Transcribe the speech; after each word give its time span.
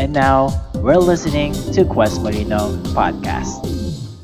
And 0.00 0.14
now, 0.14 0.48
we're 0.76 0.96
listening 0.96 1.52
to 1.76 1.84
Quest 1.84 2.22
Molino 2.22 2.72
Podcast. 2.96 3.60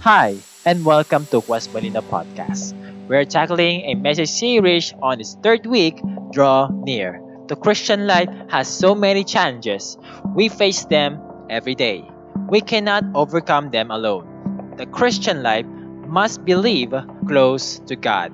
Hi, 0.01 0.39
and 0.65 0.83
welcome 0.87 1.27
to 1.27 1.43
Quest 1.43 1.75
Molino 1.75 2.01
Podcast. 2.01 2.73
We're 3.09 3.27
tackling 3.27 3.85
a 3.85 3.95
message 3.95 4.31
series 4.31 4.95
on 5.03 5.21
its 5.21 5.37
third 5.43 5.67
week, 5.67 6.01
Draw 6.33 6.71
Near. 6.73 7.21
The 7.49 7.57
Christian 7.57 8.07
life 8.07 8.31
has 8.49 8.69
so 8.69 8.95
many 8.95 9.23
challenges. 9.23 9.99
We 10.35 10.49
face 10.49 10.87
them 10.87 11.21
every 11.51 11.75
day. 11.75 12.09
We 12.49 12.63
cannot 12.63 13.05
overcome 13.15 13.69
them 13.69 13.91
alone. 13.91 14.73
The 14.79 14.87
Christian 14.87 15.43
life 15.43 15.67
must 16.09 16.43
believe 16.43 16.95
close 17.29 17.81
to 17.81 17.97
God. 17.97 18.33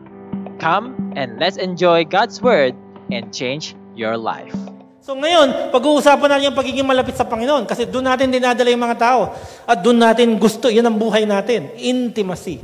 Come 0.61 1.15
and 1.17 1.41
let's 1.41 1.57
enjoy 1.57 2.05
God's 2.05 2.41
Word 2.41 2.77
and 3.11 3.35
change 3.35 3.75
your 3.97 4.17
life. 4.17 4.55
So 5.03 5.19
ngayon, 5.19 5.75
pag-uusapan 5.75 6.31
natin 6.31 6.47
yung 6.47 6.55
pagiging 6.55 6.87
malapit 6.87 7.19
sa 7.19 7.27
Panginoon 7.27 7.67
kasi 7.67 7.91
doon 7.91 8.07
natin 8.07 8.31
dinadala 8.31 8.71
yung 8.71 8.87
mga 8.87 8.99
tao 9.03 9.35
at 9.67 9.83
doon 9.83 9.99
natin 9.99 10.39
gusto, 10.39 10.71
yan 10.71 10.87
ang 10.87 10.95
buhay 10.95 11.27
natin, 11.27 11.75
intimacy. 11.75 12.63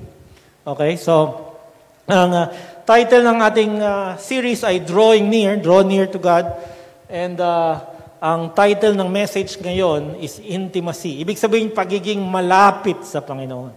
Okay, 0.62 0.94
so 0.94 1.34
ang 2.06 2.30
uh, 2.30 2.46
title 2.86 3.26
ng 3.26 3.38
ating 3.42 3.72
uh, 3.82 4.14
series 4.22 4.62
ay 4.62 4.86
Drawing 4.86 5.26
Near, 5.26 5.58
Draw 5.58 5.82
Near 5.82 6.06
to 6.06 6.22
God. 6.22 6.46
And 7.10 7.42
uh, 7.42 7.82
ang 8.22 8.54
title 8.54 8.94
ng 8.94 9.10
message 9.10 9.58
ngayon 9.58 10.22
is 10.22 10.38
Intimacy. 10.38 11.18
Ibig 11.26 11.42
sabihin, 11.42 11.74
pagiging 11.74 12.22
malapit 12.22 13.02
sa 13.02 13.18
Panginoon. 13.18 13.74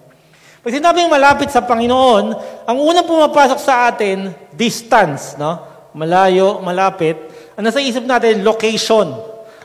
Pag 0.61 0.69
sinabing 0.69 1.09
malapit 1.09 1.49
sa 1.49 1.65
Panginoon, 1.65 2.25
ang 2.69 2.77
unang 2.77 3.09
pumapasok 3.09 3.57
sa 3.57 3.89
atin, 3.89 4.29
distance, 4.53 5.33
no? 5.33 5.57
Malayo, 5.97 6.61
malapit. 6.61 7.17
Ang 7.59 7.63
nasa 7.67 7.83
isip 7.83 8.07
natin, 8.07 8.47
location. 8.47 9.11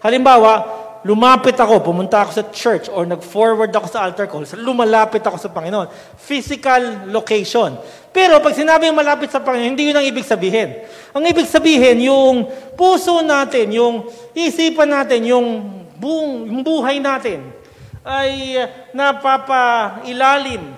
Halimbawa, 0.03 0.77
lumapit 1.07 1.55
ako, 1.55 1.87
pumunta 1.87 2.27
ako 2.27 2.31
sa 2.35 2.45
church 2.51 2.91
or 2.91 3.07
nag-forward 3.07 3.71
ako 3.71 3.87
sa 3.87 4.03
altar 4.03 4.27
call, 4.27 4.43
lumalapit 4.59 5.23
ako 5.23 5.39
sa 5.39 5.55
Panginoon. 5.55 5.87
Physical 6.19 7.07
location. 7.15 7.79
Pero 8.11 8.43
pag 8.43 8.59
sinabing 8.59 8.91
malapit 8.91 9.31
sa 9.31 9.39
Panginoon, 9.39 9.71
hindi 9.71 9.95
yun 9.95 9.97
ang 9.97 10.07
ibig 10.07 10.27
sabihin. 10.27 10.83
Ang 11.15 11.23
ibig 11.31 11.47
sabihin, 11.47 12.03
yung 12.03 12.51
puso 12.75 13.23
natin, 13.23 13.71
yung 13.71 14.11
isipan 14.35 14.91
natin, 14.91 15.23
yung, 15.31 15.47
buong, 15.95 16.51
yung 16.51 16.63
buhay 16.67 16.99
natin, 16.99 17.55
ay 18.03 18.63
napapailalim, 18.91 20.75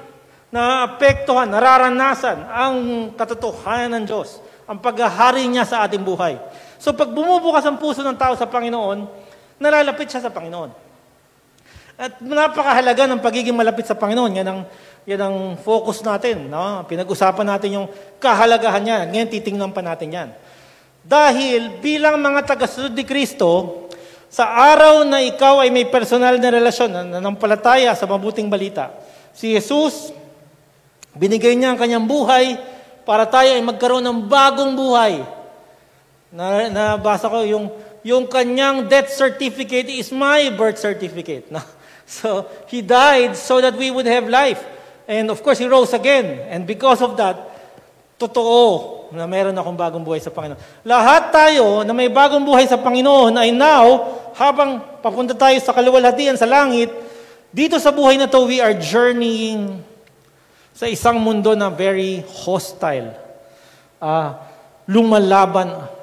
naapektuhan, 0.52 1.48
nararanasan 1.48 2.40
ang 2.48 2.76
katotohanan 3.16 4.00
ng 4.00 4.04
Diyos, 4.04 4.40
ang 4.68 4.80
paghahari 4.80 5.44
niya 5.48 5.64
sa 5.64 5.88
ating 5.88 6.04
buhay. 6.04 6.36
So 6.78 6.94
pag 6.94 7.10
bumubukas 7.10 7.66
ang 7.66 7.76
puso 7.76 8.06
ng 8.06 8.14
tao 8.14 8.38
sa 8.38 8.46
Panginoon, 8.46 9.04
nalalapit 9.58 10.06
siya 10.06 10.22
sa 10.22 10.30
Panginoon. 10.30 10.70
At 11.98 12.22
napakahalaga 12.22 13.10
ng 13.10 13.18
pagiging 13.18 13.58
malapit 13.58 13.82
sa 13.82 13.98
Panginoon. 13.98 14.38
Yan 14.38 14.46
ang, 14.46 14.60
yan 15.02 15.18
ang 15.18 15.36
focus 15.58 16.06
natin. 16.06 16.46
No? 16.46 16.86
Pinag-usapan 16.86 17.46
natin 17.58 17.82
yung 17.82 17.86
kahalagahan 18.22 18.82
niya. 18.86 18.98
Ngayon 19.10 19.28
titingnan 19.34 19.74
pa 19.74 19.82
natin 19.82 20.08
yan. 20.14 20.28
Dahil 21.02 21.82
bilang 21.82 22.22
mga 22.22 22.54
tagasunod 22.54 22.94
ni 22.94 23.02
Kristo, 23.02 23.82
sa 24.30 24.46
araw 24.46 25.02
na 25.08 25.24
ikaw 25.24 25.66
ay 25.66 25.74
may 25.74 25.90
personal 25.90 26.38
na 26.38 26.54
relasyon, 26.54 26.90
na 26.92 27.02
nanampalataya 27.18 27.96
sa 27.98 28.06
mabuting 28.06 28.46
balita, 28.46 28.92
si 29.32 29.56
Jesus, 29.56 30.12
binigay 31.16 31.56
niya 31.56 31.74
ang 31.74 31.80
kanyang 31.80 32.04
buhay 32.04 32.60
para 33.08 33.24
tayo 33.24 33.48
ay 33.56 33.62
magkaroon 33.64 34.04
ng 34.04 34.28
bagong 34.28 34.76
buhay 34.76 35.37
na, 36.32 36.68
nabasa 36.68 37.28
ko 37.28 37.44
yung, 37.44 37.72
yung 38.04 38.28
kanyang 38.28 38.88
death 38.88 39.12
certificate 39.12 39.88
is 39.88 40.12
my 40.12 40.52
birth 40.52 40.78
certificate. 40.78 41.48
No? 41.54 41.62
So, 42.08 42.48
he 42.72 42.80
died 42.80 43.36
so 43.36 43.60
that 43.60 43.76
we 43.76 43.92
would 43.92 44.08
have 44.08 44.24
life. 44.32 44.64
And 45.04 45.28
of 45.28 45.44
course, 45.44 45.60
he 45.60 45.68
rose 45.68 45.92
again. 45.92 46.40
And 46.48 46.64
because 46.64 47.04
of 47.04 47.20
that, 47.20 47.36
totoo 48.16 49.08
na 49.12 49.24
meron 49.24 49.56
akong 49.56 49.76
bagong 49.76 50.04
buhay 50.04 50.20
sa 50.20 50.32
Panginoon. 50.32 50.60
Lahat 50.84 51.32
tayo 51.32 51.84
na 51.84 51.92
may 51.92 52.08
bagong 52.12 52.44
buhay 52.44 52.68
sa 52.68 52.80
Panginoon 52.80 53.36
ay 53.36 53.52
now, 53.52 54.08
habang 54.36 54.80
papunta 55.00 55.32
tayo 55.32 55.56
sa 55.60 55.72
kaluwalhatian 55.72 56.36
sa 56.36 56.48
langit, 56.48 56.92
dito 57.48 57.80
sa 57.80 57.88
buhay 57.88 58.20
na 58.20 58.28
to, 58.28 58.44
we 58.44 58.60
are 58.60 58.76
journeying 58.76 59.80
sa 60.76 60.84
isang 60.84 61.16
mundo 61.16 61.56
na 61.56 61.72
very 61.72 62.20
hostile. 62.44 63.16
Uh, 63.96 64.36
lumalaban 64.84 65.97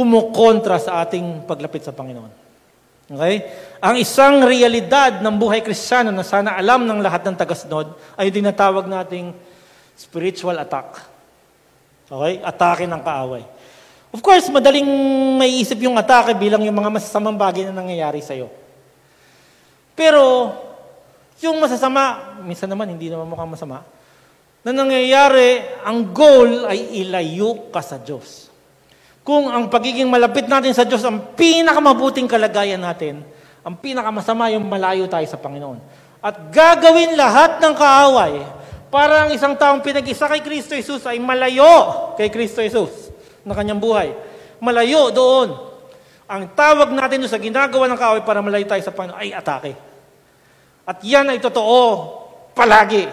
kumukontra 0.00 0.80
sa 0.80 1.04
ating 1.04 1.44
paglapit 1.44 1.84
sa 1.84 1.92
Panginoon. 1.92 2.32
Okay? 3.12 3.44
Ang 3.84 4.00
isang 4.00 4.40
realidad 4.48 5.20
ng 5.20 5.34
buhay 5.36 5.60
kristyano 5.60 6.08
na 6.08 6.24
sana 6.24 6.56
alam 6.56 6.88
ng 6.88 7.04
lahat 7.04 7.28
ng 7.28 7.36
tagasunod 7.36 7.92
ay 8.16 8.32
dinatawag 8.32 8.88
nating 8.88 9.36
spiritual 9.92 10.56
attack. 10.56 11.04
Okay? 12.08 12.40
Atake 12.40 12.88
ng 12.88 13.02
kaaway. 13.04 13.44
Of 14.10 14.24
course, 14.24 14.48
madaling 14.48 14.88
may 15.36 15.60
isip 15.60 15.78
yung 15.84 16.00
atake 16.00 16.32
bilang 16.34 16.64
yung 16.64 16.74
mga 16.74 16.90
masasamang 16.90 17.36
bagay 17.36 17.68
na 17.68 17.76
nangyayari 17.76 18.24
sa'yo. 18.24 18.50
Pero, 19.94 20.50
yung 21.44 21.60
masasama, 21.62 22.34
minsan 22.42 22.66
naman 22.66 22.90
hindi 22.90 23.06
naman 23.06 23.28
mukhang 23.28 23.52
masama, 23.52 23.86
na 24.66 24.74
nangyayari, 24.74 25.62
ang 25.86 26.10
goal 26.10 26.66
ay 26.66 27.00
ilayo 27.06 27.70
ka 27.70 27.80
sa 27.80 28.02
Diyos. 28.02 28.49
Kung 29.20 29.52
ang 29.52 29.68
pagiging 29.68 30.08
malapit 30.08 30.48
natin 30.48 30.72
sa 30.72 30.88
Diyos 30.88 31.04
ang 31.04 31.36
pinakamabuting 31.36 32.24
kalagayan 32.24 32.80
natin, 32.80 33.20
ang 33.60 33.76
pinakamasama 33.76 34.48
yung 34.56 34.64
malayo 34.64 35.04
tayo 35.04 35.26
sa 35.28 35.36
Panginoon. 35.36 35.78
At 36.24 36.48
gagawin 36.48 37.16
lahat 37.16 37.60
ng 37.60 37.74
kaaway 37.76 38.44
para 38.88 39.28
ang 39.28 39.30
isang 39.32 39.56
taong 39.56 39.84
pinag-isa 39.84 40.28
kay 40.28 40.40
Kristo 40.40 40.72
Jesus 40.72 41.04
ay 41.04 41.20
malayo 41.20 42.12
kay 42.16 42.32
Kristo 42.32 42.64
Jesus 42.64 43.12
na 43.44 43.52
kanyang 43.52 43.80
buhay. 43.80 44.12
Malayo 44.60 45.12
doon. 45.12 45.48
Ang 46.30 46.48
tawag 46.56 46.92
natin 46.92 47.24
sa 47.28 47.40
ginagawa 47.40 47.88
ng 47.88 47.98
kaaway 48.00 48.22
para 48.24 48.40
malayo 48.40 48.64
tayo 48.64 48.80
sa 48.80 48.92
Panginoon 48.92 49.20
ay 49.20 49.36
atake. 49.36 49.72
At 50.88 51.04
yan 51.04 51.28
ay 51.28 51.38
totoo 51.40 51.78
palagi. 52.56 53.04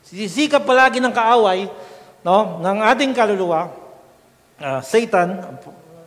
Sisikap 0.00 0.64
palagi 0.64 0.96
ng 0.96 1.12
kaaway 1.12 1.68
no, 2.24 2.60
ng 2.64 2.78
ating 2.88 3.12
kaluluwa 3.12 3.85
uh, 4.60 4.80
Satan, 4.80 5.40
ang, 5.40 5.56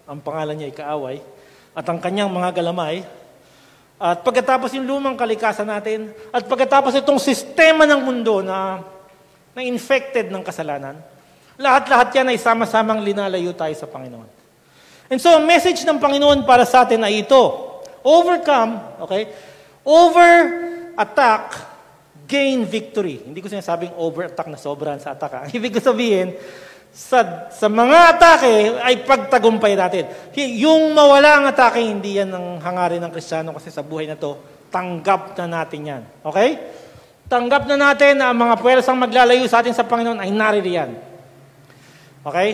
ang 0.10 0.20
pangalan 0.22 0.56
niya 0.58 0.68
ay 0.70 0.76
kaaway, 0.76 1.18
at 1.74 1.86
ang 1.86 2.00
kanyang 2.02 2.32
mga 2.32 2.62
galamay. 2.62 3.06
At 4.00 4.24
pagkatapos 4.24 4.72
yung 4.80 4.88
lumang 4.88 5.20
kalikasan 5.20 5.68
natin, 5.68 6.16
at 6.32 6.48
pagkatapos 6.48 6.96
itong 7.04 7.20
sistema 7.20 7.84
ng 7.84 8.00
mundo 8.00 8.40
na, 8.40 8.80
na 9.52 9.62
infected 9.62 10.32
ng 10.32 10.42
kasalanan, 10.42 10.98
lahat-lahat 11.60 12.16
yan 12.16 12.32
ay 12.32 12.40
sama-samang 12.40 13.04
linalayo 13.04 13.52
tayo 13.52 13.76
sa 13.76 13.86
Panginoon. 13.86 14.30
And 15.10 15.20
so, 15.20 15.36
message 15.42 15.84
ng 15.84 15.98
Panginoon 16.00 16.46
para 16.46 16.64
sa 16.64 16.86
atin 16.86 17.02
ay 17.04 17.26
ito. 17.26 17.44
Overcome, 18.06 19.04
okay? 19.04 19.28
Over 19.84 20.32
attack, 20.96 21.58
gain 22.30 22.62
victory. 22.64 23.26
Hindi 23.26 23.42
ko 23.42 23.50
sinasabing 23.50 23.98
over 23.98 24.30
attack 24.30 24.46
na 24.48 24.62
sobrahan 24.62 25.02
sa 25.02 25.18
attack. 25.18 25.34
Ha? 25.34 25.42
Ibig 25.58 25.76
ko 25.76 25.82
sabihin, 25.82 26.38
sa, 26.90 27.48
sa 27.54 27.68
mga 27.70 28.18
atake 28.18 28.82
ay 28.82 29.06
pagtagumpay 29.06 29.78
natin. 29.78 30.10
Yung 30.60 30.92
mawala 30.98 31.40
ang 31.40 31.46
atake, 31.48 31.80
hindi 31.86 32.18
yan 32.18 32.34
ang 32.34 32.48
hangarin 32.60 33.00
ng 33.06 33.14
Kristiyano 33.14 33.54
kasi 33.54 33.70
sa 33.70 33.86
buhay 33.86 34.10
na 34.10 34.18
to, 34.18 34.36
tanggap 34.74 35.38
na 35.38 35.62
natin 35.62 35.82
yan. 35.86 36.02
Okay? 36.26 36.60
Tanggap 37.30 37.70
na 37.70 37.78
natin 37.78 38.18
na 38.18 38.34
ang 38.34 38.38
mga 38.38 38.58
pwersang 38.58 38.98
maglalayo 38.98 39.46
sa 39.46 39.62
atin 39.62 39.74
sa 39.74 39.86
Panginoon 39.86 40.18
ay 40.18 40.30
naririyan. 40.34 40.90
Okay? 42.26 42.50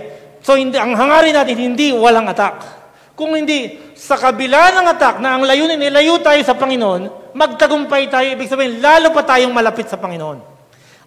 So, 0.46 0.60
hindi, 0.60 0.78
ang 0.78 0.94
hangarin 0.94 1.34
natin, 1.34 1.56
hindi 1.58 1.96
walang 1.96 2.30
atak. 2.30 2.86
Kung 3.16 3.34
hindi, 3.34 3.80
sa 3.96 4.20
kabila 4.20 4.76
ng 4.76 4.88
atak 4.92 5.24
na 5.24 5.40
ang 5.40 5.48
layunin, 5.48 5.80
nilayo 5.80 6.20
tayo 6.20 6.38
sa 6.44 6.54
Panginoon, 6.54 7.34
magtagumpay 7.34 8.12
tayo, 8.12 8.28
ibig 8.30 8.52
sabihin, 8.52 8.84
lalo 8.84 9.10
pa 9.16 9.24
tayong 9.24 9.56
malapit 9.56 9.88
sa 9.88 9.96
Panginoon. 9.98 10.44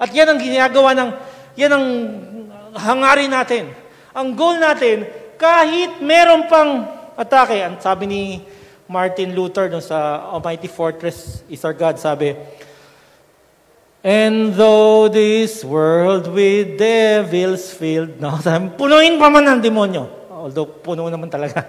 At 0.00 0.10
yan 0.10 0.26
ang 0.32 0.40
ginagawa 0.40 0.96
ng, 0.96 1.10
yan 1.54 1.70
ang 1.70 1.86
hangarin 2.76 3.32
natin. 3.32 3.72
Ang 4.12 4.34
goal 4.34 4.58
natin, 4.58 5.06
kahit 5.38 6.02
meron 6.02 6.50
pang 6.50 6.84
atake, 7.14 7.62
ang 7.62 7.78
sabi 7.78 8.04
ni 8.10 8.22
Martin 8.88 9.36
Luther 9.36 9.68
no, 9.68 9.84
sa 9.84 10.28
Almighty 10.32 10.66
Fortress 10.66 11.44
is 11.46 11.60
our 11.62 11.76
God, 11.76 12.00
sabi, 12.00 12.32
And 13.98 14.54
though 14.54 15.10
this 15.10 15.66
world 15.66 16.30
with 16.30 16.78
devils 16.78 17.74
filled, 17.74 18.16
no, 18.22 18.38
punuin 18.78 19.18
pa 19.18 19.28
man 19.28 19.44
ng 19.44 19.60
demonyo, 19.60 20.30
although 20.30 20.70
puno 20.70 21.10
naman 21.10 21.28
talaga, 21.28 21.66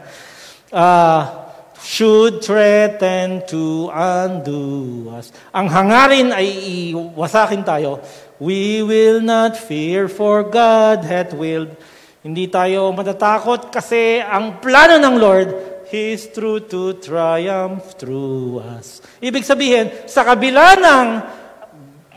uh, 0.72 1.22
should 1.80 2.44
threaten 2.44 3.42
to 3.48 3.88
undo 3.92 5.08
us. 5.16 5.32
Ang 5.56 5.72
hangarin 5.72 6.30
ay 6.36 6.48
iwasakin 6.92 7.64
tayo, 7.64 8.04
We 8.40 8.80
will 8.88 9.20
not 9.20 9.60
fear 9.60 10.08
for 10.08 10.48
God 10.48 11.04
hath 11.04 11.36
willed. 11.36 11.76
Hindi 12.24 12.48
tayo 12.48 12.88
matatakot 12.96 13.68
kasi 13.68 14.24
ang 14.24 14.64
plano 14.64 14.96
ng 14.96 15.16
Lord, 15.20 15.50
His 15.92 16.32
truth 16.32 16.72
to 16.72 16.96
triumph 17.04 18.00
through 18.00 18.64
us. 18.64 19.04
Ibig 19.20 19.44
sabihin, 19.44 19.92
sa 20.08 20.24
kabila 20.24 20.80
ng 20.80 21.08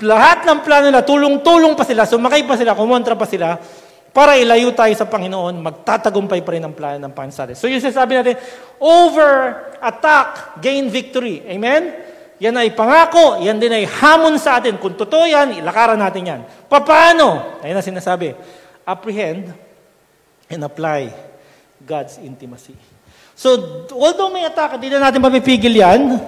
lahat 0.07 0.47
ng 0.47 0.59
plano 0.63 0.95
nila, 0.95 1.03
tulong-tulong 1.03 1.75
pa 1.75 1.83
sila, 1.83 2.07
sumakay 2.07 2.47
pa 2.47 2.55
sila, 2.55 2.79
kumontra 2.79 3.19
pa 3.19 3.27
sila, 3.27 3.59
para 4.15 4.39
ilayo 4.39 4.71
tayo 4.79 4.95
sa 4.95 5.11
Panginoon, 5.11 5.59
magtatagumpay 5.59 6.45
pa 6.47 6.55
rin 6.55 6.63
ang 6.63 6.75
plano 6.77 7.03
ng 7.03 7.15
Panginoon. 7.17 7.59
So 7.59 7.67
yung 7.67 7.83
sinasabi 7.83 8.15
natin, 8.15 8.39
over 8.79 9.59
attack, 9.83 10.63
gain 10.63 10.87
victory. 10.87 11.43
Amen? 11.51 12.12
Yan 12.43 12.59
ay 12.59 12.75
pangako, 12.75 13.39
yan 13.39 13.63
din 13.63 13.71
ay 13.71 13.87
hamon 13.87 14.35
sa 14.35 14.59
atin. 14.59 14.75
Kung 14.83 14.99
totoo 14.99 15.23
yan, 15.23 15.63
ilakaran 15.63 15.95
natin 15.95 16.27
yan. 16.27 16.41
Paano? 16.67 17.63
Ayun 17.63 17.79
na 17.79 17.87
sinasabi. 17.87 18.35
Apprehend 18.83 19.55
and 20.51 20.67
apply 20.67 21.15
God's 21.87 22.19
intimacy. 22.19 22.75
So, 23.39 23.55
although 23.95 24.35
may 24.35 24.43
attack, 24.43 24.75
hindi 24.75 24.91
na 24.91 25.07
natin 25.07 25.23
mapipigil 25.23 25.71
yan. 25.71 26.19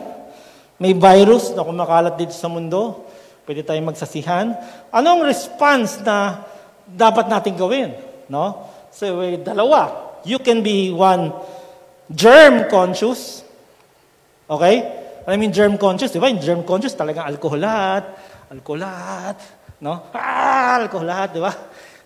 May 0.79 0.95
virus 0.95 1.51
na 1.51 1.67
kumakalat 1.67 2.15
dito 2.15 2.31
sa 2.31 2.47
mundo. 2.47 3.11
Pwede 3.43 3.67
tayong 3.67 3.91
magsasihan. 3.91 4.55
Anong 4.95 5.27
response 5.27 5.99
na 5.99 6.47
dapat 6.87 7.27
natin 7.27 7.59
gawin? 7.59 7.91
No? 8.31 8.71
So, 8.95 9.19
dalawa. 9.43 10.15
You 10.23 10.39
can 10.39 10.63
be 10.63 10.95
one 10.95 11.35
germ 12.07 12.71
conscious. 12.71 13.43
Okay? 14.47 15.04
I 15.25 15.41
mean 15.41 15.53
germ 15.53 15.81
conscious, 15.81 16.13
di 16.13 16.21
ba? 16.21 16.29
Yung 16.29 16.43
germ 16.43 16.63
conscious 16.63 16.93
talagang 16.93 17.25
alcohol 17.25 17.61
lahat. 17.61 18.05
Alcohol 18.53 18.81
lahat. 18.85 19.37
No? 19.81 20.09
Ah, 20.13 20.81
alcohol 20.81 21.09
lahat, 21.09 21.29
di 21.37 21.41
ba? 21.41 21.53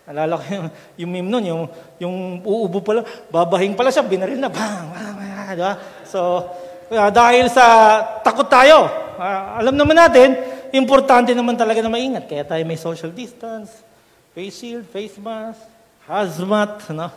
Alala 0.09 0.41
ko 0.41 0.45
yung, 0.49 0.69
yung 1.05 1.11
meme 1.13 1.29
nun, 1.29 1.45
yung, 1.45 1.63
yung 2.01 2.17
uubo 2.41 2.81
pala, 2.81 3.05
babahing 3.29 3.77
pala 3.77 3.93
siya, 3.93 4.09
binaril 4.09 4.41
na, 4.41 4.49
bang, 4.49 4.87
bang, 4.89 5.15
bang, 5.21 5.49
di 5.53 5.63
ba? 5.63 5.75
So, 6.09 6.49
uh, 6.89 7.11
dahil 7.13 7.53
sa 7.53 8.01
takot 8.25 8.49
tayo, 8.49 8.89
uh, 9.21 9.61
alam 9.61 9.77
naman 9.77 10.01
natin, 10.01 10.33
importante 10.73 11.37
naman 11.37 11.61
talaga 11.61 11.85
na 11.85 11.93
maingat. 11.93 12.25
Kaya 12.25 12.47
tayo 12.49 12.63
may 12.65 12.81
social 12.81 13.13
distance, 13.13 13.85
face 14.33 14.65
shield, 14.65 14.89
face 14.89 15.21
mask, 15.21 15.61
hazmat, 16.09 16.89
no? 16.97 17.13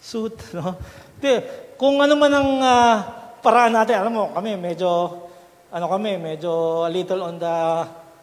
suit. 0.00 0.38
No? 0.56 0.80
Di, 1.20 1.36
kung 1.76 2.00
ano 2.00 2.16
man 2.16 2.32
ang 2.32 2.50
uh, 2.64 2.94
paraan 3.44 3.76
natin, 3.76 4.00
alam 4.00 4.12
mo, 4.12 4.24
kami 4.32 4.56
medyo, 4.56 4.88
ano 5.70 5.86
kami, 5.86 6.18
medyo 6.18 6.82
a 6.82 6.90
little 6.90 7.22
on 7.22 7.38
the 7.38 7.56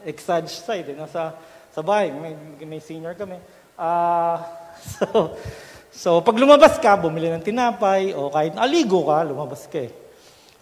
exage 0.04 0.52
side. 0.52 0.88
Eh? 0.92 1.00
Sa, 1.08 1.32
sa 1.72 1.82
bahay, 1.82 2.12
may, 2.12 2.36
may 2.68 2.82
senior 2.84 3.16
kami. 3.16 3.40
Uh, 3.80 4.36
so, 4.92 5.06
so, 5.90 6.10
pag 6.20 6.36
lumabas 6.36 6.76
ka, 6.78 7.00
bumili 7.00 7.32
ng 7.32 7.44
tinapay, 7.44 8.12
o 8.12 8.28
kahit 8.28 8.54
aligo 8.60 9.08
ka, 9.08 9.24
lumabas 9.24 9.64
ka 9.72 9.80
eh. 9.88 9.92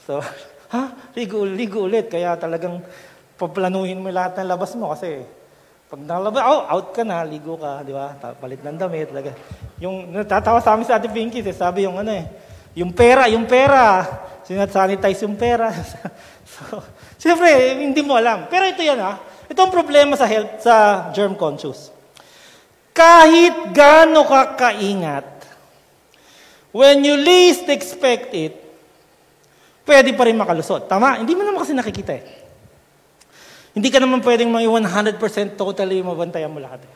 So, 0.06 0.22
ha? 0.74 0.94
Ligo, 1.18 1.42
ligo 1.42 1.90
ulit. 1.90 2.06
Kaya 2.06 2.38
talagang 2.38 2.86
paplanuhin 3.36 4.00
mo 4.00 4.14
lahat 4.14 4.38
ng 4.40 4.50
labas 4.54 4.72
mo 4.78 4.94
kasi 4.94 5.26
pag 5.86 6.02
nalabas, 6.02 6.42
oh, 6.46 6.66
out 6.70 6.88
ka 6.94 7.02
na, 7.02 7.26
ligo 7.26 7.58
ka, 7.58 7.81
di 7.81 7.94
ba? 7.94 8.14
Palit 8.38 8.62
ng 8.62 8.78
damit. 8.78 9.10
Talaga. 9.10 9.34
Yung 9.81 10.14
natatawa 10.14 10.62
sa 10.62 10.78
amin 10.78 10.86
sa 10.86 11.02
ating 11.02 11.14
Pinky, 11.14 11.42
eh, 11.42 11.54
sabi 11.54 11.86
yung 11.86 11.98
ano 11.98 12.14
eh, 12.14 12.26
yung 12.75 12.92
pera, 12.92 13.31
yung 13.31 13.48
pera, 13.48 14.04
sinat-sanitize 14.44 15.24
yung 15.24 15.39
pera. 15.39 15.72
so, 16.54 16.83
siyempre, 17.18 17.80
hindi 17.80 18.04
mo 18.04 18.19
alam. 18.19 18.51
Pero 18.51 18.68
ito 18.68 18.83
yan 18.83 19.00
ha, 19.00 19.18
ito 19.48 19.60
ang 19.63 19.72
problema 19.72 20.13
sa 20.19 20.27
health, 20.27 20.62
sa 20.62 21.07
germ 21.16 21.33
conscious. 21.39 21.89
Kahit 22.92 23.72
gaano 23.72 24.27
ka 24.27 24.60
kaingat, 24.60 25.27
when 26.75 27.04
you 27.07 27.16
least 27.16 27.68
expect 27.72 28.36
it, 28.36 28.56
pwede 29.88 30.12
pa 30.12 30.28
rin 30.28 30.36
makalusot. 30.36 30.92
Tama? 30.92 31.24
Hindi 31.24 31.31
mo 31.38 31.48
naman 31.48 31.63
kasi 31.63 31.71
nakikita 31.71 32.12
eh. 32.12 32.25
Hindi 33.75 33.92
ka 33.92 34.00
naman 34.00 34.24
pwedeng 34.24 34.51
mga 34.51 34.68
100% 35.19 35.60
totally 35.60 36.00
mabantayan 36.00 36.51
mo 36.51 36.63
lahat. 36.63 36.83
Eh. 36.83 36.94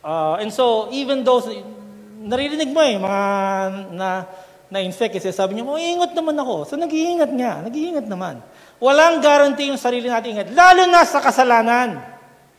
Uh, 0.00 0.40
and 0.40 0.48
so, 0.48 0.88
even 0.88 1.20
those, 1.20 1.44
naririnig 2.24 2.72
mo 2.72 2.80
eh, 2.80 2.96
mga 2.96 3.22
na, 3.92 4.08
na-infect, 4.70 5.18
kasi 5.18 5.34
sabi 5.34 5.58
niya, 5.58 5.66
oh, 5.66 5.74
ingat 5.74 6.14
naman 6.14 6.38
ako. 6.38 6.62
So, 6.62 6.78
nag-iingat 6.78 7.30
nga. 7.34 7.58
Nag-iingat 7.66 8.06
naman. 8.06 8.38
Walang 8.78 9.18
guarantee 9.18 9.66
yung 9.66 9.76
sarili 9.76 10.06
natin 10.06 10.38
ingat. 10.38 10.54
Lalo 10.54 10.86
na 10.86 11.02
sa 11.02 11.18
kasalanan. 11.18 11.98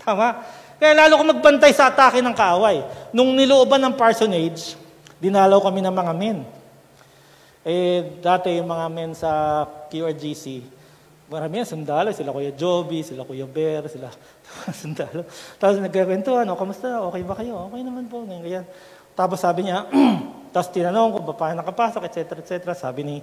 Tama? 0.04 0.44
Kaya 0.76 0.92
lalo 0.98 1.16
ko 1.16 1.24
magbantay 1.32 1.72
sa 1.72 1.88
atake 1.88 2.20
ng 2.20 2.36
kaaway. 2.36 2.84
Nung 3.16 3.32
nilooban 3.32 3.80
ng 3.80 3.96
parsonage, 3.96 4.76
dinalaw 5.24 5.64
kami 5.64 5.80
ng 5.80 5.96
mga 5.96 6.14
men. 6.18 6.44
Eh, 7.64 8.20
dati 8.20 8.60
yung 8.60 8.68
mga 8.68 8.86
men 8.90 9.14
sa 9.16 9.64
QRGC, 9.88 10.66
marami 11.32 11.64
yan, 11.64 11.70
sundalo. 11.70 12.10
Sila 12.12 12.34
Kuya 12.36 12.52
Joby, 12.52 13.06
sila 13.06 13.24
Kuya 13.24 13.48
Bear, 13.48 13.88
sila 13.88 14.12
sundalo. 14.82 15.24
Tapos 15.62 15.80
nagkakwentuhan, 15.80 16.50
o, 16.50 16.60
kamusta? 16.60 17.08
Okay 17.08 17.24
ba 17.24 17.40
kayo? 17.40 17.72
Okay 17.72 17.82
naman 17.86 18.10
po. 18.12 18.26
Ganyan. 18.28 18.66
Tapos 19.14 19.38
sabi 19.38 19.70
niya, 19.70 19.86
tapos 20.52 20.70
tinanong 20.76 21.16
ko, 21.16 21.32
paano 21.32 21.64
nakapasok, 21.64 22.12
etc. 22.12 22.20
etc. 22.44 22.76
Sabi 22.76 23.02
ni 23.08 23.18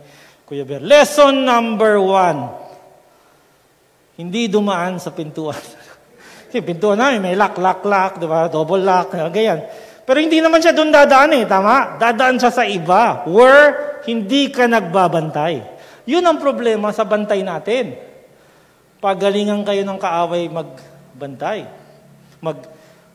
Kuya 0.48 0.64
Bear, 0.64 0.80
lesson 0.80 1.44
number 1.44 2.00
one, 2.00 2.48
hindi 4.16 4.48
dumaan 4.48 4.96
sa 4.96 5.12
pintuan. 5.12 5.60
Kasi 6.48 6.64
pintuan 6.64 6.96
namin, 6.96 7.20
may 7.20 7.36
lock, 7.36 7.60
lock, 7.60 7.84
lock, 7.84 8.12
di 8.16 8.25
ba? 8.25 8.48
Double 8.48 8.80
lock, 8.80 9.12
ganyan. 9.12 9.69
Pero 10.08 10.25
hindi 10.25 10.40
naman 10.40 10.64
siya 10.64 10.72
doon 10.72 10.88
dadaan 10.88 11.36
eh, 11.36 11.44
tama? 11.44 12.00
Dadaan 12.00 12.40
siya 12.40 12.48
sa 12.48 12.64
iba, 12.64 13.28
where 13.28 14.00
hindi 14.08 14.48
ka 14.48 14.64
nagbabantay. 14.64 15.60
Yun 16.08 16.24
ang 16.24 16.40
problema 16.40 16.88
sa 16.96 17.04
bantay 17.04 17.44
natin. 17.44 17.92
Pagalingan 19.04 19.60
kayo 19.69 19.84
ng 19.84 20.00
kaaway 20.00 20.48
magbantay. 20.48 21.69
Mag, 22.40 22.64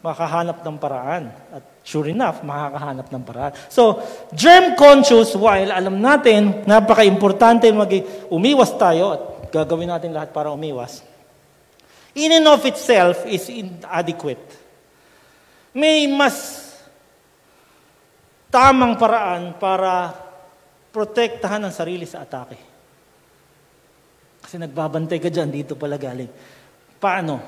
makahanap 0.06 0.62
ng 0.62 0.78
paraan. 0.78 1.34
At 1.50 1.66
sure 1.84 2.10
enough, 2.10 2.42
makakahanap 2.48 3.08
ng 3.12 3.24
paraan. 3.28 3.54
So, 3.68 4.00
germ 4.32 4.80
conscious, 4.80 5.36
while 5.36 5.70
alam 5.70 6.00
natin, 6.00 6.64
napaka-importante 6.64 7.68
mag 7.76 7.92
umiwas 8.32 8.72
tayo 8.80 9.06
at 9.14 9.22
gagawin 9.52 9.92
natin 9.92 10.16
lahat 10.16 10.32
para 10.32 10.50
umiwas 10.50 11.14
in 12.14 12.32
and 12.32 12.48
of 12.48 12.62
itself 12.66 13.26
is 13.26 13.50
inadequate. 13.50 14.46
May 15.74 16.06
mas 16.06 16.62
tamang 18.54 18.94
paraan 19.02 19.58
para 19.58 20.14
protektahan 20.94 21.66
ang 21.66 21.74
sarili 21.74 22.06
sa 22.06 22.22
atake. 22.22 22.58
Kasi 24.46 24.62
nagbabantay 24.62 25.18
ka 25.18 25.34
dyan, 25.34 25.50
dito 25.50 25.74
pala 25.74 25.98
galing. 25.98 26.30
Paano? 27.02 27.42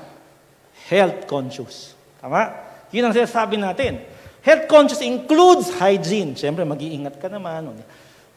Health 0.90 1.30
conscious. 1.30 1.94
Tama? 2.18 2.50
Yun 2.90 3.06
ang 3.06 3.14
sinasabi 3.14 3.54
natin. 3.54 4.02
Health 4.46 4.70
conscious 4.70 5.02
includes 5.02 5.74
hygiene. 5.74 6.38
Siyempre, 6.38 6.62
mag-iingat 6.62 7.18
ka 7.18 7.26
naman. 7.26 7.74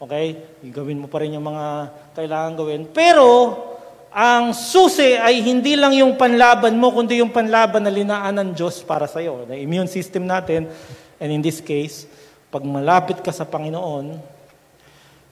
Okay? 0.02 0.58
Gawin 0.74 0.98
mo 0.98 1.06
pa 1.06 1.22
rin 1.22 1.38
yung 1.38 1.46
mga 1.46 1.94
kailangan 2.18 2.58
gawin. 2.58 2.82
Pero, 2.90 3.54
ang 4.10 4.50
susi 4.50 5.14
ay 5.14 5.38
hindi 5.38 5.78
lang 5.78 5.94
yung 5.94 6.18
panlaban 6.18 6.74
mo, 6.74 6.90
kundi 6.90 7.22
yung 7.22 7.30
panlaban 7.30 7.86
na 7.86 7.94
linaan 7.94 8.34
ng 8.42 8.50
Diyos 8.58 8.82
para 8.82 9.06
sa 9.06 9.22
iyo. 9.22 9.46
The 9.46 9.62
immune 9.62 9.86
system 9.86 10.26
natin, 10.26 10.66
and 11.22 11.30
in 11.30 11.38
this 11.38 11.62
case, 11.62 12.10
pag 12.50 12.66
malapit 12.66 13.22
ka 13.22 13.30
sa 13.30 13.46
Panginoon, 13.46 14.18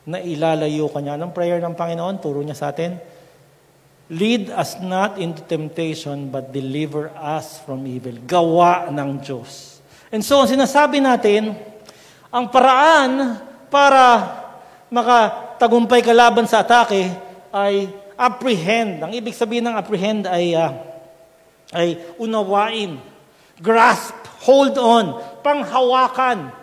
na 0.08 0.24
ilalayo 0.24 0.88
ka 0.88 1.04
niya. 1.04 1.20
Anong 1.20 1.36
prayer 1.36 1.60
ng 1.60 1.76
Panginoon? 1.76 2.16
Turo 2.22 2.40
niya 2.40 2.56
sa 2.56 2.72
atin. 2.72 2.96
Lead 4.08 4.48
us 4.48 4.80
not 4.80 5.20
into 5.20 5.44
temptation, 5.44 6.32
but 6.32 6.48
deliver 6.48 7.12
us 7.12 7.60
from 7.66 7.84
evil. 7.84 8.16
Gawa 8.24 8.88
ng 8.88 9.20
Diyos. 9.20 9.77
And 10.08 10.24
so, 10.24 10.40
ang 10.40 10.48
sinasabi 10.48 11.04
natin, 11.04 11.52
ang 12.32 12.48
paraan 12.48 13.40
para 13.68 14.24
makatagumpay 14.88 16.00
ka 16.00 16.16
laban 16.16 16.48
sa 16.48 16.64
atake 16.64 17.12
ay 17.52 17.92
apprehend. 18.16 19.04
Ang 19.04 19.12
ibig 19.12 19.36
sabihin 19.36 19.68
ng 19.68 19.76
apprehend 19.76 20.24
ay, 20.24 20.56
uh, 20.56 20.72
ay 21.76 22.00
unawain, 22.16 22.96
grasp, 23.60 24.16
hold 24.44 24.80
on, 24.80 25.20
panghawakan. 25.44 26.56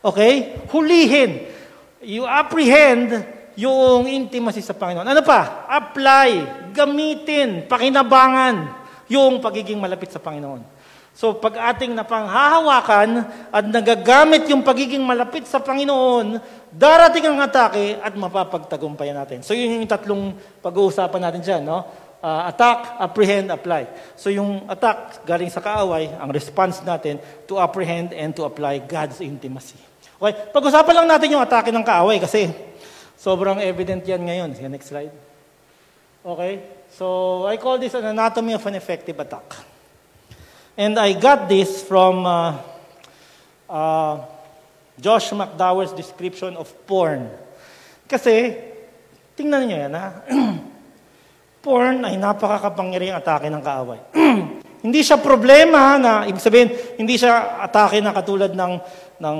Okay? 0.00 0.56
Hulihin. 0.72 1.52
You 2.00 2.24
apprehend 2.24 3.24
yung 3.56 4.04
intimacy 4.08 4.60
sa 4.60 4.76
Panginoon. 4.76 5.04
Ano 5.04 5.22
pa? 5.24 5.64
Apply, 5.68 6.28
gamitin, 6.76 7.64
pakinabangan 7.68 8.84
yung 9.08 9.40
pagiging 9.40 9.80
malapit 9.80 10.12
sa 10.12 10.20
Panginoon. 10.20 10.75
So 11.16 11.32
pag 11.40 11.56
ating 11.72 11.96
napanghahawakan 11.96 13.08
at 13.48 13.64
nagagamit 13.64 14.44
yung 14.52 14.60
pagiging 14.60 15.00
malapit 15.00 15.48
sa 15.48 15.64
Panginoon, 15.64 16.36
darating 16.68 17.24
ang 17.24 17.40
atake 17.40 17.96
at 17.96 18.12
mapapagtagumpayan 18.12 19.16
natin. 19.16 19.40
So 19.40 19.56
yun 19.56 19.80
yung 19.80 19.88
tatlong 19.88 20.36
pag-uusapan 20.60 21.20
natin 21.24 21.40
dyan. 21.40 21.62
No? 21.64 21.88
Uh, 22.20 22.52
attack, 22.52 23.00
apprehend, 23.00 23.48
apply. 23.48 23.88
So 24.12 24.28
yung 24.28 24.68
attack 24.68 25.24
galing 25.24 25.48
sa 25.48 25.64
kaaway, 25.64 26.12
ang 26.12 26.28
response 26.28 26.84
natin 26.84 27.16
to 27.48 27.56
apprehend 27.56 28.12
and 28.12 28.36
to 28.36 28.44
apply 28.44 28.84
God's 28.84 29.24
intimacy. 29.24 29.80
Okay, 30.20 30.52
pag-usapan 30.52 31.00
lang 31.00 31.08
natin 31.16 31.32
yung 31.32 31.40
atake 31.40 31.72
ng 31.72 31.84
kaaway 31.84 32.20
kasi 32.20 32.52
Sobrang 33.16 33.58
evident 33.64 34.04
yan 34.04 34.22
ngayon. 34.22 34.50
Sige, 34.52 34.68
next 34.68 34.92
slide. 34.92 35.12
Okay? 36.20 36.54
So, 36.92 37.48
I 37.48 37.56
call 37.56 37.80
this 37.80 37.96
an 37.96 38.04
anatomy 38.04 38.52
of 38.52 38.64
an 38.68 38.76
effective 38.76 39.16
attack. 39.18 39.75
And 40.76 41.00
I 41.00 41.16
got 41.16 41.48
this 41.48 41.80
from 41.80 42.28
uh, 42.28 42.60
uh, 43.64 44.20
Josh 45.00 45.32
McDowell's 45.32 45.96
description 45.96 46.52
of 46.52 46.68
porn. 46.84 47.32
Kasi, 48.04 48.52
tingnan 49.32 49.64
niyo 49.64 49.76
yan, 49.88 49.92
ha? 49.96 50.20
porn 51.64 52.04
ay 52.04 52.20
napakakapangyarihang 52.20 53.16
atake 53.16 53.48
ng 53.48 53.64
kaaway. 53.64 54.00
hindi 54.86 55.00
siya 55.00 55.16
problema 55.16 55.96
na, 55.96 56.28
ibig 56.28 56.44
sabihin, 56.44 56.68
hindi 57.00 57.16
siya 57.16 57.56
atake 57.64 58.04
na 58.04 58.12
katulad 58.12 58.52
ng, 58.52 58.72
ng 59.16 59.36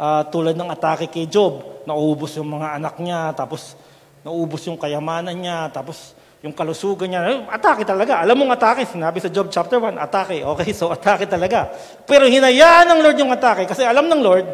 uh, 0.00 0.22
tulad 0.32 0.56
ng 0.56 0.72
atake 0.72 1.12
kay 1.12 1.28
Job. 1.28 1.84
Nauubos 1.84 2.32
yung 2.40 2.48
mga 2.48 2.80
anak 2.80 2.96
niya, 2.96 3.36
tapos 3.36 3.76
naubos 4.24 4.64
yung 4.64 4.80
kayamanan 4.80 5.36
niya, 5.36 5.68
tapos 5.68 6.16
yung 6.38 6.54
kalusugan 6.54 7.10
niya. 7.10 7.20
Eh, 7.26 7.38
atake 7.50 7.82
talaga. 7.82 8.22
Alam 8.22 8.46
mong 8.46 8.54
atake, 8.54 8.86
sinabi 8.86 9.18
sa 9.18 9.30
Job 9.30 9.50
chapter 9.50 9.82
1, 9.82 9.98
atake. 9.98 10.46
Okay, 10.46 10.70
so 10.70 10.90
atake 10.94 11.26
talaga. 11.26 11.66
Pero 12.06 12.30
hinayaan 12.30 12.94
ng 12.94 13.00
Lord 13.02 13.18
yung 13.18 13.32
atake 13.34 13.66
kasi 13.66 13.82
alam 13.82 14.06
ng 14.06 14.22
Lord, 14.22 14.46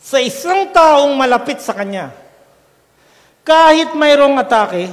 sa 0.00 0.18
isang 0.18 0.72
taong 0.72 1.12
malapit 1.12 1.60
sa 1.60 1.76
Kanya, 1.76 2.10
kahit 3.44 3.92
mayroong 3.92 4.34
atake, 4.40 4.88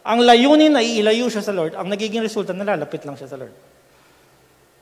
ang 0.00 0.24
layunin 0.24 0.72
na 0.72 0.80
iilayo 0.80 1.28
siya 1.28 1.44
sa 1.44 1.52
Lord, 1.52 1.76
ang 1.76 1.86
nagiging 1.86 2.24
resulta, 2.24 2.56
nalalapit 2.56 3.04
lang 3.04 3.20
siya 3.20 3.28
sa 3.28 3.36
Lord. 3.36 3.52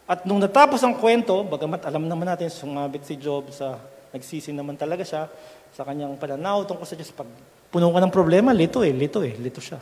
At 0.08 0.24
nung 0.24 0.40
natapos 0.40 0.80
ang 0.80 0.96
kwento, 0.96 1.44
bagamat 1.44 1.84
alam 1.84 2.06
naman 2.08 2.30
natin, 2.30 2.48
sumabit 2.48 3.04
si 3.04 3.20
Job 3.20 3.50
sa, 3.52 3.76
nagsisi 4.14 4.56
naman 4.56 4.78
talaga 4.78 5.04
siya 5.04 5.28
sa 5.74 5.84
kanyang 5.84 6.16
pananaw 6.16 6.64
tungkol 6.64 6.88
sa 6.88 6.96
Diyos. 6.96 7.12
Pag 7.12 7.28
puno 7.68 7.92
ka 7.92 8.00
ng 8.00 8.12
problema, 8.12 8.50
lito 8.52 8.80
eh, 8.80 8.92
lito 8.92 9.20
eh, 9.20 9.36
lito 9.36 9.60
siya. 9.60 9.80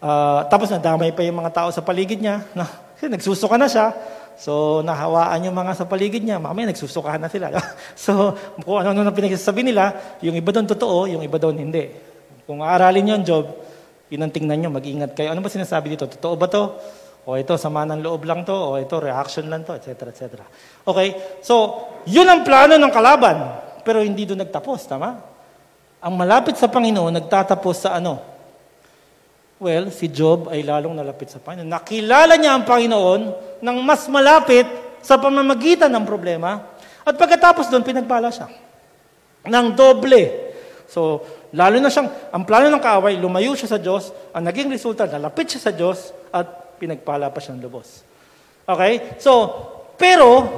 Uh, 0.00 0.48
tapos 0.48 0.72
nadamay 0.72 1.12
pa 1.12 1.20
yung 1.20 1.38
mga 1.38 1.52
tao 1.52 1.68
sa 1.68 1.84
paligid 1.84 2.18
niya. 2.18 2.42
Na, 2.56 2.64
nagsusuka 3.04 3.60
na 3.60 3.68
siya. 3.68 3.92
So, 4.40 4.80
nahawaan 4.80 5.44
yung 5.44 5.52
mga 5.52 5.76
sa 5.76 5.84
paligid 5.84 6.24
niya. 6.24 6.40
Mamaya 6.40 6.72
nagsusukahan 6.72 7.20
na 7.20 7.28
sila. 7.28 7.52
so, 7.92 8.32
kung 8.64 8.80
ano-ano 8.80 9.04
na 9.04 9.12
pinagsasabi 9.12 9.60
nila, 9.68 9.92
yung 10.24 10.32
iba 10.32 10.48
doon 10.48 10.64
totoo, 10.64 11.04
yung 11.12 11.20
iba 11.20 11.36
doon 11.36 11.60
hindi. 11.60 11.92
Kung 12.48 12.64
aaralin 12.64 13.12
yung 13.16 13.22
Job, 13.22 13.44
yun 14.08 14.24
ang 14.24 14.32
tingnan 14.32 14.56
nyo, 14.64 14.70
mag-ingat 14.72 15.12
kayo. 15.12 15.36
Ano 15.36 15.44
ba 15.44 15.52
sinasabi 15.52 15.92
dito? 15.92 16.08
Totoo 16.08 16.34
ba 16.40 16.48
to? 16.48 16.72
O 17.28 17.36
ito, 17.36 17.52
sama 17.60 17.84
ng 17.84 18.00
loob 18.00 18.24
lang 18.24 18.48
to, 18.48 18.56
o 18.56 18.80
ito, 18.80 18.96
reaction 18.96 19.44
lang 19.52 19.60
to, 19.60 19.76
etc. 19.76 20.08
etc. 20.08 20.40
Okay? 20.88 21.36
So, 21.44 21.84
yun 22.08 22.24
ang 22.24 22.40
plano 22.40 22.80
ng 22.80 22.92
kalaban. 22.96 23.36
Pero 23.84 24.00
hindi 24.00 24.24
doon 24.24 24.40
nagtapos, 24.40 24.88
tama? 24.88 25.29
Ang 26.00 26.16
malapit 26.16 26.56
sa 26.56 26.64
Panginoon, 26.64 27.12
nagtatapos 27.12 27.76
sa 27.84 28.00
ano? 28.00 28.16
Well, 29.60 29.92
si 29.92 30.08
Job 30.08 30.48
ay 30.48 30.64
lalong 30.64 30.96
nalapit 30.96 31.28
sa 31.28 31.36
Panginoon. 31.36 31.68
Nakilala 31.68 32.40
niya 32.40 32.56
ang 32.56 32.64
Panginoon 32.64 33.20
ng 33.60 33.76
mas 33.84 34.08
malapit 34.08 34.64
sa 35.04 35.20
pamamagitan 35.20 35.92
ng 35.92 36.04
problema. 36.08 36.72
At 37.04 37.20
pagkatapos 37.20 37.68
doon, 37.68 37.84
pinagpala 37.84 38.32
siya. 38.32 38.48
Ng 39.44 39.76
doble. 39.76 40.52
So, 40.88 41.20
lalo 41.52 41.76
na 41.76 41.92
siyang, 41.92 42.08
ang 42.32 42.48
plano 42.48 42.72
ng 42.72 42.80
kaaway, 42.80 43.20
lumayo 43.20 43.52
siya 43.52 43.76
sa 43.76 43.78
Diyos. 43.80 44.08
Ang 44.32 44.48
naging 44.48 44.72
resulta, 44.72 45.04
nalapit 45.04 45.52
siya 45.52 45.68
sa 45.68 45.72
Diyos 45.76 46.16
at 46.32 46.80
pinagpala 46.80 47.28
pa 47.28 47.44
siyang 47.44 47.60
lubos. 47.60 48.00
Okay? 48.64 49.20
So, 49.20 49.52
pero, 50.00 50.48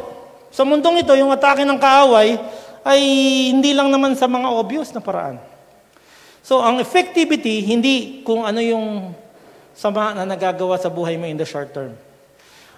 sa 0.55 0.63
mundong 0.63 1.03
ito, 1.03 1.19
yung 1.19 1.35
atake 1.35 1.67
ng 1.67 1.83
kaaway 1.83 2.39
ay 2.83 3.01
hindi 3.55 3.71
lang 3.75 3.91
naman 3.91 4.19
sa 4.19 4.27
mga 4.27 4.49
obvious 4.51 4.91
na 4.91 5.03
paraan. 5.03 5.39
So, 6.43 6.59
ang 6.59 6.83
effectivity, 6.83 7.63
hindi 7.63 8.27
kung 8.27 8.43
ano 8.43 8.59
yung 8.59 9.15
sama 9.73 10.13
na 10.13 10.27
nagagawa 10.27 10.75
sa 10.77 10.91
buhay 10.91 11.15
mo 11.15 11.31
in 11.31 11.39
the 11.39 11.47
short 11.47 11.71
term. 11.71 11.95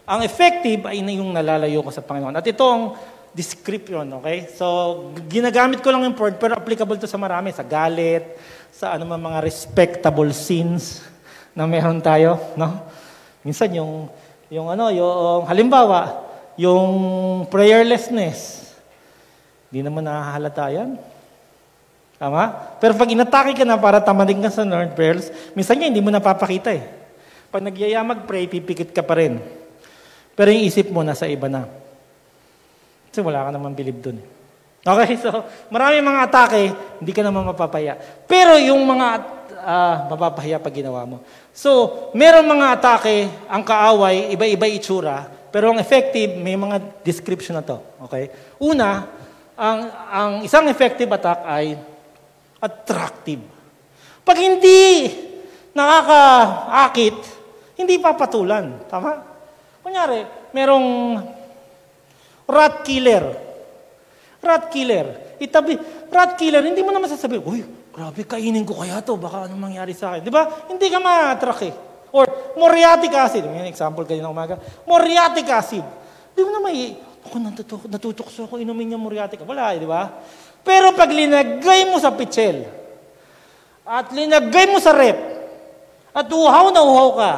Ang 0.05 0.21
effective 0.21 0.85
ay 0.85 1.01
yung 1.01 1.33
nalalayo 1.33 1.81
ko 1.81 1.89
sa 1.89 2.05
Panginoon. 2.05 2.37
At 2.37 2.45
ito 2.45 2.61
ang 2.61 2.93
description, 3.33 4.05
okay? 4.21 4.47
So, 4.53 5.11
ginagamit 5.27 5.81
ko 5.81 5.91
lang 5.91 6.05
yung 6.07 6.15
word, 6.15 6.37
pero 6.39 6.55
applicable 6.55 7.01
to 7.01 7.09
sa 7.11 7.19
marami, 7.19 7.51
sa 7.51 7.65
galit, 7.67 8.37
sa 8.71 8.95
ano 8.95 9.09
mga 9.09 9.43
respectable 9.43 10.31
sins 10.31 11.03
na 11.57 11.67
meron 11.67 11.99
tayo, 12.05 12.39
no? 12.55 12.85
Minsan 13.43 13.75
yung, 13.75 14.07
yung 14.53 14.71
ano, 14.71 14.93
yung 14.93 15.49
halimbawa, 15.51 16.21
yung 16.55 16.95
prayerlessness, 17.51 18.64
hindi 19.75 19.91
naman 19.91 20.07
nakahalata 20.07 20.71
yan. 20.71 20.95
Tama? 22.15 22.47
Pero 22.79 22.95
pag 22.95 23.11
inatake 23.11 23.59
ka 23.59 23.67
na 23.67 23.75
para 23.75 23.99
tamaning 23.99 24.47
ka 24.47 24.55
sa 24.55 24.63
Lord 24.63 24.95
prayers, 24.95 25.35
minsan 25.51 25.75
niya 25.75 25.91
hindi 25.91 25.99
mo 25.99 26.15
napapakita 26.15 26.71
eh. 26.71 26.87
Pag 27.51 27.67
nagyaya 27.67 28.07
mag-pray, 28.07 28.47
pipikit 28.47 28.95
ka 28.95 29.03
pa 29.03 29.19
rin. 29.19 29.43
Pero 30.39 30.55
yung 30.55 30.63
isip 30.63 30.95
mo 30.95 31.03
nasa 31.03 31.27
iba 31.27 31.51
na. 31.51 31.67
Kasi 33.11 33.19
wala 33.19 33.43
ka 33.47 33.51
naman 33.51 33.75
believe 33.75 33.99
dun. 33.99 34.23
Okay, 34.85 35.17
so 35.17 35.33
marami 35.73 36.05
mga 36.05 36.29
atake, 36.29 36.63
hindi 37.01 37.11
ka 37.17 37.25
naman 37.25 37.49
mapapaya. 37.49 37.97
Pero 38.29 38.61
yung 38.61 38.85
mga 38.85 39.07
uh, 39.65 39.97
mapapahiya 40.13 40.61
pag 40.61 40.77
ginawa 40.77 41.09
mo. 41.09 41.25
So, 41.57 42.13
meron 42.13 42.45
mga 42.45 42.79
atake, 42.79 43.33
ang 43.49 43.65
kaaway, 43.65 44.29
iba-iba 44.37 44.69
itsura, 44.69 45.25
pero 45.49 45.73
ang 45.73 45.81
effective, 45.81 46.37
may 46.37 46.53
mga 46.53 47.01
description 47.01 47.57
na 47.57 47.65
to. 47.65 47.81
Okay? 48.05 48.29
Una, 48.61 49.09
ang, 49.55 49.81
ang 50.11 50.33
isang 50.43 50.67
effective 50.71 51.11
attack 51.11 51.41
ay 51.47 51.79
attractive. 52.59 53.43
Pag 54.25 54.39
hindi 54.41 55.11
nakakaakit, 55.75 57.17
hindi 57.79 57.99
papatulan. 57.99 58.87
Tama? 58.91 59.13
Kunyari, 59.85 60.51
merong 60.55 60.89
rat 62.49 62.83
killer. 62.83 63.25
Rat 64.41 64.71
killer. 64.71 65.37
Itabi, 65.39 65.77
rat 66.09 66.39
killer, 66.39 66.63
hindi 66.65 66.81
mo 66.81 66.95
naman 66.95 67.11
sasabihin, 67.11 67.45
uy, 67.45 67.61
Grabe, 67.95 68.27
kainin 68.27 68.67
ko 68.67 68.83
kaya 68.83 68.99
to. 69.07 69.15
Baka 69.15 69.47
anong 69.47 69.71
mangyari 69.71 69.95
sa 69.95 70.11
akin. 70.11 70.27
Di 70.27 70.33
ba? 70.35 70.67
Hindi 70.67 70.91
ka 70.91 70.99
ma-attract 70.99 71.63
eh. 71.63 71.75
Or 72.11 72.27
muriatic 72.59 73.15
acid. 73.15 73.47
May 73.47 73.71
example 73.71 74.03
kayo 74.03 74.19
ng 74.19 74.35
umaga. 74.35 74.59
Muriatic 74.83 75.47
acid. 75.47 75.87
Di 76.35 76.43
mo 76.43 76.51
na 76.51 76.59
ako 77.25 77.37
natutok, 77.41 77.83
natutukso 77.89 78.41
ako, 78.45 78.61
inumin 78.61 78.95
niya 78.95 79.01
muriatic. 79.01 79.41
Wala 79.43 79.73
eh, 79.73 79.81
di 79.81 79.89
ba? 79.89 80.09
Pero 80.65 80.93
pag 80.93 81.09
linagay 81.13 81.89
mo 81.89 81.97
sa 82.01 82.13
pichel, 82.13 82.65
at 83.85 84.09
linagay 84.13 84.65
mo 84.69 84.81
sa 84.81 84.97
rep, 84.97 85.19
at 86.15 86.29
uhaw 86.31 86.73
na 86.73 86.81
uhaw 86.81 87.11
ka, 87.17 87.33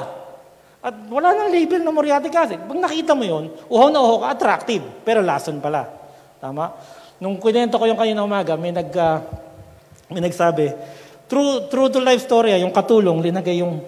at 0.87 0.95
wala 1.11 1.35
nang 1.35 1.51
label 1.51 1.83
na 1.83 1.91
muriatic 1.91 2.31
acid. 2.31 2.63
Pag 2.63 2.79
nakita 2.79 3.19
mo 3.19 3.27
yon, 3.27 3.51
uhaw 3.67 3.91
na 3.91 3.99
uhaw 3.99 4.23
ka, 4.23 4.27
attractive. 4.31 4.85
Pero 5.03 5.19
lason 5.19 5.59
pala. 5.59 5.83
Tama? 6.39 6.71
Nung 7.19 7.43
kunento 7.43 7.75
ko 7.81 7.91
yung 7.91 7.99
kanina 7.99 8.23
umaga, 8.23 8.55
may 8.55 8.71
nag, 8.71 8.87
uh, 8.95 9.19
may 10.13 10.23
nagsabi, 10.23 10.71
true, 11.27 11.67
true 11.67 11.91
to 11.91 11.99
life 11.99 12.23
story, 12.23 12.55
ah, 12.55 12.61
yung 12.63 12.71
katulong, 12.71 13.19
linagay 13.19 13.59
yung, 13.59 13.83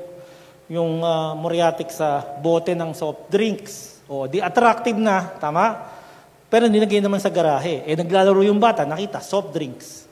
yung 0.66 0.98
uh, 0.98 1.38
muriatic 1.38 1.92
sa 1.94 2.24
bote 2.42 2.74
ng 2.74 2.90
soft 2.96 3.30
drinks. 3.30 3.97
O, 4.08 4.24
di 4.24 4.40
attractive 4.40 4.96
na, 4.96 5.36
tama? 5.36 5.84
Pero 6.48 6.64
nilagay 6.64 7.04
naman 7.04 7.20
sa 7.20 7.28
garahe. 7.28 7.84
Eh, 7.84 7.92
naglalaro 7.92 8.40
yung 8.40 8.56
bata, 8.56 8.88
nakita, 8.88 9.20
soft 9.20 9.52
drinks. 9.52 10.08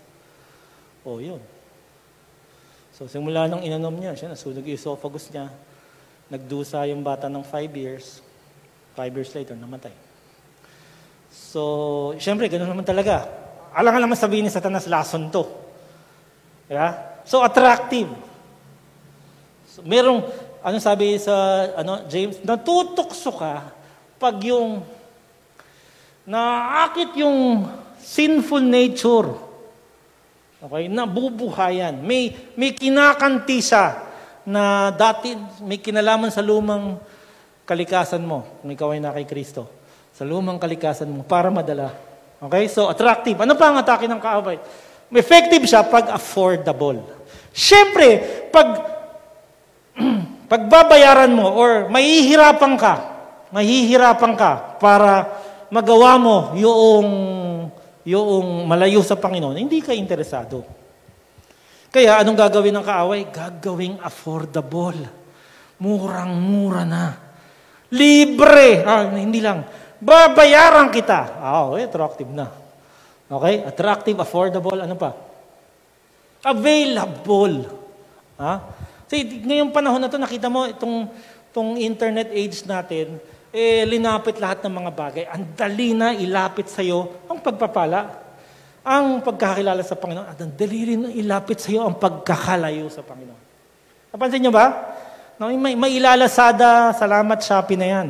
O, 1.01 1.17
yun. 1.17 1.41
So, 2.93 3.09
simula 3.09 3.49
nung 3.49 3.65
inanom 3.65 3.97
niya, 3.97 4.13
siya 4.13 4.33
nasunog 4.37 4.65
yung 4.65 4.77
esophagus 4.77 5.33
niya. 5.33 5.49
Nagdusa 6.29 6.85
yung 6.93 7.01
bata 7.01 7.33
ng 7.33 7.41
five 7.41 7.73
years. 7.73 8.21
Five 8.93 9.13
years 9.17 9.33
later, 9.33 9.57
namatay. 9.57 9.93
So, 11.33 12.13
syempre, 12.21 12.53
ganoon 12.53 12.69
naman 12.69 12.85
talaga. 12.85 13.29
Alang-alang 13.77 14.13
sabihin 14.17 14.49
ni 14.49 14.53
Satanas, 14.53 14.89
lason 14.89 15.29
to. 15.29 15.45
Yeah? 16.69 17.21
So 17.29 17.43
attractive. 17.43 18.09
So, 19.69 19.85
merong, 19.85 20.25
ano 20.65 20.77
sabi 20.81 21.21
sa 21.21 21.35
ano, 21.77 22.09
James, 22.09 22.41
natutukso 22.41 23.37
ka 23.37 23.76
pag 24.17 24.37
yung 24.43 24.83
naakit 26.27 27.15
yung 27.23 27.71
sinful 28.03 28.61
nature. 28.61 29.31
Okay? 30.61 30.91
Nabubuhayan. 30.91 32.03
May, 32.03 32.35
may 32.59 32.75
kinakanti 32.75 33.63
siya 33.63 34.03
na 34.47 34.95
dati 34.95 35.35
may 35.63 35.79
kinalaman 35.79 36.31
sa 36.31 36.43
lumang 36.43 36.99
kalikasan 37.67 38.23
mo, 38.23 38.63
kung 38.63 38.71
ikaw 38.71 38.95
ay 38.95 39.03
na 39.03 39.15
kay 39.15 39.27
Kristo. 39.27 39.67
Sa 40.15 40.23
lumang 40.23 40.59
kalikasan 40.59 41.11
mo, 41.11 41.27
para 41.27 41.51
madala. 41.51 41.95
Okay? 42.43 42.67
So, 42.71 42.91
attractive. 42.91 43.39
Ano 43.43 43.55
pa 43.55 43.71
ang 43.71 43.79
atake 43.79 44.07
ng 44.11 44.23
kaaway? 44.23 44.59
Effective 45.15 45.63
siya 45.67 45.87
pag 45.87 46.11
affordable. 46.11 47.03
Siyempre, 47.55 48.19
pag 48.51 48.95
pagbabayaran 50.53 51.31
mo 51.31 51.47
or 51.55 51.91
mahihirapan 51.91 52.75
ka, 52.79 53.16
mahihirapan 53.51 54.33
ka 54.35 54.81
para 54.81 55.31
magawa 55.71 56.19
mo 56.19 56.37
yung 56.55 57.07
yung 58.07 58.71
malayo 58.71 59.03
sa 59.03 59.19
Panginoon, 59.19 59.59
hindi 59.59 59.83
ka 59.83 59.91
interesado. 59.91 60.63
Kaya 61.91 62.23
anong 62.23 62.39
gagawin 62.39 62.75
ng 62.79 62.87
kaaway? 62.87 63.21
Gagawing 63.35 63.99
affordable. 63.99 64.95
Murang-mura 65.83 66.87
na. 66.87 67.19
Libre. 67.91 68.87
Ah, 68.87 69.11
hindi 69.11 69.43
lang. 69.43 69.67
Babayaran 69.99 70.87
kita. 70.95 71.41
Ah, 71.43 71.67
okay, 71.67 71.83
attractive 71.91 72.31
na. 72.31 72.47
Okay? 73.27 73.67
Attractive, 73.67 74.17
affordable, 74.23 74.79
ano 74.79 74.95
pa? 74.95 75.11
Available. 76.47 77.67
Ha? 78.39 78.55
Kasi 79.11 79.43
ngayong 79.43 79.75
panahon 79.75 79.99
na 79.99 80.07
to, 80.07 80.19
nakita 80.21 80.47
mo 80.47 80.63
itong, 80.63 81.11
itong 81.51 81.75
internet 81.83 82.31
age 82.31 82.63
natin, 82.71 83.19
eh, 83.57 83.89
linapit 83.89 84.37
lahat 84.37 84.61
ng 84.69 84.75
mga 84.85 84.93
bagay. 84.93 85.25
Ang 85.33 85.57
dali 85.57 85.97
na 85.97 86.13
ilapit 86.13 86.69
sa'yo 86.69 87.25
ang 87.25 87.41
pagpapala. 87.41 88.29
Ang 88.85 89.25
pagkakilala 89.25 89.81
sa 89.81 89.97
Panginoon. 89.97 90.29
At 90.29 90.37
ang 90.45 90.53
dali 90.53 90.93
rin 90.93 91.09
ilapit 91.17 91.65
sa'yo 91.65 91.89
ang 91.89 91.97
pagkakalayo 91.97 92.93
sa 92.93 93.01
Panginoon. 93.01 93.43
Napansin 94.13 94.45
nyo 94.45 94.53
ba? 94.53 94.67
No, 95.41 95.49
may, 95.57 95.73
may 95.73 95.97
ilalasada, 95.97 96.93
salamat 97.01 97.41
Shopee 97.41 97.81
na 97.81 97.89
yan. 97.89 98.09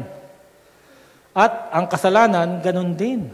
At 1.30 1.70
ang 1.70 1.86
kasalanan, 1.86 2.58
ganun 2.58 2.98
din. 2.98 3.30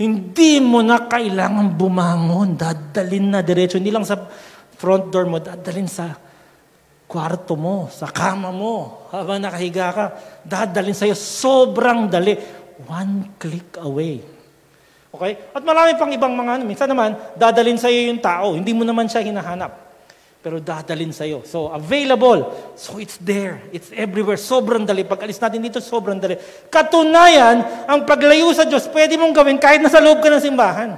Hindi 0.00 0.64
mo 0.64 0.80
na 0.80 1.04
kailangan 1.04 1.76
bumangon, 1.76 2.56
dadalin 2.56 3.36
na 3.36 3.40
diretso. 3.44 3.76
Hindi 3.76 3.92
lang 3.92 4.08
sa 4.08 4.16
front 4.80 5.12
door 5.12 5.28
mo, 5.28 5.36
dadalin 5.44 5.90
sa 5.90 6.27
kwarto 7.08 7.56
mo, 7.56 7.88
sa 7.88 8.12
kama 8.12 8.52
mo, 8.52 9.08
habang 9.08 9.40
nakahiga 9.40 9.88
ka, 9.96 10.06
dadalin 10.44 10.92
sa'yo, 10.92 11.16
sobrang 11.16 12.04
dali. 12.04 12.36
One 12.84 13.34
click 13.40 13.80
away. 13.80 14.20
Okay? 15.08 15.32
At 15.56 15.64
marami 15.64 15.96
pang 15.96 16.12
ibang 16.12 16.36
mga, 16.36 16.60
ano, 16.60 16.64
minsan 16.68 16.84
naman, 16.84 17.16
dadalin 17.32 17.80
sa'yo 17.80 18.12
yung 18.12 18.20
tao, 18.20 18.52
hindi 18.52 18.76
mo 18.76 18.84
naman 18.84 19.08
siya 19.08 19.24
hinahanap. 19.24 19.88
Pero 20.44 20.60
dadalin 20.60 21.10
sa'yo. 21.10 21.42
So, 21.48 21.72
available. 21.72 22.52
So, 22.78 23.00
it's 23.00 23.16
there. 23.18 23.64
It's 23.74 23.90
everywhere. 23.90 24.38
Sobrang 24.38 24.84
dali. 24.86 25.02
Pag 25.02 25.26
alis 25.26 25.40
natin 25.40 25.64
dito, 25.64 25.82
sobrang 25.82 26.20
dali. 26.20 26.38
Katunayan, 26.68 27.88
ang 27.88 28.04
paglayo 28.04 28.52
sa 28.54 28.68
Diyos, 28.68 28.86
pwede 28.92 29.18
mong 29.18 29.34
gawin 29.34 29.58
kahit 29.58 29.80
nasa 29.82 29.98
loob 29.98 30.20
ka 30.22 30.28
ng 30.30 30.44
simbahan. 30.44 30.94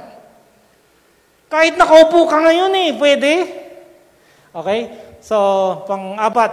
Kahit 1.48 1.78
nakaupo 1.78 2.26
ka 2.26 2.36
ngayon 2.50 2.72
eh, 2.74 2.90
pwede. 2.98 3.32
Okay? 4.52 5.09
So, 5.20 5.36
pang-apat, 5.84 6.52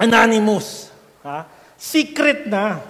anonymous. 0.00 0.92
Ha? 1.22 1.44
Secret 1.76 2.48
na. 2.48 2.80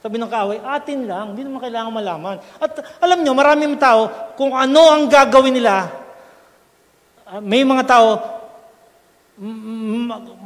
Sabi 0.00 0.16
ng 0.18 0.30
kaaway, 0.30 0.58
atin 0.62 1.06
lang, 1.06 1.34
hindi 1.34 1.44
naman 1.44 1.60
kailangan 1.60 1.92
malaman. 1.92 2.36
At 2.58 3.00
alam 3.00 3.22
nyo, 3.22 3.32
maraming 3.36 3.76
tao, 3.76 4.08
kung 4.34 4.56
ano 4.56 4.92
ang 4.92 5.06
gagawin 5.10 5.56
nila, 5.56 6.06
Ah, 7.26 7.42
may 7.42 7.66
mga 7.66 7.82
tao, 7.90 8.22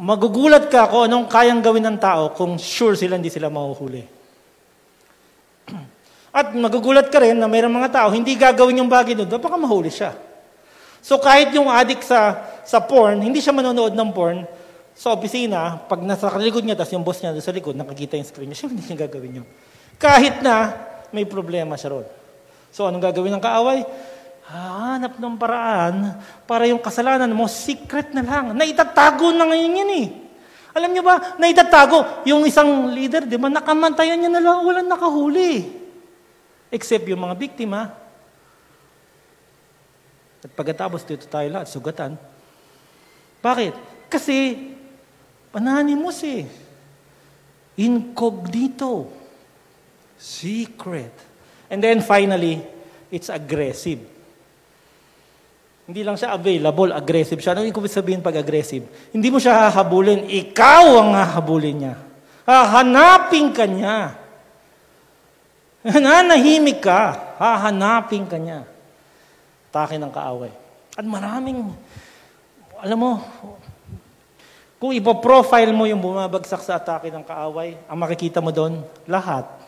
magugulat 0.01 0.73
ka 0.73 0.89
kung 0.89 1.05
anong 1.05 1.29
kayang 1.29 1.61
gawin 1.61 1.85
ng 1.93 2.01
tao 2.01 2.33
kung 2.33 2.57
sure 2.57 2.97
sila 2.97 3.21
hindi 3.21 3.29
sila 3.29 3.53
mahuhuli. 3.53 4.01
At 6.41 6.57
magugulat 6.57 7.13
ka 7.13 7.21
rin 7.21 7.37
na 7.37 7.53
mayroong 7.53 7.77
mga 7.85 7.93
tao, 7.93 8.09
hindi 8.09 8.33
gagawin 8.33 8.81
yung 8.81 8.89
bagay 8.89 9.13
doon, 9.13 9.29
baka 9.29 9.61
mahuli 9.61 9.93
siya. 9.93 10.17
So 11.05 11.21
kahit 11.21 11.53
yung 11.53 11.69
addict 11.69 12.09
sa, 12.09 12.49
sa 12.71 12.79
porn, 12.79 13.19
hindi 13.19 13.43
siya 13.43 13.51
manonood 13.51 13.99
ng 13.99 14.11
porn, 14.15 14.47
sa 14.95 15.11
opisina, 15.11 15.75
pag 15.91 15.99
nasa 16.07 16.31
likod 16.39 16.63
niya, 16.63 16.79
tapos 16.79 16.95
yung 16.95 17.03
boss 17.03 17.19
niya 17.19 17.35
sa 17.43 17.51
likod, 17.51 17.75
nakakita 17.75 18.15
yung 18.15 18.29
screen 18.31 18.49
niya, 18.55 18.59
siya 18.63 18.71
hindi 18.71 18.87
niya 18.87 19.11
gagawin 19.11 19.43
yun. 19.43 19.47
Kahit 19.99 20.39
na 20.39 20.71
may 21.11 21.27
problema 21.27 21.75
siya 21.75 21.99
ron. 21.99 22.07
So 22.71 22.87
anong 22.87 23.11
gagawin 23.11 23.35
ng 23.35 23.43
kaaway? 23.43 23.83
Hanap 24.47 25.19
ng 25.19 25.35
paraan 25.35 26.15
para 26.47 26.71
yung 26.71 26.79
kasalanan 26.79 27.35
mo, 27.35 27.51
secret 27.51 28.15
na 28.15 28.23
lang. 28.23 28.55
Naitatago 28.55 29.35
na 29.35 29.51
ngayon 29.51 29.81
yan 29.83 29.91
eh. 30.07 30.07
Alam 30.71 30.95
niyo 30.95 31.03
ba, 31.03 31.35
naitatago. 31.43 32.23
Yung 32.31 32.47
isang 32.47 32.95
leader, 32.95 33.27
di 33.27 33.35
ba, 33.35 33.51
nakamantayan 33.51 34.15
niya 34.15 34.31
na 34.31 34.39
lang, 34.39 34.63
walang 34.63 34.87
nakahuli. 34.87 35.67
Except 36.71 37.03
yung 37.11 37.27
mga 37.27 37.35
biktima. 37.35 37.91
At 40.47 40.51
pagkatapos 40.55 41.03
dito 41.03 41.27
tayo 41.27 41.51
lahat, 41.51 41.67
sugatan. 41.67 42.15
Bakit? 43.41 43.75
Kasi, 44.13 44.57
anonymous 45.53 46.21
eh. 46.25 46.45
Incognito. 47.81 49.09
Secret. 50.21 51.13
And 51.73 51.81
then 51.81 52.05
finally, 52.05 52.61
it's 53.09 53.33
aggressive. 53.33 54.01
Hindi 55.91 56.07
lang 56.07 56.15
siya 56.15 56.39
available, 56.39 56.95
aggressive 56.95 57.43
siya. 57.43 57.59
Ano 57.59 57.67
yung 57.67 57.75
sabihin 57.91 58.23
pag 58.23 58.39
aggressive? 58.39 58.87
Hindi 59.11 59.27
mo 59.27 59.43
siya 59.43 59.67
hahabulin, 59.67 60.23
ikaw 60.31 61.03
ang 61.03 61.19
hahabulin 61.19 61.77
niya. 61.83 61.95
Hahanapin 62.47 63.51
ka 63.51 63.67
niya. 63.67 64.15
Nanahimik 65.83 66.79
ka, 66.79 67.35
hahanapin 67.43 68.29
ka 68.29 68.39
niya. 68.39 68.63
Take 69.75 69.99
ng 69.99 70.15
kaaway. 70.15 70.53
At 70.95 71.03
maraming, 71.03 71.75
alam 72.81 72.99
mo, 72.99 73.13
kung 74.81 74.97
ipoprofile 74.97 75.73
mo 75.77 75.85
yung 75.85 76.01
bumabagsak 76.01 76.65
sa 76.65 76.81
atake 76.81 77.13
ng 77.13 77.25
kaaway, 77.25 77.77
ang 77.85 77.99
makikita 78.01 78.41
mo 78.41 78.49
doon, 78.49 78.81
lahat 79.05 79.61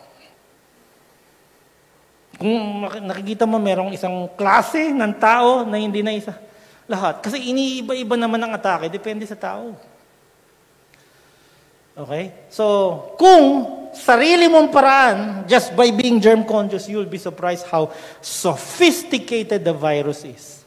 kung 2.42 2.82
nakikita 3.06 3.46
mo 3.46 3.62
merong 3.62 3.94
isang 3.94 4.26
klase 4.34 4.90
ng 4.90 5.12
tao 5.20 5.62
na 5.62 5.78
hindi 5.78 6.02
na 6.02 6.10
isa. 6.10 6.34
Lahat. 6.90 7.22
Kasi 7.22 7.38
iniiba-iba 7.38 8.18
naman 8.18 8.42
ang 8.42 8.52
atake. 8.56 8.90
Depende 8.90 9.22
sa 9.30 9.38
tao. 9.38 9.78
Okay? 11.94 12.50
So, 12.50 12.64
kung 13.14 13.44
sarili 13.94 14.50
mong 14.50 14.74
paraan, 14.74 15.18
just 15.46 15.70
by 15.78 15.94
being 15.94 16.18
germ 16.18 16.42
conscious, 16.42 16.90
you'll 16.90 17.06
be 17.06 17.20
surprised 17.20 17.68
how 17.70 17.94
sophisticated 18.18 19.62
the 19.62 19.76
virus 19.76 20.26
is. 20.26 20.61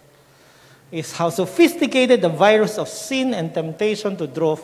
Is 0.94 1.12
how 1.12 1.34
sophisticated 1.34 2.22
the 2.22 2.30
virus 2.30 2.78
of 2.78 2.88
sin 2.88 3.34
and 3.34 3.52
temptation 3.52 4.16
to 4.18 4.30
draw 4.30 4.56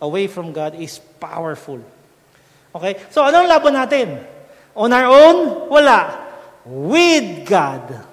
away 0.00 0.26
from 0.30 0.54
God 0.54 0.78
is 0.78 1.02
powerful. 1.18 1.82
Okay? 2.74 3.02
So, 3.10 3.26
anong 3.26 3.50
laban 3.50 3.74
natin? 3.76 4.08
On 4.78 4.88
our 4.88 5.10
own? 5.10 5.68
Wala 5.68 6.30
with 6.64 7.48
God. 7.48 8.04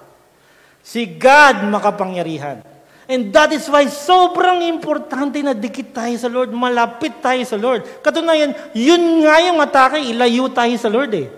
Si 0.80 1.04
God 1.04 1.68
makapangyarihan. 1.68 2.64
And 3.08 3.32
that 3.32 3.56
is 3.56 3.64
why 3.72 3.88
sobrang 3.88 4.60
importante 4.68 5.40
na 5.40 5.56
dikit 5.56 5.96
tayo 5.96 6.12
sa 6.20 6.28
Lord, 6.28 6.52
malapit 6.52 7.24
tayo 7.24 7.40
sa 7.48 7.56
Lord. 7.56 8.04
Katunayan, 8.04 8.52
yun 8.76 9.24
nga 9.24 9.40
yung 9.40 9.58
atake, 9.64 10.12
ilayo 10.12 10.44
tayo 10.52 10.76
sa 10.76 10.92
Lord 10.92 11.12
eh. 11.16 11.28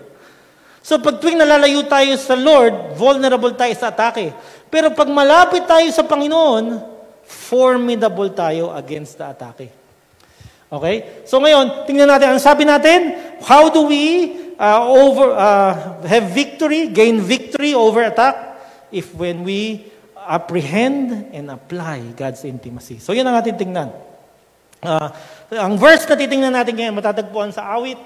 So 0.81 0.97
pag 0.97 1.21
tuwing 1.21 1.37
nalalayo 1.37 1.85
tayo 1.85 2.17
sa 2.17 2.33
Lord, 2.33 2.97
vulnerable 2.97 3.53
tayo 3.53 3.73
sa 3.77 3.93
atake. 3.93 4.33
Pero 4.67 4.89
pag 4.97 5.07
malapit 5.13 5.65
tayo 5.69 5.85
sa 5.93 6.01
Panginoon, 6.01 6.81
formidable 7.25 8.29
tayo 8.33 8.73
against 8.73 9.21
the 9.21 9.25
atake. 9.29 9.69
Okay? 10.71 11.25
So 11.29 11.37
ngayon, 11.37 11.85
tingnan 11.85 12.09
natin, 12.09 12.33
ang 12.33 12.41
sabi 12.41 12.65
natin, 12.65 13.13
how 13.45 13.69
do 13.69 13.85
we 13.85 14.35
uh, 14.57 14.81
over, 14.85 15.33
uh, 15.33 16.01
have 16.05 16.33
victory, 16.33 16.89
gain 16.89 17.21
victory 17.21 17.73
over 17.73 18.05
attack 18.05 18.57
if 18.93 19.13
when 19.13 19.41
we 19.41 19.89
apprehend 20.17 21.33
and 21.33 21.49
apply 21.49 22.01
God's 22.13 22.45
intimacy. 22.45 23.01
So 23.01 23.11
yun 23.11 23.25
ang 23.25 23.41
ating 23.41 23.57
tingnan. 23.57 23.89
Uh, 24.81 25.09
ang 25.53 25.77
verse 25.77 26.05
na 26.05 26.17
titingnan 26.17 26.53
natin 26.53 26.77
ngayon, 26.77 26.93
matatagpuan 26.93 27.53
sa 27.53 27.69
awit. 27.73 27.97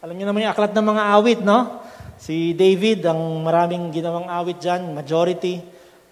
Alam 0.00 0.16
niyo 0.16 0.32
naman 0.32 0.48
yung 0.48 0.52
aklat 0.56 0.72
ng 0.72 0.86
mga 0.96 1.02
awit, 1.12 1.40
no? 1.44 1.84
Si 2.16 2.56
David, 2.56 3.04
ang 3.04 3.20
maraming 3.44 3.92
ginawang 3.92 4.32
awit 4.32 4.56
dyan, 4.56 4.96
majority, 4.96 5.60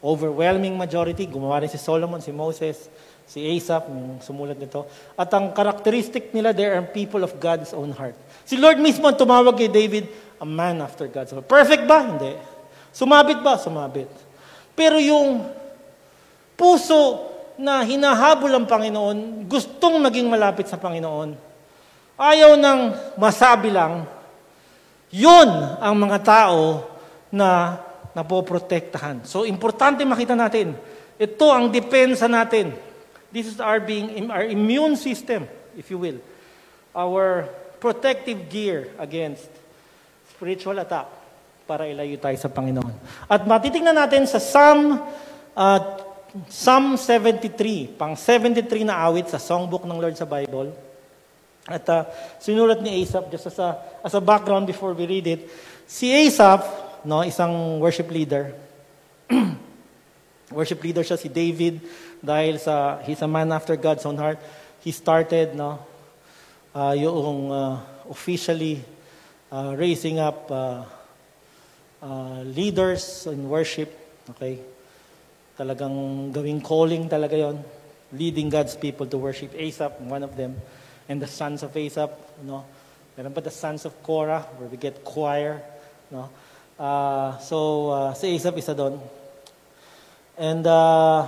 overwhelming 0.05 0.77
majority. 0.77 1.25
Gumawa 1.25 1.65
rin 1.65 1.73
si 1.73 1.81
Solomon, 1.81 2.21
si 2.21 2.29
Moses, 2.29 2.93
si 3.25 3.41
Asaph, 3.41 3.89
yung 3.89 4.21
sumulat 4.21 4.61
nito. 4.61 4.85
At 5.17 5.33
ang 5.33 5.57
karakteristik 5.57 6.37
nila, 6.37 6.53
they 6.53 6.69
are 6.69 6.85
people 6.85 7.25
of 7.25 7.33
God's 7.41 7.73
own 7.73 7.97
heart. 7.97 8.13
Si 8.45 8.61
Lord 8.61 8.77
mismo 8.77 9.09
ang 9.09 9.17
tumawag 9.17 9.57
kay 9.57 9.73
David, 9.73 10.05
a 10.37 10.45
man 10.45 10.85
after 10.85 11.09
God's 11.09 11.33
heart. 11.33 11.49
Perfect 11.49 11.89
ba? 11.89 12.05
Hindi. 12.05 12.37
Sumabit 12.93 13.41
ba? 13.41 13.57
Sumabit. 13.57 14.13
Pero 14.77 15.01
yung 15.01 15.49
puso 16.61 17.25
na 17.57 17.81
hinahabol 17.89 18.53
ang 18.53 18.69
Panginoon, 18.69 19.49
gustong 19.49 19.97
maging 19.97 20.29
malapit 20.29 20.69
sa 20.69 20.77
Panginoon, 20.77 21.48
ayaw 22.19 22.59
nang 22.59 22.93
masabi 23.15 23.71
lang, 23.71 24.05
yun 25.09 25.49
ang 25.79 25.95
mga 25.97 26.19
tao 26.21 26.85
na 27.33 27.81
napoprotektahan. 28.13 29.25
So, 29.25 29.47
importante 29.47 30.03
makita 30.03 30.35
natin, 30.35 30.75
ito 31.17 31.47
ang 31.49 31.71
depensa 31.71 32.27
natin. 32.27 32.75
This 33.31 33.47
is 33.47 33.59
our 33.63 33.79
being, 33.79 34.29
our 34.29 34.45
immune 34.45 34.99
system, 34.99 35.47
if 35.79 35.89
you 35.89 35.97
will. 35.97 36.19
Our 36.93 37.47
protective 37.79 38.51
gear 38.51 38.91
against 38.99 39.47
spiritual 40.35 40.77
attack 40.83 41.07
para 41.69 41.87
ilayo 41.87 42.19
tayo 42.19 42.35
sa 42.41 42.51
Panginoon. 42.51 42.95
At 43.31 43.47
matitingnan 43.47 43.95
natin 43.95 44.27
sa 44.27 44.43
Psalm 44.43 44.99
uh, 45.55 45.81
Psalm 46.49 47.01
73, 47.01 47.97
pang 47.97 48.13
73 48.13 48.85
na 48.85 49.01
awit 49.01 49.33
sa 49.33 49.41
songbook 49.41 49.89
ng 49.89 49.97
Lord 49.97 50.13
sa 50.13 50.29
Bible. 50.29 50.88
At 51.69 51.85
uh, 51.93 52.09
sinulat 52.41 52.81
ni 52.81 53.05
Asaph, 53.05 53.29
just 53.29 53.53
as 53.53 53.59
a, 53.61 53.77
as 54.01 54.17
a 54.17 54.25
background 54.25 54.65
before 54.65 54.97
we 54.97 55.05
read 55.05 55.27
it, 55.29 55.53
si 55.85 56.09
Asaph, 56.09 56.65
no, 57.05 57.21
isang 57.21 57.77
worship 57.77 58.09
leader, 58.09 58.57
worship 60.51 60.81
leader 60.81 61.05
siya 61.05 61.21
si 61.21 61.29
David 61.29 61.85
dahil 62.25 62.57
sa 62.57 63.05
he's 63.05 63.21
a 63.21 63.29
man 63.29 63.53
after 63.53 63.77
God's 63.77 64.09
own 64.09 64.17
heart. 64.17 64.41
He 64.81 64.97
started 64.97 65.53
no 65.53 65.85
uh, 66.73 66.97
yung 66.97 67.53
uh, 67.53 67.77
officially 68.09 68.81
uh, 69.53 69.77
raising 69.77 70.19
up 70.19 70.49
uh, 70.49 70.89
uh, 72.01 72.41
leaders 72.49 73.29
in 73.29 73.45
worship, 73.45 73.93
okay? 74.33 74.65
Talagang 75.53 76.33
gawing 76.33 76.65
calling 76.65 77.13
talaga 77.13 77.37
'yon, 77.37 77.61
leading 78.17 78.49
God's 78.49 78.73
people 78.73 79.05
to 79.05 79.21
worship. 79.21 79.53
Asaph, 79.53 80.01
one 80.01 80.25
of 80.25 80.33
them 80.33 80.57
and 81.09 81.21
the 81.21 81.27
sons 81.27 81.65
of 81.65 81.73
Asaph, 81.73 82.13
no? 82.45 82.65
Meron 83.17 83.33
pa 83.33 83.41
the 83.41 83.51
sons 83.51 83.89
of 83.89 83.97
Korah, 84.05 84.45
where 84.61 84.69
we 84.69 84.77
get 84.77 85.03
choir, 85.03 85.59
no? 86.13 86.29
Uh, 86.79 87.35
so, 87.43 87.91
uh, 87.91 88.15
si 88.15 88.37
Asaph 88.37 88.61
isa 88.61 88.77
doon. 88.77 89.01
And 90.39 90.63
uh, 90.63 91.27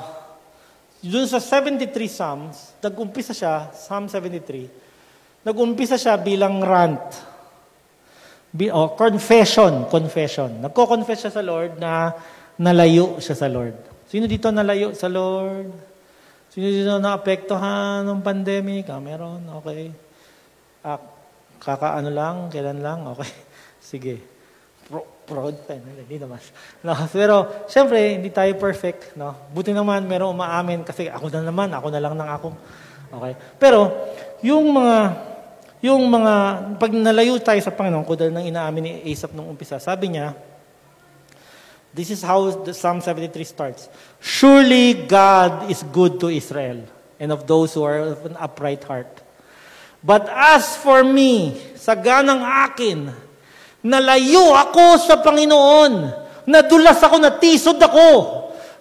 dun 1.03 1.27
sa 1.27 1.43
73 1.43 1.91
Psalms, 2.07 2.79
nag-umpisa 2.79 3.35
siya, 3.35 3.75
Psalm 3.75 4.07
73, 4.07 5.43
nag-umpisa 5.43 5.99
siya 5.99 6.15
bilang 6.21 6.63
rant. 6.63 7.11
Bi- 8.55 8.71
oh, 8.71 8.95
confession, 8.95 9.91
confession. 9.91 10.63
Nagko-confess 10.63 11.27
siya 11.27 11.33
sa 11.35 11.43
Lord 11.43 11.81
na 11.83 12.15
nalayo 12.61 13.19
siya 13.19 13.35
sa 13.35 13.49
Lord. 13.51 13.75
Sino 14.07 14.29
dito 14.31 14.53
nalayo 14.53 14.95
sa 14.95 15.09
Lord? 15.11 15.90
Sino 16.51 16.67
dito 16.67 16.99
naapektuhan 16.99 18.03
ng 18.03 18.21
pandemic? 18.27 18.91
Ah, 18.91 18.99
meron, 18.99 19.39
okay. 19.55 19.95
Ah, 20.83 20.99
kakaano 21.63 22.11
lang, 22.11 22.51
kailan 22.51 22.83
lang, 22.83 23.07
okay. 23.07 23.31
Sige. 23.95 24.19
Pro, 24.91 25.07
proud 25.31 25.55
pa, 25.63 25.79
hindi 25.79 26.19
naman. 26.19 26.43
No, 26.87 26.99
pero, 27.15 27.67
syempre, 27.71 28.19
hindi 28.19 28.35
tayo 28.35 28.51
perfect. 28.59 29.15
No? 29.15 29.47
Buti 29.55 29.71
naman, 29.71 30.11
meron 30.11 30.35
umaamin 30.35 30.83
kasi 30.83 31.07
ako 31.07 31.31
na 31.31 31.47
naman, 31.47 31.71
ako 31.71 31.87
na 31.87 32.03
lang 32.03 32.19
ng 32.19 32.31
ako. 32.35 32.49
Okay. 33.15 33.33
Pero, 33.63 33.81
yung 34.43 34.75
mga, 34.75 34.97
yung 35.87 36.03
mga, 36.11 36.35
pag 36.83 36.91
nalayo 36.91 37.39
tayo 37.39 37.63
sa 37.63 37.71
Panginoon, 37.71 38.03
kung 38.03 38.19
dahil 38.19 38.35
nang 38.35 38.43
inaamin 38.43 38.83
ni 38.83 38.93
Asap 39.15 39.39
nung 39.39 39.47
umpisa, 39.47 39.79
sabi 39.79 40.19
niya, 40.19 40.35
This 41.91 42.15
is 42.15 42.23
how 42.23 42.47
the 42.55 42.71
Psalm 42.71 43.03
73 43.03 43.43
starts. 43.43 43.91
Surely 44.23 44.95
God 44.95 45.67
is 45.67 45.83
good 45.91 46.23
to 46.23 46.31
Israel 46.31 46.87
and 47.19 47.35
of 47.35 47.51
those 47.51 47.75
who 47.75 47.83
are 47.83 48.15
of 48.15 48.23
an 48.31 48.39
upright 48.39 48.87
heart. 48.87 49.11
But 49.99 50.31
as 50.31 50.79
for 50.79 51.03
me, 51.03 51.59
sa 51.75 51.99
ganang 51.99 52.41
akin, 52.41 53.11
nalayo 53.83 54.55
ako 54.55 55.03
sa 55.03 55.19
Panginoon, 55.19 55.93
nadulas 56.47 57.03
ako, 57.03 57.17
natisod 57.19 57.77
ako, 57.83 58.09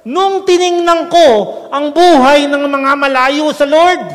nung 0.06 0.46
tiningnan 0.46 1.10
ko 1.10 1.28
ang 1.74 1.92
buhay 1.92 2.46
ng 2.46 2.62
mga 2.62 2.92
malayo 2.94 3.50
sa 3.58 3.66
Lord. 3.66 4.06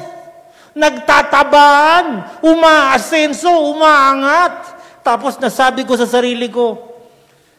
Nagtatabaan, 0.75 2.41
umaasenso, 2.47 3.51
umaangat. 3.75 4.71
Tapos 5.03 5.35
nasabi 5.43 5.83
ko 5.83 5.99
sa 5.99 6.07
sarili 6.07 6.47
ko, 6.47 6.94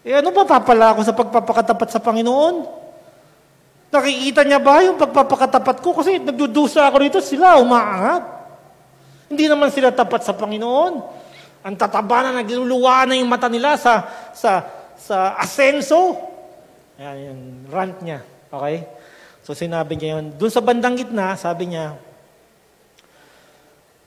eh 0.06 0.14
ano 0.14 0.30
pa 0.30 0.46
papala 0.46 0.94
ako 0.94 1.02
sa 1.02 1.18
pagpapakatapat 1.18 1.90
sa 1.90 1.98
Panginoon? 1.98 2.86
Nakikita 3.90 4.46
niya 4.46 4.62
ba 4.62 4.86
yung 4.86 5.02
pagpapakatapat 5.02 5.82
ko? 5.82 5.98
Kasi 5.98 6.22
nagdudusa 6.22 6.86
ako 6.86 6.96
rito, 7.02 7.18
sila 7.26 7.58
umaangat. 7.58 8.22
Hindi 9.34 9.50
naman 9.50 9.74
sila 9.74 9.90
tapat 9.90 10.22
sa 10.22 10.38
Panginoon. 10.38 10.94
Ang 11.66 11.74
tataba 11.74 12.22
na 12.22 12.46
nagluluwa 12.46 13.10
na 13.10 13.18
yung 13.18 13.26
mata 13.26 13.50
nila 13.50 13.82
sa, 13.82 14.06
sa, 14.30 14.62
sa 14.94 15.34
asenso. 15.42 16.14
Ayan, 17.02 17.34
yung 17.34 17.42
rant 17.74 17.98
niya. 18.06 18.22
Okay? 18.54 18.86
So 19.42 19.58
sinabi 19.58 19.98
niya 19.98 20.22
yun. 20.22 20.38
Doon 20.38 20.54
sa 20.54 20.62
bandang 20.62 21.02
gitna, 21.02 21.34
sabi 21.34 21.74
niya, 21.74 21.98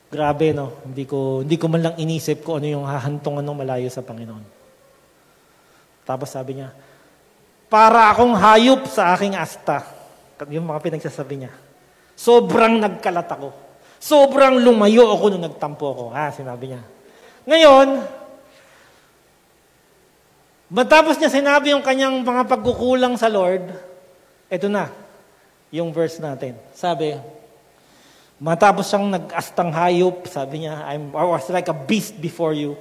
grabe 0.07 0.55
no, 0.55 0.79
hindi 0.87 1.03
ko, 1.03 1.43
hindi 1.43 1.59
ko 1.59 1.65
man 1.67 1.91
lang 1.91 1.95
inisip 1.99 2.47
ko 2.47 2.55
ano 2.55 2.71
yung 2.71 2.87
hahantungan 2.87 3.43
ng 3.43 3.59
malayo 3.67 3.91
sa 3.91 3.99
Panginoon. 3.99 4.58
Tapos 6.09 6.33
sabi 6.33 6.57
niya, 6.57 6.73
para 7.69 8.09
akong 8.09 8.33
hayop 8.33 8.89
sa 8.89 9.13
aking 9.13 9.37
asta. 9.37 9.85
Yung 10.49 10.65
mga 10.65 10.81
pinagsasabi 10.81 11.45
niya. 11.45 11.53
Sobrang 12.17 12.81
nagkalat 12.81 13.29
ako. 13.29 13.53
Sobrang 14.01 14.57
lumayo 14.57 15.13
ako 15.13 15.23
nung 15.29 15.45
nagtampo 15.45 15.85
ako. 15.85 16.05
Ha, 16.17 16.33
sinabi 16.33 16.73
niya. 16.73 16.81
Ngayon, 17.45 17.87
matapos 20.73 21.21
niya 21.21 21.29
sinabi 21.29 21.77
yung 21.77 21.85
kanyang 21.85 22.25
mga 22.25 22.49
pagkukulang 22.57 23.13
sa 23.13 23.29
Lord, 23.29 23.69
eto 24.49 24.65
na, 24.65 24.89
yung 25.69 25.93
verse 25.93 26.17
natin. 26.17 26.57
Sabi, 26.73 27.13
matapos 28.41 28.89
siyang 28.89 29.13
nag-astang 29.13 29.69
hayop, 29.69 30.25
sabi 30.25 30.65
niya, 30.65 30.89
I'm, 30.89 31.13
I 31.13 31.25
was 31.27 31.45
like 31.53 31.69
a 31.69 31.77
beast 31.77 32.17
before 32.17 32.57
you. 32.57 32.79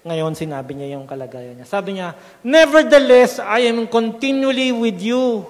Ngayon, 0.00 0.32
sinabi 0.32 0.72
niya 0.72 0.96
yung 0.96 1.04
kalagayan 1.04 1.60
niya. 1.60 1.68
Sabi 1.68 2.00
niya, 2.00 2.16
Nevertheless, 2.40 3.36
I 3.36 3.68
am 3.68 3.84
continually 3.84 4.72
with 4.72 4.96
you. 4.96 5.44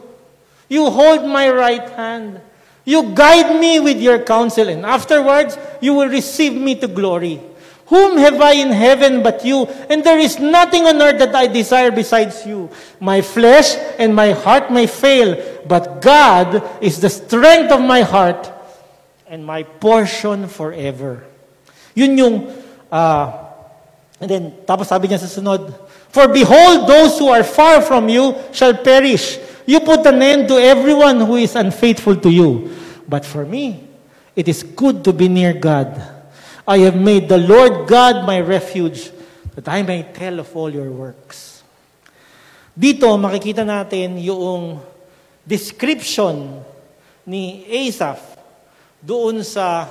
You 0.66 0.90
hold 0.90 1.22
my 1.22 1.46
right 1.50 1.86
hand. 1.94 2.42
You 2.82 3.14
guide 3.14 3.60
me 3.60 3.78
with 3.78 4.02
your 4.02 4.26
counsel, 4.26 4.66
and 4.66 4.82
afterwards, 4.82 5.54
you 5.78 5.94
will 5.94 6.10
receive 6.10 6.54
me 6.54 6.74
to 6.82 6.88
glory. 6.90 7.38
Whom 7.90 8.18
have 8.18 8.40
I 8.40 8.54
in 8.54 8.70
heaven 8.70 9.22
but 9.22 9.44
you? 9.44 9.66
And 9.90 10.02
there 10.02 10.18
is 10.18 10.38
nothing 10.38 10.86
on 10.86 11.02
earth 11.02 11.18
that 11.18 11.34
I 11.34 11.46
desire 11.46 11.90
besides 11.90 12.46
you. 12.46 12.70
My 12.98 13.20
flesh 13.20 13.74
and 13.98 14.14
my 14.14 14.30
heart 14.30 14.70
may 14.70 14.86
fail, 14.86 15.34
but 15.66 16.00
God 16.00 16.62
is 16.80 17.00
the 17.00 17.10
strength 17.10 17.70
of 17.70 17.82
my 17.82 18.02
heart 18.02 18.50
and 19.26 19.44
my 19.44 19.64
portion 19.64 20.46
forever. 20.46 21.26
Yun 21.94 22.18
yung 22.18 22.34
uh, 22.94 23.49
And 24.20 24.28
then, 24.28 24.44
tapos 24.68 24.92
sabi 24.92 25.08
niya 25.08 25.16
sa 25.16 25.26
sunod, 25.26 25.72
For 26.12 26.28
behold, 26.28 26.84
those 26.84 27.16
who 27.16 27.32
are 27.32 27.42
far 27.42 27.80
from 27.80 28.12
you 28.12 28.36
shall 28.52 28.76
perish. 28.76 29.40
You 29.64 29.80
put 29.80 30.04
an 30.04 30.20
end 30.20 30.52
to 30.52 30.60
everyone 30.60 31.24
who 31.24 31.40
is 31.40 31.56
unfaithful 31.56 32.20
to 32.20 32.28
you. 32.28 32.68
But 33.08 33.24
for 33.24 33.48
me, 33.48 33.88
it 34.36 34.44
is 34.44 34.60
good 34.60 35.02
to 35.08 35.16
be 35.16 35.32
near 35.32 35.56
God. 35.56 35.96
I 36.68 36.84
have 36.84 37.00
made 37.00 37.32
the 37.32 37.40
Lord 37.40 37.88
God 37.88 38.28
my 38.28 38.44
refuge, 38.44 39.08
that 39.56 39.66
I 39.66 39.80
may 39.82 40.04
tell 40.12 40.38
of 40.38 40.52
all 40.52 40.68
your 40.68 40.92
works. 40.92 41.64
Dito, 42.76 43.08
makikita 43.16 43.64
natin 43.64 44.20
yung 44.20 44.78
description 45.42 46.60
ni 47.24 47.64
Asaph 47.66 48.22
doon 49.00 49.40
sa 49.40 49.88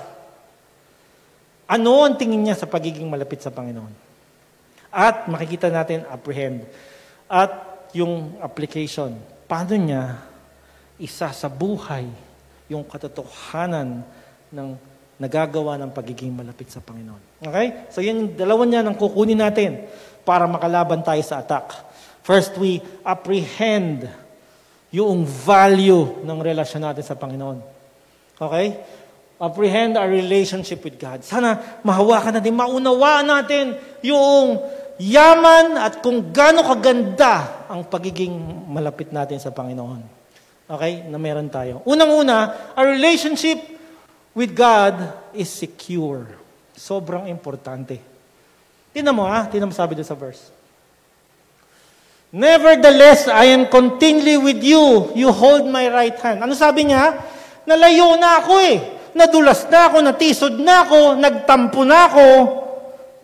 ano 1.70 1.92
ang 2.02 2.18
tingin 2.18 2.50
niya 2.50 2.58
sa 2.58 2.65
pagiging 2.65 3.06
malapit 3.06 3.42
sa 3.42 3.54
Panginoon. 3.54 4.09
At 4.89 5.30
makikita 5.30 5.69
natin 5.69 6.06
apprehend. 6.10 6.65
At 7.30 7.52
yung 7.93 8.38
application, 8.41 9.17
paano 9.45 9.73
niya 9.78 10.17
isa 10.99 11.32
sa 11.32 11.47
buhay 11.47 12.06
yung 12.69 12.86
katotohanan 12.86 14.06
ng 14.54 14.69
nagagawa 15.19 15.75
ng 15.75 15.91
pagiging 15.91 16.32
malapit 16.32 16.71
sa 16.71 16.80
Panginoon. 16.80 17.43
Okay? 17.43 17.91
So 17.91 17.99
yung 17.99 18.39
dalawa 18.39 18.63
niya 18.63 18.82
nang 18.82 18.95
kukunin 18.95 19.39
natin 19.39 19.84
para 20.23 20.47
makalaban 20.47 21.04
tayo 21.04 21.19
sa 21.25 21.43
attack. 21.43 21.75
First, 22.23 22.56
we 22.56 22.80
apprehend 23.04 24.08
yung 24.93 25.25
value 25.25 26.23
ng 26.23 26.39
relasyon 26.39 26.88
natin 26.88 27.04
sa 27.04 27.19
Panginoon. 27.19 27.60
Okay? 28.39 28.80
Apprehend 29.39 29.99
our 29.99 30.08
relationship 30.08 30.84
with 30.84 30.95
God. 30.95 31.23
Sana 31.23 31.80
mahawakan 31.84 32.39
natin, 32.39 32.56
maunawaan 32.56 33.28
natin 33.28 33.65
yung 34.04 34.60
yaman 34.99 35.79
at 35.79 36.03
kung 36.03 36.35
gaano 36.35 36.62
kaganda 36.67 37.65
ang 37.71 37.88
pagiging 37.88 38.35
malapit 38.67 39.15
natin 39.15 39.39
sa 39.39 39.55
Panginoon. 39.55 40.03
Okay? 40.69 41.07
Na 41.07 41.17
meron 41.17 41.47
tayo. 41.47 41.81
Unang-una, 41.88 42.71
our 42.75 42.91
relationship 42.93 43.57
with 44.35 44.51
God 44.53 44.99
is 45.33 45.47
secure. 45.47 46.27
Sobrang 46.75 47.31
importante. 47.31 47.97
Tinan 48.91 49.15
mo 49.15 49.25
ha, 49.25 49.47
tinan 49.47 49.71
mo 49.71 49.75
sabi 49.75 49.95
doon 49.95 50.07
sa 50.07 50.19
verse. 50.19 50.51
Nevertheless, 52.29 53.25
I 53.25 53.57
am 53.57 53.65
continually 53.73 54.38
with 54.38 54.62
you. 54.62 55.09
You 55.17 55.33
hold 55.33 55.65
my 55.65 55.89
right 55.89 56.13
hand. 56.21 56.45
Ano 56.45 56.53
sabi 56.53 56.85
niya? 56.85 57.17
Nalayo 57.65 58.21
na 58.21 58.38
ako 58.38 58.53
eh. 58.62 58.77
Nadulas 59.17 59.65
na 59.65 59.89
ako, 59.89 59.97
natisod 60.05 60.53
na 60.62 60.85
ako, 60.85 61.17
nagtampo 61.17 61.81
na 61.81 62.05
ako, 62.05 62.27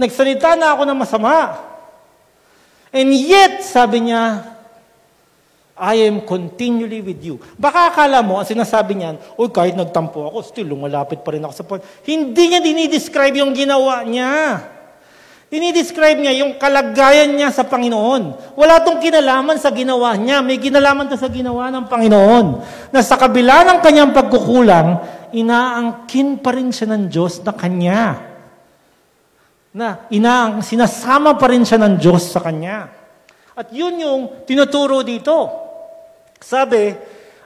nagsalita 0.02 0.58
na 0.58 0.74
ako 0.74 0.82
ng 0.90 0.98
masama. 0.98 1.38
And 2.96 3.12
yet, 3.12 3.60
sabi 3.60 4.08
niya, 4.08 4.56
I 5.76 6.08
am 6.08 6.24
continually 6.24 7.04
with 7.04 7.20
you. 7.20 7.36
Baka 7.60 7.92
akala 7.92 8.24
mo, 8.24 8.40
ang 8.40 8.48
sinasabi 8.48 8.96
niyan, 8.96 9.20
Uy, 9.36 9.52
kahit 9.52 9.76
nagtampo 9.76 10.24
ako, 10.32 10.40
still, 10.40 10.72
lumalapit 10.72 11.20
pa 11.20 11.36
rin 11.36 11.44
ako 11.44 11.54
sa 11.54 11.68
point. 11.68 11.84
Hindi 12.08 12.56
niya 12.56 12.64
dinidescribe 12.64 13.44
yung 13.44 13.52
ginawa 13.52 14.08
niya. 14.08 14.64
Dinidescribe 15.52 16.24
niya 16.24 16.48
yung 16.48 16.56
kalagayan 16.56 17.36
niya 17.36 17.52
sa 17.52 17.68
Panginoon. 17.68 18.56
Wala 18.56 18.80
tong 18.88 19.04
kinalaman 19.04 19.60
sa 19.60 19.76
ginawa 19.76 20.16
niya. 20.16 20.40
May 20.40 20.56
kinalaman 20.56 21.12
to 21.12 21.20
sa 21.20 21.28
ginawa 21.28 21.68
ng 21.76 21.92
Panginoon. 21.92 22.46
Na 22.96 23.04
sa 23.04 23.20
kabila 23.20 23.68
ng 23.68 23.84
kanyang 23.84 24.16
pagkukulang, 24.16 25.04
inaangkin 25.36 26.40
pa 26.40 26.56
rin 26.56 26.72
siya 26.72 26.96
ng 26.96 27.12
Diyos 27.12 27.44
na 27.44 27.52
kanya. 27.52 28.35
Na 29.76 30.08
inaang, 30.08 30.64
sinasama 30.64 31.36
pa 31.36 31.52
rin 31.52 31.68
siya 31.68 31.76
ng 31.84 32.00
Diyos 32.00 32.32
sa 32.32 32.40
kanya. 32.40 32.88
At 33.56 33.76
yun 33.76 34.00
yung 34.00 34.48
tinuturo 34.48 35.04
dito. 35.04 35.52
Sabi, 36.40 36.96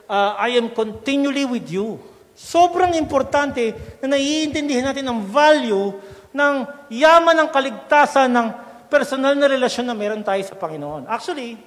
uh, 0.06 0.32
I 0.38 0.54
am 0.54 0.70
continually 0.70 1.42
with 1.42 1.66
you. 1.66 1.98
Sobrang 2.38 2.94
importante 2.94 3.74
na 3.98 4.14
naiintindihan 4.14 4.94
natin 4.94 5.10
ang 5.10 5.26
value 5.26 5.98
ng 6.30 6.54
yaman 6.94 7.34
ng 7.34 7.48
kaligtasan 7.50 8.30
ng 8.30 8.46
personal 8.86 9.34
na 9.34 9.50
relasyon 9.50 9.90
na 9.90 9.94
meron 9.98 10.22
tayo 10.22 10.42
sa 10.46 10.54
Panginoon. 10.54 11.10
Actually, 11.10 11.58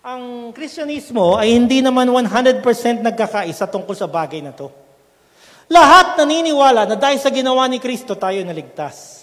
ang 0.00 0.52
Kristyanismo 0.56 1.36
ay 1.36 1.52
hindi 1.52 1.84
naman 1.84 2.08
100% 2.08 2.64
nagkakaisa 3.04 3.68
tungkol 3.68 3.92
sa 3.92 4.08
bagay 4.08 4.40
na 4.40 4.56
to. 4.56 4.72
Lahat 5.68 6.16
naniniwala 6.16 6.88
na 6.88 6.96
dahil 6.96 7.20
sa 7.20 7.28
ginawa 7.28 7.68
ni 7.68 7.76
Kristo 7.76 8.16
tayo 8.16 8.40
naligtas. 8.42 9.19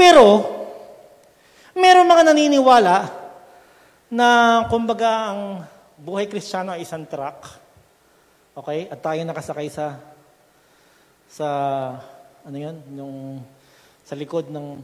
Pero, 0.00 0.48
meron 1.76 2.08
mga 2.08 2.32
naniniwala 2.32 3.04
na 4.08 4.28
kumbaga 4.72 5.28
ang 5.28 5.60
buhay 6.00 6.24
kristyano 6.24 6.72
ay 6.72 6.88
isang 6.88 7.04
truck. 7.04 7.44
Okay? 8.56 8.88
At 8.88 9.04
tayo 9.04 9.20
nakasakay 9.28 9.68
sa 9.68 10.00
sa 11.28 11.48
ano 12.48 12.56
'yon, 12.56 12.76
yung 12.96 13.14
sa 14.00 14.16
likod 14.16 14.48
ng 14.48 14.80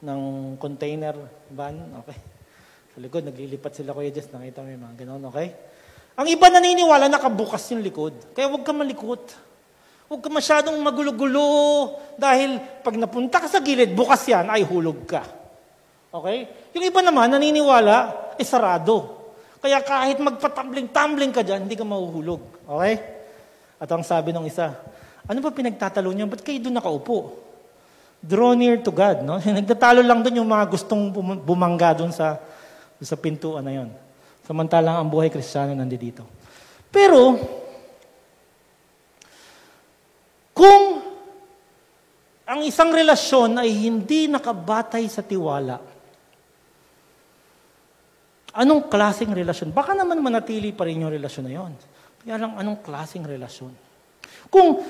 ng 0.00 0.20
container 0.56 1.14
van, 1.52 1.76
okay? 2.00 2.16
Sa 2.96 2.98
likod 3.04 3.28
naglilipat 3.28 3.76
sila 3.76 3.92
Kuya 3.92 4.08
Jess, 4.08 4.32
nakita 4.32 4.64
mo 4.64 4.72
yung 4.72 4.84
mga 4.88 4.96
ganun, 5.04 5.22
okay? 5.28 5.52
Ang 6.16 6.32
iba 6.32 6.48
naniniwala 6.48 7.12
nakabukas 7.12 7.60
yung 7.76 7.84
likod. 7.84 8.16
Kaya 8.32 8.48
huwag 8.48 8.64
ka 8.64 8.72
malikot. 8.72 9.36
Huwag 10.06 10.22
ka 10.22 10.30
masyadong 10.30 10.78
magulo-gulo 10.78 11.46
dahil 12.14 12.62
pag 12.86 12.94
napunta 12.94 13.42
ka 13.42 13.50
sa 13.50 13.58
gilid, 13.58 13.90
bukas 13.90 14.22
yan, 14.30 14.46
ay 14.46 14.62
hulog 14.62 15.02
ka. 15.02 15.26
Okay? 16.14 16.46
Yung 16.78 16.86
iba 16.86 17.02
naman 17.02 17.34
naniniwala, 17.34 18.14
eh 18.38 18.46
sarado. 18.46 19.18
Kaya 19.58 19.82
kahit 19.82 20.22
magpatumbling-tumbling 20.22 21.34
ka 21.34 21.42
dyan, 21.42 21.66
hindi 21.66 21.74
ka 21.74 21.82
mahuhulog. 21.82 22.38
Okay? 22.70 22.94
At 23.82 23.90
ang 23.90 24.06
sabi 24.06 24.30
ng 24.30 24.46
isa, 24.46 24.78
ano 25.26 25.38
ba 25.42 25.50
pinagtatalo 25.50 26.14
niya? 26.14 26.30
Ba't 26.30 26.46
kayo 26.46 26.62
doon 26.62 26.78
nakaupo? 26.78 27.34
Draw 28.22 28.52
near 28.54 28.78
to 28.86 28.94
God. 28.94 29.26
No? 29.26 29.42
Nagtatalo 29.58 30.06
lang 30.06 30.22
doon 30.22 30.38
yung 30.38 30.50
mga 30.50 30.70
gustong 30.70 31.10
bumangga 31.42 31.98
doon 31.98 32.14
sa, 32.14 32.38
sa 33.02 33.18
pintuan 33.18 33.66
na 33.66 33.74
yon. 33.74 33.90
Samantalang 34.46 35.02
ang 35.02 35.10
buhay 35.10 35.34
kristyano 35.34 35.74
nandito. 35.74 36.22
Pero, 36.94 37.34
kung 40.56 41.04
ang 42.48 42.60
isang 42.64 42.88
relasyon 42.88 43.60
ay 43.60 43.68
hindi 43.68 44.24
nakabatay 44.32 45.04
sa 45.12 45.20
tiwala, 45.20 45.76
Anong 48.56 48.88
klaseng 48.88 49.36
relasyon? 49.36 49.68
Baka 49.68 49.92
naman 49.92 50.16
manatili 50.24 50.72
pa 50.72 50.88
rin 50.88 51.04
yung 51.04 51.12
relasyon 51.12 51.44
na 51.44 51.52
yon. 51.52 51.72
Kaya 52.24 52.40
lang, 52.40 52.56
anong 52.56 52.80
klaseng 52.80 53.28
relasyon? 53.28 53.68
Kung 54.48 54.80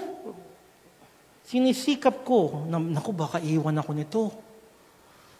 sinisikap 1.42 2.22
ko, 2.22 2.62
na, 2.70 2.79
naku, 2.79 3.11
baka 3.11 3.42
iwan 3.42 3.74
ako 3.83 3.90
nito. 3.90 4.22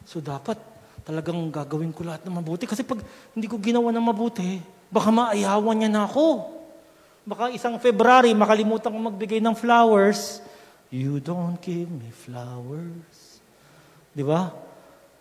So 0.03 0.19
dapat 0.19 0.59
talagang 1.07 1.39
gagawin 1.55 1.95
ko 1.95 2.03
lahat 2.03 2.27
ng 2.27 2.35
mabuti. 2.35 2.67
Kasi 2.67 2.83
pag 2.83 2.99
hindi 3.31 3.47
ko 3.47 3.63
ginawa 3.63 3.95
ng 3.95 4.07
mabuti, 4.11 4.59
baka 4.91 5.15
maayawan 5.15 5.79
niya 5.79 5.91
na 5.95 6.03
ako. 6.11 6.56
Baka 7.27 7.51
isang 7.51 7.77
February, 7.83 8.31
makalimutan 8.33 8.95
ko 8.95 8.99
magbigay 9.11 9.43
ng 9.43 9.59
flowers. 9.59 10.39
You 10.95 11.19
don't 11.19 11.59
give 11.59 11.91
me 11.91 12.15
flowers. 12.15 13.43
Di 14.15 14.23
ba? 14.23 14.55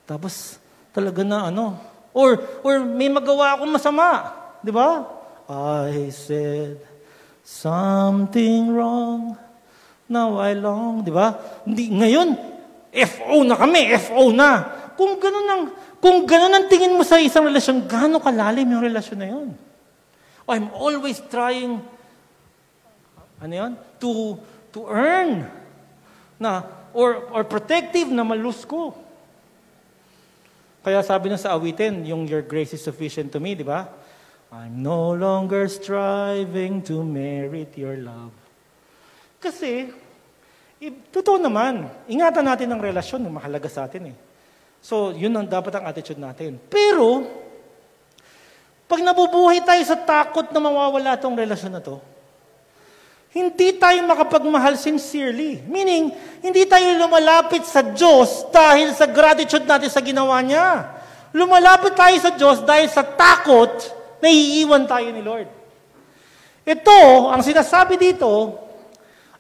Tapos 0.06 0.62
talaga 0.94 1.26
na 1.26 1.50
ano, 1.50 1.96
Or, 2.16 2.40
or 2.64 2.80
may 2.80 3.12
magawa 3.12 3.60
akong 3.60 3.76
masama. 3.76 4.32
Di 4.64 4.72
ba? 4.72 5.04
I 5.52 6.08
said 6.16 6.80
something 7.44 8.72
wrong. 8.72 9.36
Now 10.08 10.40
I 10.40 10.56
long. 10.56 11.04
Di 11.04 11.12
ba? 11.12 11.36
Ngayon, 11.68 12.40
FO 12.96 13.44
na 13.44 13.60
kami. 13.60 13.92
FO 14.00 14.32
na. 14.32 14.64
Kung 14.96 15.20
ganun 15.20 15.48
ang, 15.52 15.64
kung 16.00 16.24
ganun 16.24 16.56
ang 16.56 16.72
tingin 16.72 16.96
mo 16.96 17.04
sa 17.04 17.20
isang 17.20 17.44
relasyon, 17.52 17.84
gaano 17.84 18.24
kalalim 18.24 18.64
yung 18.64 18.88
relasyon 18.88 19.20
na 19.20 19.28
yun? 19.28 19.52
I'm 20.48 20.72
always 20.72 21.20
trying, 21.28 21.84
ano 23.42 23.54
yun? 23.54 23.72
To, 24.00 24.40
to 24.72 24.88
earn 24.88 25.48
na, 26.40 26.64
or, 26.96 27.28
or 27.32 27.44
protective 27.44 28.08
na 28.12 28.24
malus 28.24 28.64
ko. 28.64 28.96
Kaya 30.86 31.02
sabi 31.02 31.34
na 31.34 31.40
sa 31.40 31.58
awitin, 31.58 32.06
yung 32.06 32.30
your 32.30 32.46
grace 32.46 32.78
is 32.78 32.84
sufficient 32.84 33.34
to 33.34 33.42
me, 33.42 33.58
di 33.58 33.66
ba? 33.66 33.90
I'm 34.54 34.86
no 34.86 35.12
longer 35.12 35.66
striving 35.68 36.86
to 36.86 37.02
merit 37.02 37.74
your 37.76 37.98
love. 37.98 38.32
Kasi, 39.42 39.90
eh, 40.80 40.94
totoo 41.10 41.42
naman, 41.42 41.90
ingatan 42.06 42.46
natin 42.46 42.70
ang 42.70 42.80
relasyon, 42.80 43.26
mahalaga 43.28 43.68
sa 43.68 43.90
atin 43.90 44.14
eh. 44.14 44.18
So, 44.86 45.12
yun 45.18 45.34
ang 45.34 45.50
dapat 45.50 45.74
ang 45.74 45.90
attitude 45.90 46.22
natin. 46.22 46.62
Pero, 46.70 47.26
pag 48.86 49.02
nabubuhay 49.02 49.66
tayo 49.66 49.82
sa 49.82 49.98
takot 49.98 50.46
na 50.54 50.62
mawawala 50.62 51.18
tong 51.18 51.34
relasyon 51.34 51.74
na 51.74 51.82
to, 51.82 51.98
hindi 53.36 53.76
tayo 53.76 54.00
makapagmahal 54.08 54.80
sincerely. 54.80 55.60
Meaning, 55.68 56.08
hindi 56.40 56.64
tayo 56.64 56.96
lumalapit 56.96 57.68
sa 57.68 57.84
Diyos 57.84 58.48
dahil 58.48 58.96
sa 58.96 59.12
gratitude 59.12 59.68
natin 59.68 59.92
sa 59.92 60.00
ginawa 60.00 60.40
niya. 60.40 60.96
Lumalapit 61.36 62.00
tayo 62.00 62.16
sa 62.24 62.32
Diyos 62.32 62.64
dahil 62.64 62.88
sa 62.88 63.04
takot 63.04 63.76
na 64.24 64.32
iiwan 64.32 64.88
tayo 64.88 65.12
ni 65.12 65.20
Lord. 65.20 65.52
Ito, 66.64 67.28
ang 67.28 67.44
sinasabi 67.44 68.00
dito, 68.00 68.56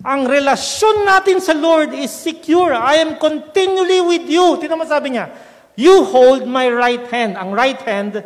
ang 0.04 0.28
relasyon 0.28 1.08
natin 1.08 1.40
sa 1.40 1.56
Lord 1.56 1.96
is 1.96 2.12
secure. 2.12 2.76
I 2.76 3.00
am 3.00 3.16
continually 3.16 4.04
with 4.04 4.28
you. 4.28 4.60
Tinan 4.60 4.76
mo 4.76 4.84
sabi 4.84 5.16
niya, 5.16 5.32
You 5.80 6.04
hold 6.04 6.44
my 6.44 6.68
right 6.68 7.08
hand. 7.08 7.40
Ang 7.40 7.56
right 7.56 7.80
hand, 7.80 8.20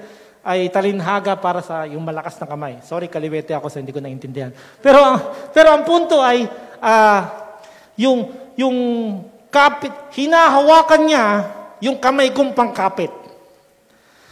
ay 0.50 0.66
talinhaga 0.74 1.38
para 1.38 1.62
sa 1.62 1.86
yung 1.86 2.02
malakas 2.02 2.42
na 2.42 2.50
kamay. 2.50 2.82
Sorry, 2.82 3.06
kaliwete 3.06 3.54
ako 3.54 3.70
sa 3.70 3.78
hindi 3.78 3.94
ko 3.94 4.02
naintindihan. 4.02 4.50
Pero, 4.82 4.98
pero 5.54 5.70
ang 5.70 5.86
punto 5.86 6.26
ay, 6.26 6.50
uh, 6.82 7.22
yung, 7.94 8.34
yung 8.58 8.78
kapit, 9.54 9.94
hinahawakan 10.18 11.02
niya 11.06 11.26
yung 11.86 12.02
kamay 12.02 12.34
kong 12.34 12.58
pangkapit. 12.58 13.14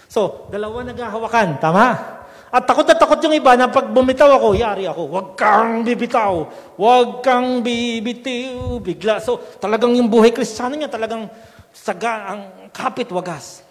So, 0.09 0.49
dalawa 0.49 0.81
naghahawakan, 0.89 1.61
tama? 1.61 2.17
At 2.49 2.63
takot 2.65 2.87
na 2.87 2.97
takot 2.97 3.19
yung 3.21 3.37
iba 3.37 3.53
na 3.59 3.69
pag 3.69 3.91
bumitaw 3.91 4.39
ako, 4.39 4.57
yari 4.57 4.89
ako, 4.89 5.01
huwag 5.11 5.27
kang 5.37 5.85
bibitaw, 5.85 6.33
huwag 6.79 7.21
kang 7.21 7.61
bibitiw, 7.61 8.81
bigla. 8.81 9.21
So, 9.21 9.37
talagang 9.61 9.93
yung 9.93 10.09
buhay 10.09 10.33
kristyano 10.33 10.73
niya, 10.73 10.89
talagang 10.89 11.29
saga, 11.75 12.33
ang 12.33 12.71
kapit 12.71 13.11
wagas. 13.13 13.66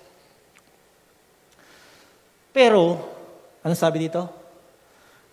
Pero, 2.56 2.96
ano 3.60 3.74
sabi 3.76 4.08
dito? 4.08 4.24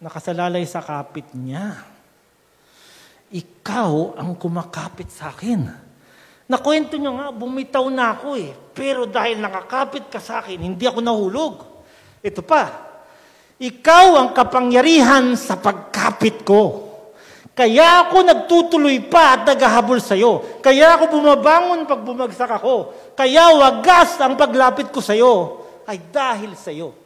Nakasalalay 0.03 0.67
sa 0.67 0.83
kapit 0.83 1.31
niya. 1.31 1.79
Ikaw 3.31 4.19
ang 4.19 4.35
kumakapit 4.35 5.07
sa 5.07 5.31
akin. 5.31 5.63
Nakwento 6.51 6.99
niya 6.99 7.15
nga, 7.15 7.27
bumitaw 7.31 7.87
na 7.87 8.19
ako 8.19 8.35
eh. 8.35 8.51
Pero 8.75 9.07
dahil 9.07 9.39
nakakapit 9.39 10.11
ka 10.11 10.19
sa 10.19 10.43
akin, 10.43 10.67
hindi 10.67 10.83
ako 10.83 10.99
nahulog. 10.99 11.63
Ito 12.19 12.43
pa, 12.43 12.91
ikaw 13.55 14.19
ang 14.19 14.35
kapangyarihan 14.35 15.39
sa 15.39 15.55
pagkapit 15.55 16.43
ko. 16.43 16.91
Kaya 17.55 18.03
ako 18.03 18.19
nagtutuloy 18.19 18.99
pa 19.07 19.39
at 19.39 19.47
naghahabol 19.47 20.03
sa 20.03 20.19
iyo. 20.19 20.59
Kaya 20.59 20.99
ako 20.99 21.15
bumabangon 21.15 21.87
pag 21.87 22.03
bumagsak 22.03 22.51
ako. 22.51 22.91
Kaya 23.15 23.55
wagas 23.55 24.19
ang 24.19 24.35
paglapit 24.35 24.91
ko 24.91 24.99
sa 24.99 25.15
iyo 25.15 25.63
ay 25.87 26.03
dahil 26.11 26.59
sa 26.59 26.67
iyo. 26.67 27.02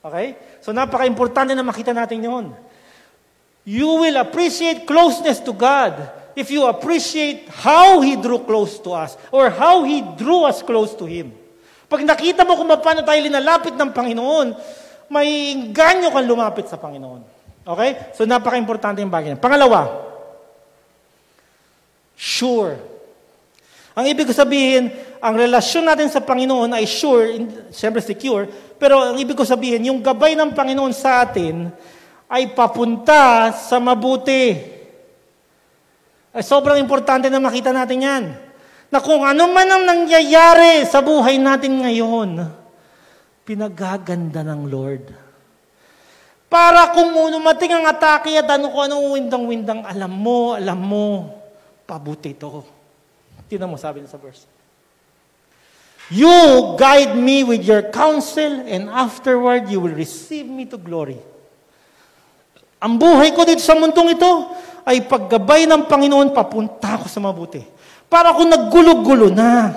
Okay? 0.00 0.36
So 0.64 0.72
napaka-importante 0.72 1.52
na 1.52 1.64
makita 1.64 1.92
natin 1.92 2.24
yon. 2.24 2.46
You 3.68 4.00
will 4.00 4.16
appreciate 4.16 4.88
closeness 4.88 5.38
to 5.44 5.52
God 5.52 6.00
if 6.32 6.48
you 6.48 6.64
appreciate 6.64 7.48
how 7.52 8.00
He 8.00 8.16
drew 8.16 8.40
close 8.42 8.80
to 8.80 8.96
us 8.96 9.20
or 9.28 9.52
how 9.52 9.84
He 9.84 10.00
drew 10.16 10.48
us 10.48 10.64
close 10.64 10.96
to 10.96 11.04
Him. 11.04 11.36
Pag 11.90 12.06
nakita 12.06 12.46
mo 12.46 12.54
kung 12.54 12.70
paano 12.70 13.02
tayo 13.02 13.18
linalapit 13.18 13.74
ng 13.74 13.90
Panginoon, 13.90 14.54
may 15.10 15.52
inganyo 15.52 16.14
kang 16.14 16.24
lumapit 16.24 16.70
sa 16.70 16.78
Panginoon. 16.78 17.26
Okay? 17.66 18.14
So, 18.14 18.24
napaka-importante 18.24 19.02
yung 19.02 19.10
bagay. 19.10 19.34
Pangalawa, 19.36 19.90
sure. 22.14 22.78
Ang 23.98 24.06
ibig 24.06 24.30
sabihin, 24.30 24.94
ang 25.20 25.34
relasyon 25.36 25.84
natin 25.84 26.08
sa 26.08 26.24
Panginoon 26.24 26.72
ay 26.72 26.88
sure, 26.88 27.36
siyempre 27.68 28.00
secure, 28.00 28.48
pero 28.80 29.12
ang 29.12 29.16
ibig 29.20 29.36
ko 29.36 29.44
sabihin, 29.44 29.92
yung 29.92 30.00
gabay 30.00 30.32
ng 30.32 30.56
Panginoon 30.56 30.96
sa 30.96 31.28
atin 31.28 31.68
ay 32.26 32.56
papunta 32.56 33.52
sa 33.52 33.76
mabuti. 33.76 34.56
Ay 36.32 36.42
sobrang 36.46 36.80
importante 36.80 37.28
na 37.28 37.42
makita 37.42 37.76
natin 37.76 38.00
yan. 38.00 38.24
Na 38.90 38.98
kung 38.98 39.22
ano 39.22 39.52
man 39.52 39.68
ang 39.68 39.84
nangyayari 39.86 40.82
sa 40.88 41.04
buhay 41.04 41.38
natin 41.38 41.84
ngayon, 41.84 42.30
pinagaganda 43.44 44.42
ng 44.42 44.62
Lord. 44.66 45.04
Para 46.50 46.90
kung 46.90 47.14
umating 47.14 47.70
ang 47.70 47.86
atake 47.86 48.34
at 48.34 48.48
ano 48.50 48.74
ko 48.74 48.82
anong 48.82 49.06
windang-windang, 49.14 49.86
alam 49.86 50.10
mo, 50.10 50.58
alam 50.58 50.80
mo, 50.82 51.06
pabuti 51.86 52.34
to. 52.34 52.66
Tinan 53.46 53.70
mo 53.70 53.78
sabi 53.78 54.02
sa 54.06 54.18
verse. 54.18 54.59
You 56.10 56.74
guide 56.74 57.14
me 57.14 57.46
with 57.46 57.62
your 57.62 57.86
counsel 57.94 58.66
and 58.66 58.90
afterward 58.90 59.70
you 59.70 59.78
will 59.78 59.94
receive 59.94 60.50
me 60.50 60.66
to 60.66 60.74
glory. 60.74 61.22
Ang 62.82 62.98
buhay 62.98 63.30
ko 63.30 63.46
dito 63.46 63.62
sa 63.62 63.78
mundong 63.78 64.18
ito 64.18 64.30
ay 64.82 65.06
paggabay 65.06 65.70
ng 65.70 65.86
Panginoon 65.86 66.34
papunta 66.34 66.98
ako 66.98 67.06
sa 67.06 67.22
mabuti. 67.22 67.62
Para 68.10 68.34
kung 68.34 68.50
naggulo-gulo 68.50 69.30
na, 69.30 69.70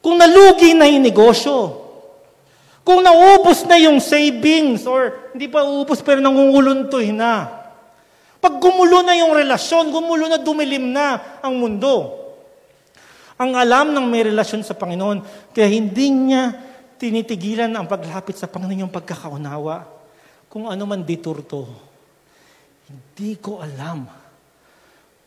kung 0.00 0.16
nalugi 0.16 0.72
na 0.72 0.88
yung 0.88 1.04
negosyo, 1.04 1.84
kung 2.80 3.04
naubos 3.04 3.68
na 3.68 3.76
yung 3.76 4.00
savings, 4.00 4.88
or 4.88 5.28
hindi 5.36 5.44
pa 5.44 5.60
ubos 5.60 6.00
pero 6.00 6.24
nangunguluntoy 6.24 7.12
na, 7.12 7.52
pag 8.40 8.56
gumulo 8.56 9.04
na 9.04 9.12
yung 9.12 9.36
relasyon, 9.36 9.92
gumulo 9.92 10.24
na, 10.24 10.40
dumilim 10.40 10.88
na 10.88 11.36
ang 11.44 11.52
mundo, 11.52 12.16
ang 13.38 13.54
alam 13.54 13.94
ng 13.94 14.06
may 14.10 14.26
relasyon 14.26 14.66
sa 14.66 14.74
Panginoon, 14.74 15.50
kaya 15.54 15.70
hindi 15.70 16.10
niya 16.10 16.58
tinitigilan 16.98 17.70
ang 17.70 17.86
paglapit 17.86 18.34
sa 18.34 18.50
Panginoon 18.50 18.82
yung 18.82 18.92
pagkakaunawa. 18.92 19.86
Kung 20.50 20.66
ano 20.66 20.82
man 20.82 21.06
diturto, 21.06 21.70
hindi 22.90 23.38
ko 23.38 23.62
alam. 23.62 24.10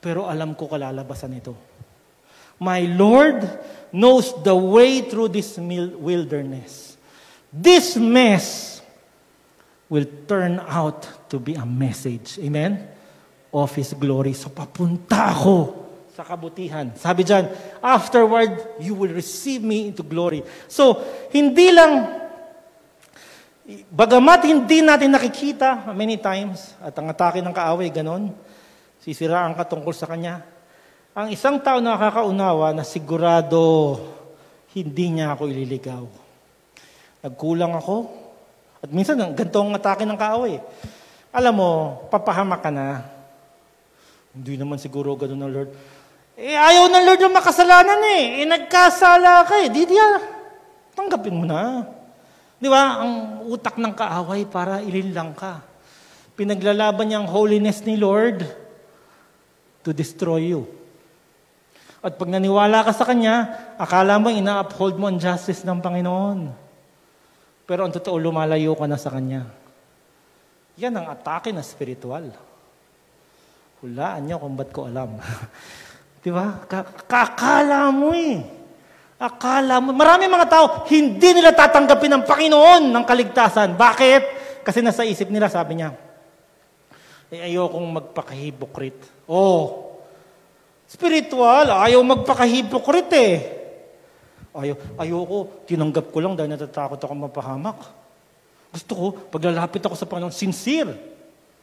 Pero 0.03 0.27
alam 0.27 0.51
ko 0.59 0.67
kalalabasan 0.67 1.39
ito. 1.39 1.55
My 2.59 2.83
Lord 2.83 3.47
knows 3.95 4.35
the 4.43 4.53
way 4.53 5.07
through 5.07 5.31
this 5.31 5.55
wilderness. 5.95 6.99
This 7.47 7.95
mess 7.95 8.79
will 9.87 10.05
turn 10.27 10.59
out 10.67 11.07
to 11.31 11.39
be 11.39 11.55
a 11.55 11.65
message. 11.65 12.37
Amen? 12.43 12.91
Of 13.55 13.71
His 13.79 13.95
glory. 13.95 14.35
So 14.35 14.51
papunta 14.51 15.31
ako 15.31 15.80
sa 16.11 16.27
kabutihan. 16.27 16.91
Sabi 16.99 17.23
dyan, 17.23 17.47
afterward, 17.79 18.79
you 18.83 18.93
will 18.93 19.11
receive 19.11 19.63
me 19.63 19.87
into 19.91 20.03
glory. 20.03 20.43
So, 20.67 20.99
hindi 21.31 21.71
lang 21.71 22.21
Bagamat 23.71 24.49
hindi 24.49 24.83
natin 24.83 25.15
nakikita 25.15 25.93
many 25.95 26.19
times, 26.19 26.75
at 26.83 26.91
ang 26.97 27.07
atake 27.07 27.39
ng 27.39 27.55
kaaway, 27.55 27.87
ganon, 27.87 28.33
sisiraan 28.99 29.55
ka 29.55 29.63
tungkol 29.63 29.95
sa 29.95 30.09
kanya, 30.09 30.43
ang 31.15 31.31
isang 31.31 31.61
tao 31.61 31.79
nakakaunawa 31.79 32.75
na 32.75 32.83
sigurado 32.83 33.95
hindi 34.75 35.15
niya 35.15 35.37
ako 35.37 35.47
ililigaw. 35.47 36.03
Nagkulang 37.23 37.71
ako, 37.77 38.11
at 38.81 38.89
minsan 38.91 39.15
ganito 39.15 39.61
ang 39.61 39.77
atake 39.77 40.03
ng 40.03 40.19
kaaway. 40.19 40.57
Alam 41.31 41.53
mo, 41.55 41.69
papahama 42.11 42.59
ka 42.59 42.73
na. 42.73 43.07
Hindi 44.35 44.59
naman 44.59 44.81
siguro 44.81 45.15
ganun 45.15 45.47
ng 45.47 45.51
Lord. 45.53 45.71
Eh, 46.41 46.57
ayaw 46.57 46.89
ng 46.89 47.05
Lord 47.05 47.21
yung 47.21 47.37
makasalanan 47.37 48.01
eh. 48.17 48.41
Eh, 48.41 48.45
nagkasala 48.49 49.45
ka 49.45 49.61
eh. 49.61 49.69
Di, 49.69 49.85
di, 49.85 49.93
tanggapin 50.97 51.37
mo 51.37 51.45
na. 51.45 51.85
Di 52.57 52.65
ba? 52.65 53.05
Ang 53.05 53.45
utak 53.45 53.77
ng 53.77 53.93
kaaway 53.93 54.49
para 54.49 54.81
ilinlang 54.81 55.37
ka. 55.37 55.61
Pinaglalaban 56.33 57.05
niya 57.05 57.21
ang 57.21 57.29
holiness 57.29 57.85
ni 57.85 57.93
Lord 57.93 58.41
to 59.85 59.93
destroy 59.93 60.49
you. 60.57 60.65
At 62.01 62.17
pag 62.17 62.33
naniwala 62.33 62.89
ka 62.89 62.89
sa 62.89 63.05
Kanya, 63.05 63.45
akala 63.77 64.17
mo 64.17 64.33
ina-uphold 64.33 64.97
mo 64.97 65.13
ang 65.13 65.21
justice 65.21 65.61
ng 65.61 65.77
Panginoon. 65.77 66.49
Pero 67.69 67.85
ang 67.85 67.93
totoo, 67.93 68.17
lumalayo 68.17 68.73
ka 68.73 68.89
na 68.89 68.97
sa 68.97 69.13
Kanya. 69.13 69.45
Yan 70.81 70.97
ang 70.97 71.05
atake 71.13 71.53
na 71.53 71.61
spiritual. 71.61 72.33
Hulaan 73.85 74.25
niyo 74.25 74.41
kung 74.41 74.57
ba't 74.57 74.69
ko 74.73 74.89
alam. 74.89 75.21
Di 76.21 76.29
ba? 76.29 76.61
Kakala 77.09 77.89
mo 77.89 78.13
eh. 78.13 78.61
Akala 79.21 79.77
mo, 79.77 79.93
marami 79.93 80.25
mga 80.25 80.49
tao, 80.49 80.65
hindi 80.89 81.29
nila 81.37 81.53
tatanggapin 81.53 82.09
ng 82.09 82.23
Panginoon 82.25 82.89
ng 82.89 83.05
kaligtasan. 83.05 83.77
Bakit? 83.77 84.23
Kasi 84.65 84.81
nasa 84.81 85.05
isip 85.05 85.29
nila, 85.29 85.45
sabi 85.45 85.77
niya, 85.77 85.93
eh, 87.29 87.45
ayokong 87.45 88.01
magpakahipokrit. 88.01 88.97
Oh, 89.29 89.93
spiritual, 90.89 91.69
ayaw 91.69 92.01
magpakahipokrit 92.01 93.09
eh. 93.13 93.35
Ayaw, 94.57 94.97
ayoko, 94.97 95.69
tinanggap 95.69 96.09
ko 96.09 96.17
lang 96.17 96.33
dahil 96.33 96.57
natatakot 96.57 96.97
ako 96.97 97.13
mapahamak. 97.13 97.77
Gusto 98.73 98.91
ko, 98.97 99.05
paglalapit 99.29 99.85
ako 99.85 99.93
sa 99.93 100.09
Panginoon, 100.09 100.33
sincere. 100.33 101.10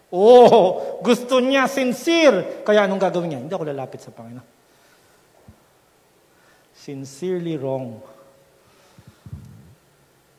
Oh, 0.08 0.98
gusto 1.04 1.40
niya 1.40 1.68
sincere. 1.68 2.64
Kaya 2.64 2.88
anong 2.88 3.02
gagawin 3.02 3.28
niya? 3.28 3.40
Hindi 3.44 3.52
ako 3.52 3.64
lalapit 3.68 4.00
sa 4.00 4.12
Panginoon 4.12 4.58
sincerely 6.88 7.60
wrong. 7.60 8.00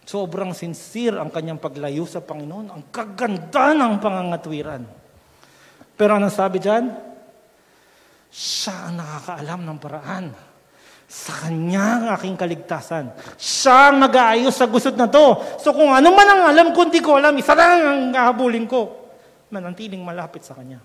Sobrang 0.02 0.58
sincere 0.58 1.22
ang 1.22 1.30
kanyang 1.30 1.62
paglayo 1.62 2.10
sa 2.10 2.26
Panginoon. 2.26 2.74
Ang 2.74 2.84
kaganda 2.90 3.78
ng 3.78 4.02
pangangatwiran. 4.02 4.82
Pero 5.94 6.18
anong 6.18 6.34
sabi 6.34 6.58
dyan? 6.58 6.90
Siya 8.34 8.90
ang 8.90 8.98
nakakaalam 8.98 9.62
ng 9.62 9.78
paraan. 9.78 10.26
Sa 11.06 11.46
kanya 11.46 11.86
ang 12.02 12.06
aking 12.18 12.34
kaligtasan. 12.34 13.14
Siya 13.38 13.94
ang 13.94 14.02
mag-aayos 14.02 14.58
sa 14.58 14.66
gusot 14.66 14.98
na 14.98 15.06
to. 15.06 15.38
So 15.62 15.78
kung 15.78 15.94
ano 15.94 16.10
man 16.10 16.26
ang 16.26 16.42
alam 16.50 16.68
ko, 16.74 16.90
hindi 16.90 17.06
ko 17.06 17.22
alam, 17.22 17.38
isa 17.38 17.54
lang 17.54 17.70
ang 17.86 18.02
hahabulin 18.18 18.66
ko. 18.66 19.09
Manantiling 19.50 20.02
malapit 20.02 20.46
sa 20.46 20.54
kanya. 20.54 20.82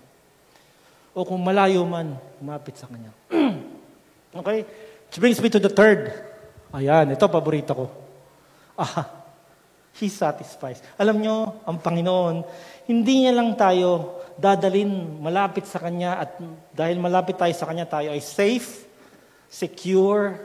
O 1.15 1.23
kung 1.23 1.41
malayo 1.41 1.85
man, 1.85 2.17
umapit 2.41 2.75
sa 2.75 2.89
kanya. 2.89 3.13
okay? 4.41 4.65
Which 5.07 5.17
brings 5.21 5.39
me 5.39 5.47
to 5.53 5.61
the 5.61 5.71
third. 5.71 6.11
Ayan, 6.75 7.13
ito 7.13 7.23
paborito 7.29 7.71
ko. 7.71 7.85
Ah, 8.75 9.25
He 9.95 10.11
satisfies. 10.11 10.83
Alam 10.99 11.23
nyo, 11.23 11.35
ang 11.63 11.79
Panginoon, 11.79 12.43
hindi 12.91 13.23
niya 13.23 13.31
lang 13.31 13.55
tayo 13.55 14.19
dadalin 14.35 15.23
malapit 15.23 15.63
sa 15.63 15.79
Kanya 15.79 16.19
at 16.19 16.35
dahil 16.75 16.99
malapit 16.99 17.39
tayo 17.39 17.55
sa 17.55 17.63
Kanya, 17.63 17.87
tayo 17.87 18.11
ay 18.11 18.19
safe, 18.19 18.83
secure, 19.47 20.35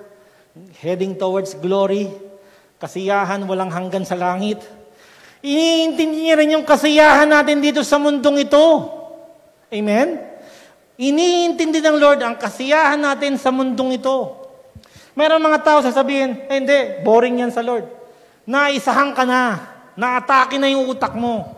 heading 0.79 1.19
towards 1.19 1.59
glory, 1.59 2.07
kasiyahan 2.79 3.43
walang 3.43 3.75
hanggan 3.75 4.07
sa 4.07 4.15
langit. 4.15 4.63
Iniintindi 5.41 6.29
niya 6.29 6.37
rin 6.37 6.55
yung 6.57 6.67
kasiyahan 6.69 7.29
natin 7.29 7.65
dito 7.65 7.81
sa 7.81 7.97
mundong 7.97 8.45
ito. 8.45 8.65
Amen? 9.73 10.21
Iniintindi 11.01 11.81
ng 11.81 11.97
Lord 11.97 12.21
ang 12.21 12.37
kasiyahan 12.37 13.01
natin 13.01 13.41
sa 13.41 13.49
mundong 13.49 13.97
ito. 13.97 14.37
Meron 15.17 15.41
mga 15.41 15.65
tao 15.65 15.79
sasabihin, 15.81 16.45
eh, 16.45 16.61
hindi, 16.61 16.79
boring 17.01 17.41
yan 17.41 17.53
sa 17.53 17.65
Lord. 17.65 17.89
Naisahan 18.45 19.17
ka 19.17 19.25
na. 19.25 19.43
Naatake 19.97 20.61
na 20.61 20.69
yung 20.69 20.87
utak 20.93 21.17
mo. 21.17 21.57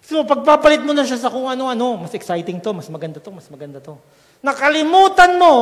So, 0.00 0.26
pagpapalit 0.26 0.82
mo 0.82 0.90
na 0.90 1.06
siya 1.06 1.20
sa 1.20 1.30
kung 1.30 1.46
ano-ano, 1.46 2.00
mas 2.00 2.10
exciting 2.16 2.58
to, 2.58 2.74
mas 2.74 2.90
maganda 2.90 3.22
to, 3.22 3.30
mas 3.30 3.46
maganda 3.46 3.78
to. 3.78 3.94
Nakalimutan 4.42 5.38
mo 5.38 5.54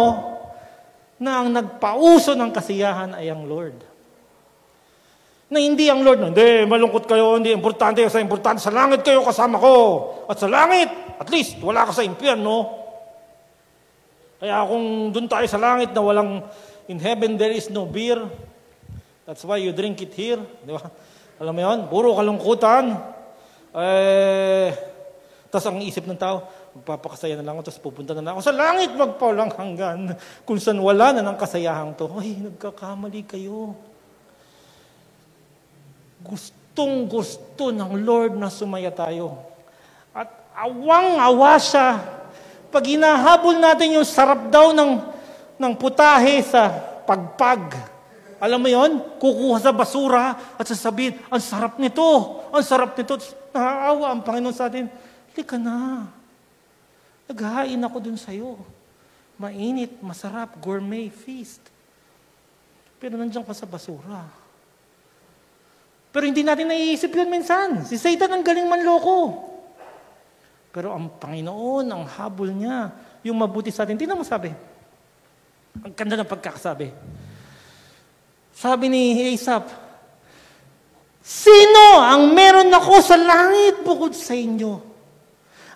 na 1.18 1.42
ang 1.42 1.50
nagpauso 1.50 2.32
ng 2.38 2.48
kasiyahan 2.54 3.18
ay 3.18 3.28
ang 3.28 3.44
Lord. 3.44 3.97
Na 5.48 5.58
hindi 5.60 5.88
ang 5.88 6.04
Lord, 6.04 6.32
hindi, 6.32 6.68
malungkot 6.68 7.08
kayo, 7.08 7.40
hindi, 7.40 7.56
importante 7.56 8.04
sa 8.08 8.20
importante, 8.20 8.60
sa 8.60 8.68
langit 8.68 9.00
kayo 9.00 9.24
kasama 9.24 9.56
ko. 9.56 9.74
At 10.28 10.36
sa 10.36 10.48
langit, 10.48 10.92
at 11.16 11.28
least, 11.32 11.56
wala 11.64 11.88
ka 11.88 11.92
sa 11.96 12.04
impyerno. 12.04 12.76
Kaya 14.38 14.60
kung 14.68 15.10
doon 15.10 15.26
tayo 15.26 15.46
sa 15.48 15.58
langit 15.58 15.90
na 15.96 16.04
walang 16.04 16.44
In 16.88 16.96
heaven, 16.96 17.36
there 17.36 17.52
is 17.52 17.68
no 17.68 17.84
beer. 17.84 18.16
That's 19.28 19.44
why 19.44 19.60
you 19.60 19.76
drink 19.76 20.00
it 20.00 20.16
here. 20.16 20.40
Di 20.40 20.72
ba? 20.72 20.80
Alam 21.36 21.52
mo 21.52 21.60
yun? 21.60 21.78
Puro 21.84 22.16
kalungkutan. 22.16 22.96
Eh, 23.76 24.72
tapos 25.52 25.68
ang 25.68 25.84
isip 25.84 26.08
ng 26.08 26.16
tao, 26.16 26.48
magpapakasaya 26.80 27.36
na 27.36 27.44
lang 27.44 27.60
ako, 27.60 27.68
tapos 27.68 27.84
pupunta 27.84 28.16
na 28.16 28.24
lang 28.24 28.32
ako 28.40 28.42
sa 28.48 28.56
langit 28.56 28.96
magpaulang 28.96 29.52
hanggan. 29.52 30.16
Kung 30.48 30.56
saan 30.56 30.80
wala 30.80 31.12
na 31.12 31.20
ng 31.20 31.36
kasayahang 31.36 31.92
to, 31.92 32.08
ay, 32.16 32.40
nagkakamali 32.40 33.28
kayo. 33.28 33.76
Gustong 36.22 37.06
gusto 37.06 37.70
ng 37.70 38.02
Lord 38.02 38.34
na 38.38 38.50
sumaya 38.50 38.90
tayo. 38.90 39.38
At 40.14 40.30
awang-awa 40.54 41.58
siya. 41.58 42.02
Pag 42.68 42.84
hinahabol 42.84 43.56
natin 43.56 43.96
yung 43.96 44.06
sarap 44.06 44.52
daw 44.52 44.76
ng, 44.76 44.92
ng 45.56 45.72
putahe 45.78 46.44
sa 46.44 46.68
pagpag, 47.08 47.74
alam 48.38 48.62
mo 48.62 48.70
yon? 48.70 49.02
Kukuha 49.18 49.58
sa 49.58 49.74
basura 49.74 50.54
at 50.54 50.62
sasabihin, 50.62 51.18
ang 51.26 51.42
sarap 51.42 51.74
nito, 51.82 52.38
ang 52.54 52.62
sarap 52.62 52.94
nito. 52.94 53.18
Naaawa 53.50 54.14
ang 54.14 54.22
Panginoon 54.22 54.54
sa 54.54 54.70
atin. 54.70 54.86
Hindi 55.34 55.42
ka 55.42 55.58
na. 55.58 56.06
Naghahain 57.26 57.82
ako 57.82 57.96
dun 57.98 58.14
sa'yo. 58.14 58.54
Mainit, 59.42 59.98
masarap, 59.98 60.54
gourmet 60.62 61.10
feast. 61.10 61.62
Pero 63.02 63.18
nandiyan 63.18 63.42
ka 63.42 63.54
sa 63.54 63.66
basura. 63.66 64.22
Pero 66.08 66.24
hindi 66.24 66.40
natin 66.40 66.72
naiisip 66.72 67.12
yun 67.12 67.28
minsan. 67.28 67.84
Si 67.84 68.00
Satan 68.00 68.32
ang 68.32 68.42
galing 68.44 68.64
manloko. 68.64 69.48
Pero 70.72 70.92
ang 70.92 71.10
Panginoon, 71.20 71.84
ang 71.88 72.04
habol 72.06 72.52
niya, 72.52 72.92
yung 73.24 73.40
mabuti 73.40 73.68
sa 73.68 73.84
atin. 73.84 73.96
Tingnan 73.96 74.20
mo 74.20 74.24
sabi. 74.24 74.52
Ang 75.84 75.92
ganda 75.92 76.16
ng 76.16 76.28
pagkakasabi. 76.28 76.92
Sabi 78.52 78.84
ni 78.90 79.02
Asap, 79.34 79.68
Sino 81.28 82.00
ang 82.00 82.32
meron 82.32 82.72
ako 82.72 83.04
sa 83.04 83.16
langit 83.20 83.84
bukod 83.84 84.16
sa 84.16 84.32
inyo? 84.32 84.80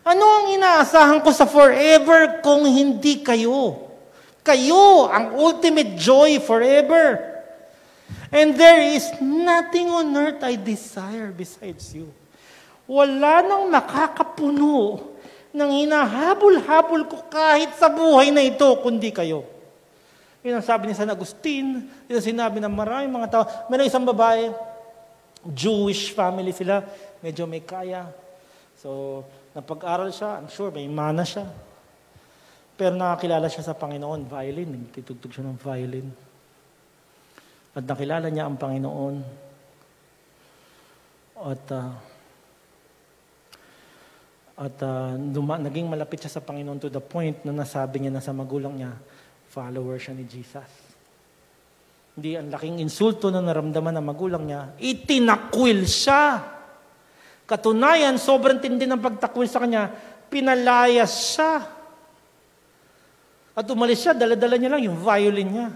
Ano 0.03 0.25
ang 0.27 0.47
inaasahan 0.51 1.21
ko 1.23 1.31
sa 1.31 1.47
forever 1.47 2.41
kung 2.43 2.67
hindi 2.67 3.21
kayo? 3.21 3.93
Kayo 4.43 5.07
ang 5.07 5.39
ultimate 5.39 5.95
joy 5.95 6.43
forever. 6.43 7.32
And 8.33 8.57
there 8.57 8.81
is 8.81 9.13
nothing 9.21 9.93
on 9.93 10.09
earth 10.17 10.41
I 10.41 10.57
desire 10.57 11.29
besides 11.37 11.93
you. 11.93 12.09
Wala 12.89 13.45
nang 13.45 13.69
nakakapuno 13.69 15.05
ng 15.53 15.71
hinahabol-habol 15.85 17.05
ko 17.13 17.29
kahit 17.29 17.77
sa 17.77 17.93
buhay 17.93 18.33
na 18.33 18.41
ito, 18.41 18.65
kundi 18.81 19.13
kayo. 19.13 19.45
Yun 20.41 20.59
ang 20.59 20.65
sabi 20.65 20.89
ni 20.89 20.97
San 20.97 21.13
Agustin, 21.13 21.87
yun 22.09 22.17
ang 22.17 22.25
sinabi 22.25 22.59
ng 22.59 22.73
maraming 22.73 23.13
mga 23.13 23.29
tao. 23.29 23.45
Meron 23.69 23.87
isang 23.87 24.03
babae, 24.09 24.49
Jewish 25.53 26.17
family 26.17 26.57
sila, 26.57 26.83
medyo 27.21 27.45
may 27.45 27.61
kaya. 27.61 28.09
So, 28.81 29.23
napag-aral 29.53 30.09
siya, 30.09 30.41
I'm 30.41 30.49
sure 30.49 30.73
may 30.73 30.89
mana 30.89 31.23
siya. 31.23 31.47
Pero 32.81 32.97
nakakilala 32.97 33.47
siya 33.53 33.63
sa 33.63 33.77
Panginoon, 33.77 34.25
violin, 34.25 34.89
nagtitugtog 34.89 35.31
siya 35.31 35.45
ng 35.47 35.61
violin. 35.61 36.32
At 37.73 37.85
nakilala 37.89 38.29
niya 38.29 38.49
ang 38.49 38.61
Panginoon. 38.61 39.17
At 41.43 41.65
uh, 41.73 41.91
at 44.63 44.77
uh, 44.85 45.17
luma, 45.17 45.59
naging 45.59 45.89
malapit 45.89 46.23
siya 46.23 46.39
sa 46.39 46.45
Panginoon 46.45 46.79
to 46.79 46.93
the 46.93 47.01
point 47.01 47.41
na 47.43 47.51
nasabi 47.51 48.05
niya 48.05 48.13
na 48.13 48.23
sa 48.23 48.37
magulang 48.37 48.77
niya, 48.77 48.93
follower 49.49 49.97
siya 49.97 50.15
ni 50.15 50.29
Jesus. 50.29 50.71
Hindi 52.15 52.37
ang 52.37 52.53
laking 52.53 52.79
insulto 52.85 53.33
na 53.33 53.41
naramdaman 53.41 53.97
ng 53.97 54.07
magulang 54.07 54.45
niya, 54.45 54.77
itinakwil 54.77 55.89
siya. 55.89 56.45
Katunayan, 57.49 58.21
sobrang 58.21 58.61
tindi 58.61 58.85
ng 58.85 59.01
pagtakwil 59.01 59.49
sa 59.49 59.65
kanya, 59.65 59.89
pinalayas 60.29 61.35
siya. 61.35 61.53
At 63.57 63.67
umalis 63.73 64.05
siya, 64.05 64.13
daladala 64.15 64.57
niya 64.61 64.71
lang 64.73 64.83
yung 64.85 65.01
violin 65.01 65.49
niya. 65.49 65.69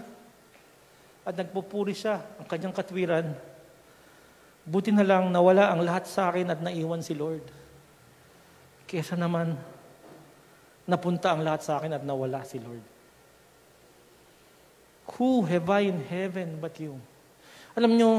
At 1.27 1.35
nagpupuri 1.35 1.91
siya 1.91 2.23
ang 2.39 2.47
kanyang 2.47 2.71
katwiran. 2.71 3.35
Buti 4.63 4.95
na 4.95 5.03
lang 5.03 5.27
nawala 5.27 5.75
ang 5.75 5.83
lahat 5.83 6.07
sa 6.07 6.31
akin 6.31 6.47
at 6.47 6.63
naiwan 6.63 7.03
si 7.03 7.11
Lord. 7.11 7.43
Kesa 8.87 9.19
naman, 9.19 9.59
napunta 10.87 11.35
ang 11.35 11.43
lahat 11.43 11.67
sa 11.67 11.83
akin 11.83 11.99
at 11.99 12.03
nawala 12.07 12.47
si 12.47 12.63
Lord. 12.63 12.79
Who 15.19 15.43
have 15.43 15.67
I 15.67 15.91
in 15.91 15.99
heaven 15.99 16.63
but 16.63 16.79
you? 16.79 16.95
Alam 17.75 17.99
nyo, 17.99 18.11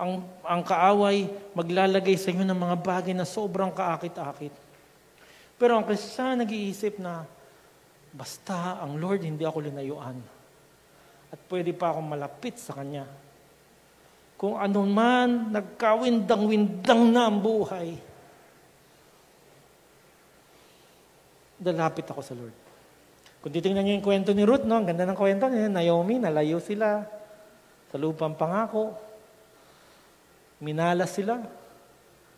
ang, 0.00 0.24
ang 0.40 0.64
kaaway 0.64 1.28
maglalagay 1.52 2.16
sa 2.16 2.32
inyo 2.32 2.44
ng 2.44 2.60
mga 2.60 2.76
bagay 2.80 3.12
na 3.12 3.28
sobrang 3.28 3.72
kaakit-akit. 3.72 4.52
Pero 5.56 5.76
ang 5.76 5.84
Kristiyan 5.84 6.40
nag-iisip 6.40 7.00
na, 7.00 7.24
basta 8.12 8.80
ang 8.80 8.96
Lord 8.96 9.24
hindi 9.24 9.44
ako 9.44 9.64
linayuan. 9.64 10.35
At 11.36 11.40
pwede 11.52 11.76
pa 11.76 11.92
akong 11.92 12.08
malapit 12.08 12.56
sa 12.56 12.72
Kanya. 12.72 13.04
Kung 14.40 14.56
ano 14.56 14.80
man, 14.88 15.52
nagkawindang-windang 15.52 17.12
na 17.12 17.28
ang 17.28 17.40
buhay, 17.40 17.96
dalapit 21.56 22.04
ako 22.08 22.20
sa 22.20 22.36
Lord. 22.36 22.56
Kung 23.40 23.52
titingnan 23.52 23.84
niyo 23.84 23.96
yung 24.00 24.04
kwento 24.04 24.32
ni 24.36 24.44
Ruth, 24.44 24.64
no? 24.64 24.80
ang 24.80 24.88
ganda 24.88 25.08
ng 25.08 25.16
kwento 25.16 25.48
niya, 25.48 25.72
Naomi, 25.72 26.20
nalayo 26.20 26.60
sila 26.60 27.04
sa 27.88 27.96
lupang 27.96 28.36
pangako. 28.36 28.92
Minalas 30.60 31.16
sila. 31.16 31.40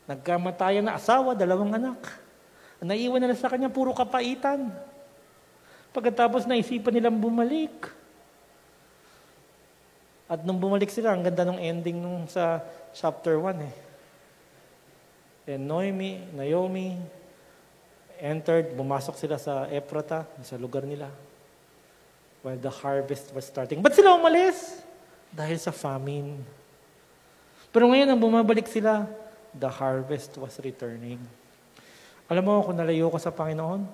Nagkamatayan 0.06 0.86
na 0.86 0.98
asawa, 0.98 1.34
dalawang 1.34 1.74
anak. 1.74 1.98
Naiwan 2.78 3.18
nila 3.18 3.34
sa 3.34 3.50
kanya, 3.50 3.66
puro 3.66 3.90
kapaitan. 3.90 4.70
Pagkatapos 5.90 6.46
naisipan 6.46 6.94
nilang 6.94 7.18
bumalik. 7.18 7.97
At 10.28 10.44
nung 10.44 10.60
bumalik 10.60 10.92
sila, 10.92 11.16
ang 11.16 11.24
ganda 11.24 11.48
ng 11.48 11.56
ending 11.56 11.96
nung 12.04 12.28
sa 12.28 12.60
chapter 12.92 13.40
1 13.40 13.64
eh. 13.64 13.74
And 15.48 15.64
Naomi, 15.64 16.20
Naomi, 16.36 17.00
entered, 18.20 18.76
bumasok 18.76 19.16
sila 19.16 19.40
sa 19.40 19.64
Ephrata, 19.72 20.28
sa 20.44 20.60
lugar 20.60 20.84
nila, 20.84 21.08
while 22.44 22.60
the 22.60 22.68
harvest 22.68 23.32
was 23.32 23.48
starting. 23.48 23.80
Ba't 23.80 23.96
sila 23.96 24.20
umalis? 24.20 24.84
Dahil 25.32 25.56
sa 25.56 25.72
famine. 25.72 26.36
Pero 27.72 27.88
ngayon, 27.88 28.12
nang 28.12 28.20
bumabalik 28.20 28.68
sila, 28.68 29.08
the 29.56 29.68
harvest 29.72 30.36
was 30.36 30.60
returning. 30.60 31.20
Alam 32.28 32.44
mo, 32.44 32.54
kung 32.60 32.76
nalayo 32.76 33.08
ko 33.08 33.16
sa 33.16 33.32
Panginoon, 33.32 33.88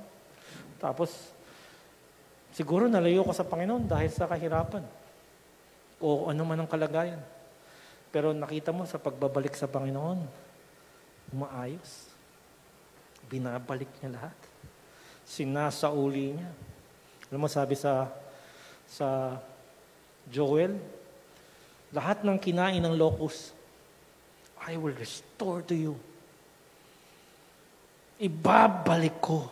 tapos, 0.82 1.30
siguro 2.50 2.90
nalayo 2.90 3.22
ko 3.22 3.30
sa 3.30 3.46
Panginoon 3.46 3.86
dahil 3.86 4.10
sa 4.10 4.26
kahirapan. 4.26 4.82
O 6.02 6.30
ano 6.30 6.42
man 6.46 6.62
ang 6.62 6.70
kalagayan. 6.70 7.20
Pero 8.14 8.30
nakita 8.30 8.70
mo 8.70 8.86
sa 8.86 9.02
pagbabalik 9.02 9.58
sa 9.58 9.66
Panginoon, 9.66 10.22
umaayos. 11.34 12.10
Binabalik 13.26 13.90
niya 13.98 14.14
lahat. 14.14 14.38
Sinasauli 15.26 16.38
niya. 16.38 16.50
Alam 17.32 17.40
mo, 17.42 17.48
sabi 17.50 17.74
sa, 17.74 18.06
sa 18.86 19.40
Joel, 20.30 20.78
lahat 21.90 22.22
ng 22.22 22.38
kinain 22.38 22.78
ng 22.78 22.94
locust, 22.94 23.56
I 24.62 24.78
will 24.78 24.94
restore 24.94 25.66
to 25.66 25.74
you. 25.74 25.94
Ibabalik 28.22 29.18
ko. 29.18 29.50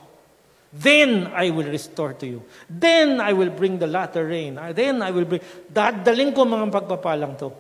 Then 0.73 1.29
I 1.37 1.53
will 1.53 1.69
restore 1.69 2.17
to 2.17 2.25
you. 2.25 2.41
Then 2.65 3.21
I 3.21 3.37
will 3.37 3.53
bring 3.53 3.77
the 3.77 3.87
latter 3.87 4.25
rain. 4.25 4.57
Then 4.73 5.05
I 5.05 5.13
will 5.13 5.29
bring... 5.29 5.45
Dadaling 5.69 6.33
ko 6.33 6.49
mga 6.49 6.73
pagpapalang 6.73 7.37
to. 7.45 7.53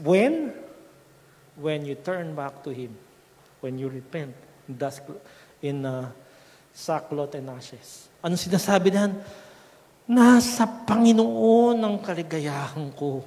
When? 0.00 0.56
When 1.60 1.84
you 1.84 2.00
turn 2.00 2.32
back 2.32 2.64
to 2.64 2.72
Him. 2.72 2.96
When 3.60 3.76
you 3.76 3.92
repent 3.92 4.32
in 5.60 5.84
uh, 5.84 6.08
sackcloth 6.72 7.36
and 7.36 7.52
ashes. 7.52 8.08
Ano 8.24 8.40
sinasabi 8.40 8.88
niyan? 8.88 9.12
Nasa 10.08 10.64
Panginoon 10.64 11.76
ang 11.84 12.00
kaligayahan 12.00 12.88
ko. 12.96 13.20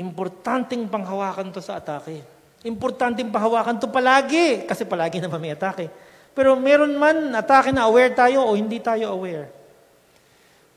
Importanteng 0.00 0.88
panghawakan 0.88 1.52
to 1.52 1.60
sa 1.60 1.76
atake. 1.76 2.24
Importanteng 2.64 3.28
panghawakan 3.28 3.76
to 3.76 3.92
palagi, 3.92 4.64
kasi 4.64 4.88
palagi 4.88 5.20
naman 5.20 5.42
may 5.42 5.52
atake. 5.52 6.07
Pero 6.38 6.54
meron 6.54 6.94
man 6.94 7.34
atake 7.34 7.74
na 7.74 7.90
aware 7.90 8.14
tayo 8.14 8.46
o 8.46 8.54
hindi 8.54 8.78
tayo 8.78 9.10
aware. 9.10 9.50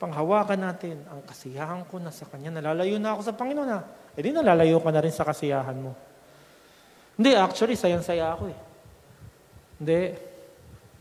Panghawakan 0.01 0.57
natin 0.57 0.97
ang 1.05 1.21
kasiyahan 1.21 1.85
ko 1.85 2.01
na 2.01 2.09
sa 2.09 2.25
Kanya. 2.25 2.49
Nalalayo 2.49 2.97
na 2.97 3.13
ako 3.13 3.21
sa 3.29 3.37
Panginoon 3.37 3.69
ha. 3.69 3.85
E 4.17 4.25
di 4.25 4.33
nalalayo 4.33 4.81
ka 4.81 4.89
na 4.89 5.05
rin 5.05 5.13
sa 5.13 5.21
kasiyahan 5.21 5.77
mo. 5.77 5.93
Hindi, 7.13 7.37
actually, 7.37 7.77
sayang-saya 7.77 8.33
ako 8.33 8.49
eh. 8.49 8.59
Hindi. 9.77 10.01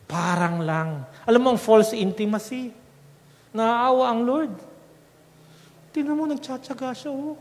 Parang 0.05 0.61
lang. 0.61 1.09
Alam 1.25 1.41
mo 1.41 1.49
ang 1.57 1.61
false 1.61 1.97
intimacy? 1.97 2.69
Naaawa 3.57 4.13
ang 4.13 4.21
Lord. 4.29 4.53
Tingnan 5.97 6.21
mo, 6.21 6.29
nagtsatsaga 6.29 6.93
siya, 6.93 7.09
oh. 7.09 7.41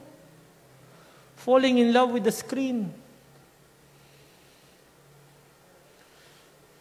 Falling 1.36 1.84
in 1.84 1.91
love 1.91 2.15
with 2.15 2.24
the 2.24 2.32
screen. 2.32 2.88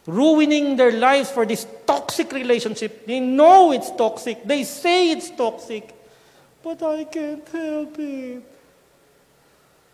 Ruining 0.09 0.81
their 0.81 0.97
lives 0.97 1.29
for 1.29 1.45
this 1.45 1.69
toxic 1.85 2.33
relationship. 2.33 3.05
They 3.05 3.21
know 3.21 3.77
it's 3.77 3.93
toxic. 3.93 4.41
They 4.41 4.65
say 4.65 5.13
it's 5.13 5.29
toxic. 5.29 5.93
But 6.65 6.81
I 6.81 7.05
can't 7.05 7.45
help 7.45 7.93
it. 8.01 8.41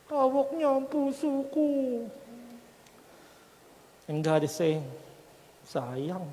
Hawak 0.06 0.54
niya 0.54 0.70
ang 0.70 0.86
puso 0.86 1.42
ko. 1.50 1.66
And 4.06 4.22
God 4.22 4.46
is 4.46 4.54
saying, 4.54 4.86
sayang. 5.66 6.30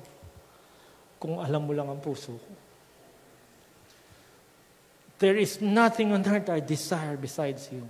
Kung 1.18 1.42
alam 1.42 1.66
mo 1.66 1.74
lang 1.74 1.90
ang 1.90 1.98
puso 1.98 2.38
ko. 2.38 2.50
There 5.18 5.34
is 5.34 5.58
nothing 5.58 6.14
on 6.14 6.22
earth 6.22 6.50
I 6.50 6.62
desire 6.62 7.18
besides 7.18 7.66
you. 7.74 7.82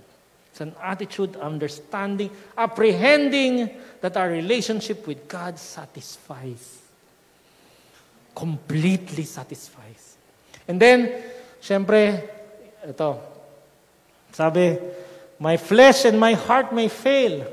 It's 0.53 0.61
an 0.61 0.77
attitude, 0.77 1.35
understanding, 1.37 2.29
apprehending 2.55 3.73
that 4.01 4.15
our 4.15 4.29
relationship 4.29 5.07
with 5.07 5.27
God 5.27 5.57
satisfies. 5.57 6.77
Completely 8.35 9.23
satisfies. 9.25 10.13
And 10.67 10.77
then, 10.77 11.09
syempre, 11.57 12.29
ito, 12.85 13.17
sabi, 14.29 14.77
My 15.41 15.57
flesh 15.57 16.05
and 16.05 16.21
my 16.21 16.37
heart 16.37 16.69
may 16.69 16.85
fail, 16.85 17.49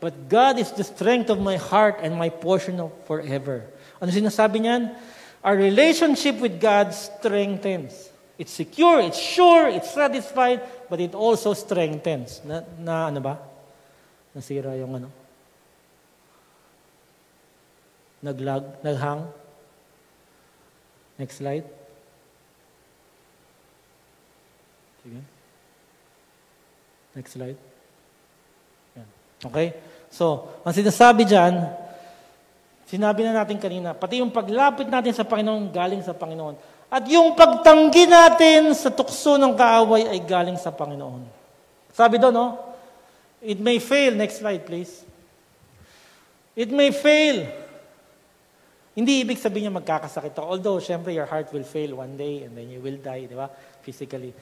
but 0.00 0.16
God 0.32 0.56
is 0.56 0.72
the 0.72 0.88
strength 0.88 1.28
of 1.28 1.36
my 1.36 1.60
heart 1.60 2.00
and 2.00 2.16
my 2.16 2.32
portion 2.32 2.80
of 2.80 2.96
forever. 3.04 3.68
Ano 4.00 4.08
sinasabi 4.08 4.64
niyan? 4.64 4.96
Our 5.44 5.60
relationship 5.60 6.40
with 6.40 6.56
God 6.56 6.96
strengthens. 6.96 8.08
It's 8.40 8.56
secure, 8.56 9.04
it's 9.04 9.18
sure, 9.18 9.68
it's 9.68 9.92
satisfied, 9.92 10.62
but 10.88 10.98
it 11.00 11.14
also 11.14 11.52
strengthens. 11.52 12.40
Na, 12.44 12.64
na 12.80 12.94
ano 13.12 13.20
ba? 13.20 13.36
Nasira 14.32 14.74
yung 14.76 14.96
ano? 14.96 15.08
Naglag, 18.24 18.82
naghang? 18.82 19.30
Next 21.18 21.38
slide. 21.38 21.66
Sige. 25.02 25.20
Next 27.14 27.32
slide. 27.34 27.58
Yan. 28.98 29.08
Okay? 29.44 29.68
So, 30.10 30.50
ang 30.62 30.74
sinasabi 30.74 31.26
dyan, 31.26 31.62
sinabi 32.88 33.22
na 33.22 33.44
natin 33.44 33.60
kanina, 33.60 33.92
pati 33.94 34.22
yung 34.22 34.32
paglapit 34.32 34.88
natin 34.88 35.12
sa 35.12 35.26
Panginoon 35.26 35.70
galing 35.70 36.02
sa 36.02 36.16
Panginoon. 36.16 36.56
At 36.88 37.04
yung 37.04 37.36
pagtanggi 37.36 38.08
natin 38.08 38.72
sa 38.72 38.88
tukso 38.88 39.36
ng 39.36 39.52
kaaway 39.52 40.08
ay 40.08 40.24
galing 40.24 40.56
sa 40.56 40.72
Panginoon. 40.72 41.20
Sabi 41.92 42.16
doon, 42.16 42.32
no? 42.32 42.48
It 43.44 43.60
may 43.60 43.76
fail. 43.76 44.16
Next 44.16 44.40
slide, 44.40 44.64
please. 44.64 45.04
It 46.56 46.72
may 46.72 46.88
fail. 46.90 47.44
Hindi 48.98 49.22
ibig 49.22 49.38
sabihin 49.38 49.70
niya 49.70 49.78
magkakasakit 49.78 50.32
ako. 50.34 50.46
Although, 50.58 50.80
syempre, 50.80 51.14
your 51.14 51.28
heart 51.28 51.52
will 51.52 51.62
fail 51.62 52.00
one 52.00 52.18
day 52.18 52.48
and 52.48 52.56
then 52.56 52.66
you 52.66 52.80
will 52.80 52.98
die, 52.98 53.30
di 53.30 53.36
ba? 53.36 53.46
Physically. 53.84 54.32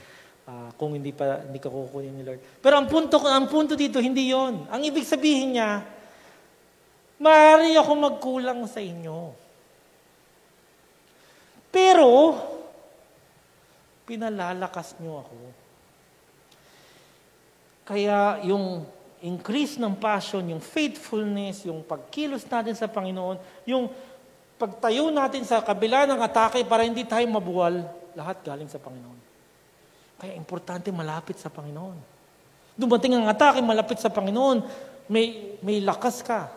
Uh, 0.47 0.71
kung 0.79 0.95
hindi 0.95 1.11
pa 1.11 1.43
hindi 1.43 1.59
ka 1.59 1.67
kukunin 1.67 2.15
ni 2.15 2.23
Lord. 2.23 2.39
Pero 2.63 2.79
ang 2.79 2.87
punto 2.87 3.19
ang 3.19 3.51
punto 3.51 3.75
dito 3.75 3.99
hindi 3.99 4.31
'yon. 4.31 4.71
Ang 4.71 4.79
ibig 4.87 5.03
sabihin 5.03 5.59
niya, 5.59 5.83
maaari 7.19 7.75
ako 7.75 7.93
magkulang 7.99 8.63
sa 8.71 8.79
inyo. 8.79 9.35
Pero, 11.71 12.37
pinalalakas 14.07 14.95
niyo 15.03 15.21
ako. 15.27 15.37
Kaya 17.87 18.43
yung 18.47 18.87
increase 19.23 19.79
ng 19.79 19.95
passion, 19.99 20.43
yung 20.47 20.63
faithfulness, 20.63 21.67
yung 21.67 21.83
pagkilos 21.83 22.47
natin 22.47 22.75
sa 22.79 22.91
Panginoon, 22.91 23.39
yung 23.67 23.91
pagtayo 24.57 25.11
natin 25.11 25.43
sa 25.43 25.61
kabila 25.61 26.07
ng 26.07 26.21
atake 26.23 26.63
para 26.65 26.87
hindi 26.87 27.03
tayo 27.03 27.27
mabuwal, 27.29 27.83
lahat 28.15 28.41
galing 28.47 28.71
sa 28.71 28.79
Panginoon. 28.79 29.19
Kaya 30.17 30.33
importante 30.33 30.89
malapit 30.95 31.37
sa 31.37 31.53
Panginoon. 31.53 31.99
Dumating 32.77 33.17
ang 33.17 33.29
atake, 33.29 33.61
malapit 33.61 34.01
sa 34.01 34.09
Panginoon, 34.09 34.65
may, 35.09 35.57
may 35.61 35.81
lakas 35.81 36.21
ka. 36.25 36.49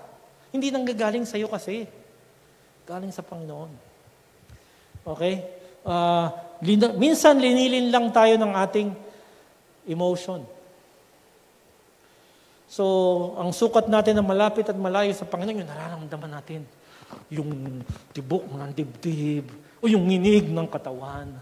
Hindi 0.51 0.72
nanggagaling 0.72 1.24
sa 1.24 1.36
iyo 1.38 1.47
kasi. 1.47 1.86
Galing 2.88 3.14
sa 3.14 3.22
Panginoon. 3.22 3.88
Okay? 5.05 5.45
Uh, 5.83 6.27
lin- 6.63 6.97
minsan 6.99 7.39
linilin 7.39 7.91
lang 7.91 8.11
tayo 8.11 8.35
ng 8.35 8.51
ating 8.55 8.89
emotion. 9.89 10.43
So, 12.69 12.85
ang 13.41 13.49
sukat 13.49 13.89
natin 13.89 14.21
na 14.21 14.25
malapit 14.25 14.69
at 14.69 14.77
malayo 14.77 15.09
sa 15.17 15.25
Panginoon, 15.25 15.65
yung 15.65 15.71
nararamdaman 15.73 16.31
natin. 16.37 16.61
Yung 17.33 17.81
tibok 18.13 18.45
ng 18.45 18.71
dibdib, 18.77 19.49
o 19.81 19.89
yung 19.89 20.05
nginig 20.05 20.51
ng 20.51 20.67
katawan. 20.69 21.33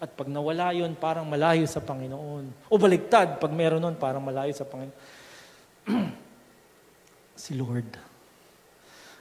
At 0.00 0.16
pag 0.16 0.32
nawala 0.32 0.72
yun, 0.72 0.96
parang 0.96 1.28
malayo 1.28 1.68
sa 1.68 1.84
Panginoon. 1.84 2.72
O 2.72 2.80
baligtad, 2.80 3.36
pag 3.36 3.52
meron 3.52 3.84
nun, 3.84 4.00
parang 4.00 4.24
malayo 4.24 4.54
sa 4.56 4.64
Panginoon. 4.64 4.96
si 7.44 7.52
Lord. 7.58 7.90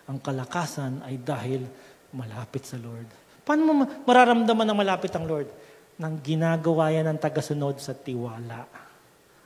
Ang 0.07 0.17
kalakasan 0.23 1.03
ay 1.03 1.19
dahil 1.19 1.67
malapit 2.15 2.63
sa 2.63 2.79
Lord. 2.79 3.18
Paano 3.49 3.65
mo 3.65 3.73
mararamdaman 4.05 4.61
na 4.61 4.77
malapit 4.77 5.09
ang 5.17 5.25
Lord? 5.25 5.49
Nang 5.97 6.21
ginagawa 6.21 6.93
yan 6.93 7.09
ng 7.09 7.17
tagasunod 7.17 7.81
sa 7.81 7.97
tiwala. 7.97 8.69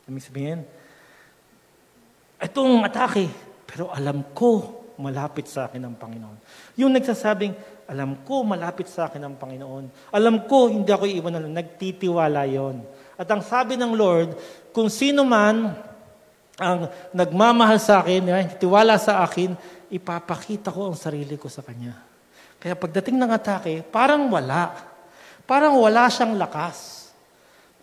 Ibig 0.04 0.28
sabihin, 0.28 0.60
itong 2.36 2.84
atake, 2.84 3.32
pero 3.64 3.88
alam 3.96 4.28
ko 4.36 4.84
malapit 5.00 5.48
sa 5.48 5.72
akin 5.72 5.88
ang 5.88 5.96
Panginoon. 5.96 6.36
Yung 6.76 6.92
nagsasabing, 6.92 7.56
alam 7.88 8.20
ko 8.28 8.44
malapit 8.44 8.92
sa 8.92 9.08
akin 9.08 9.24
ang 9.24 9.40
Panginoon. 9.40 10.12
Alam 10.12 10.52
ko 10.52 10.68
hindi 10.68 10.92
ako 10.92 11.08
iwan 11.08 11.40
na 11.40 11.64
nagtitiwala 11.64 12.44
yon. 12.44 12.84
At 13.16 13.32
ang 13.32 13.40
sabi 13.40 13.80
ng 13.80 13.96
Lord, 13.96 14.36
kung 14.76 14.92
sino 14.92 15.24
man 15.24 15.80
ang 16.60 16.92
nagmamahal 17.16 17.80
sa 17.80 18.04
akin, 18.04 18.52
tiwala 18.60 19.00
sa 19.00 19.24
akin, 19.24 19.56
ipapakita 19.88 20.76
ko 20.76 20.92
ang 20.92 20.98
sarili 21.00 21.40
ko 21.40 21.48
sa 21.48 21.64
Kanya. 21.64 22.13
Kaya 22.64 22.80
pagdating 22.80 23.20
ng 23.20 23.28
atake, 23.28 23.84
parang 23.84 24.32
wala. 24.32 24.72
Parang 25.44 25.76
wala 25.76 26.08
siyang 26.08 26.40
lakas. 26.40 27.12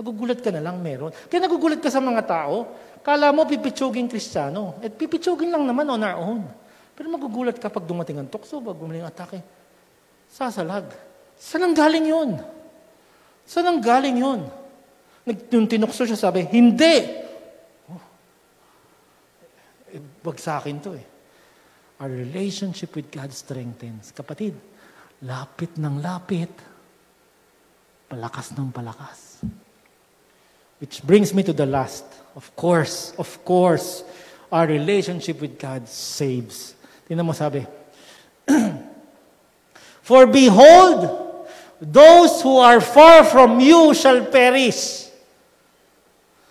Magugulat 0.01 0.41
ka 0.41 0.49
na 0.49 0.65
lang 0.65 0.81
meron. 0.81 1.13
Kaya 1.29 1.45
nagugulat 1.45 1.85
ka 1.85 1.93
sa 1.93 2.01
mga 2.01 2.25
tao, 2.25 2.65
kala 3.05 3.29
mo 3.29 3.45
pipitsuging 3.45 4.09
kristyano. 4.09 4.81
At 4.81 4.97
pipitsugin 4.97 5.53
lang 5.53 5.69
naman 5.69 5.85
on 5.85 6.01
our 6.01 6.17
own. 6.17 6.49
Pero 6.97 7.13
magugulat 7.13 7.61
ka 7.61 7.69
pag 7.69 7.85
dumating 7.85 8.25
ang 8.25 8.33
tukso, 8.33 8.65
pag 8.65 8.81
gumaling 8.81 9.05
atake. 9.05 9.45
Sasalag. 10.33 10.89
Saan 11.37 11.69
ang 11.69 11.77
galing 11.77 12.09
yun? 12.09 12.41
Saan 13.45 13.69
ang 13.69 13.81
galing 13.85 14.17
yun? 14.17 14.49
Yung 15.53 15.69
tinukso 15.69 16.09
siya, 16.09 16.17
sabi, 16.17 16.49
hindi! 16.49 16.97
Oh. 17.93 18.05
Eh, 19.93 20.01
wag 20.25 20.41
sa 20.41 20.57
akin 20.57 20.77
to 20.81 20.97
eh. 20.97 21.05
Our 22.01 22.09
relationship 22.09 22.97
with 22.97 23.13
God 23.13 23.29
strengthens. 23.37 24.17
Kapatid, 24.17 24.57
lapit 25.21 25.77
ng 25.77 26.01
lapit, 26.01 26.53
palakas 28.09 28.57
ng 28.57 28.73
palakas. 28.73 29.45
Which 30.81 31.05
brings 31.05 31.37
me 31.37 31.45
to 31.45 31.53
the 31.53 31.69
last. 31.69 32.09
Of 32.33 32.49
course, 32.57 33.13
of 33.21 33.29
course, 33.45 34.01
our 34.49 34.65
relationship 34.65 35.45
with 35.45 35.61
God 35.61 35.85
saves. 35.85 36.73
Tingnan 37.05 37.29
mo 37.29 37.37
sabi, 37.37 37.69
For 40.09 40.25
behold, 40.25 41.05
those 41.79 42.41
who 42.41 42.57
are 42.57 42.81
far 42.81 43.29
from 43.29 43.61
you 43.61 43.93
shall 43.93 44.25
perish. 44.25 45.13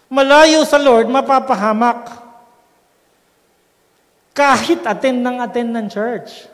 Malayo 0.09 0.65
sa 0.65 0.77
Lord, 0.77 1.09
mapapahamak. 1.09 2.21
Kahit 4.33 4.85
attend 4.85 5.25
ng 5.25 5.37
attend 5.41 5.69
ng 5.73 5.87
church. 5.89 6.45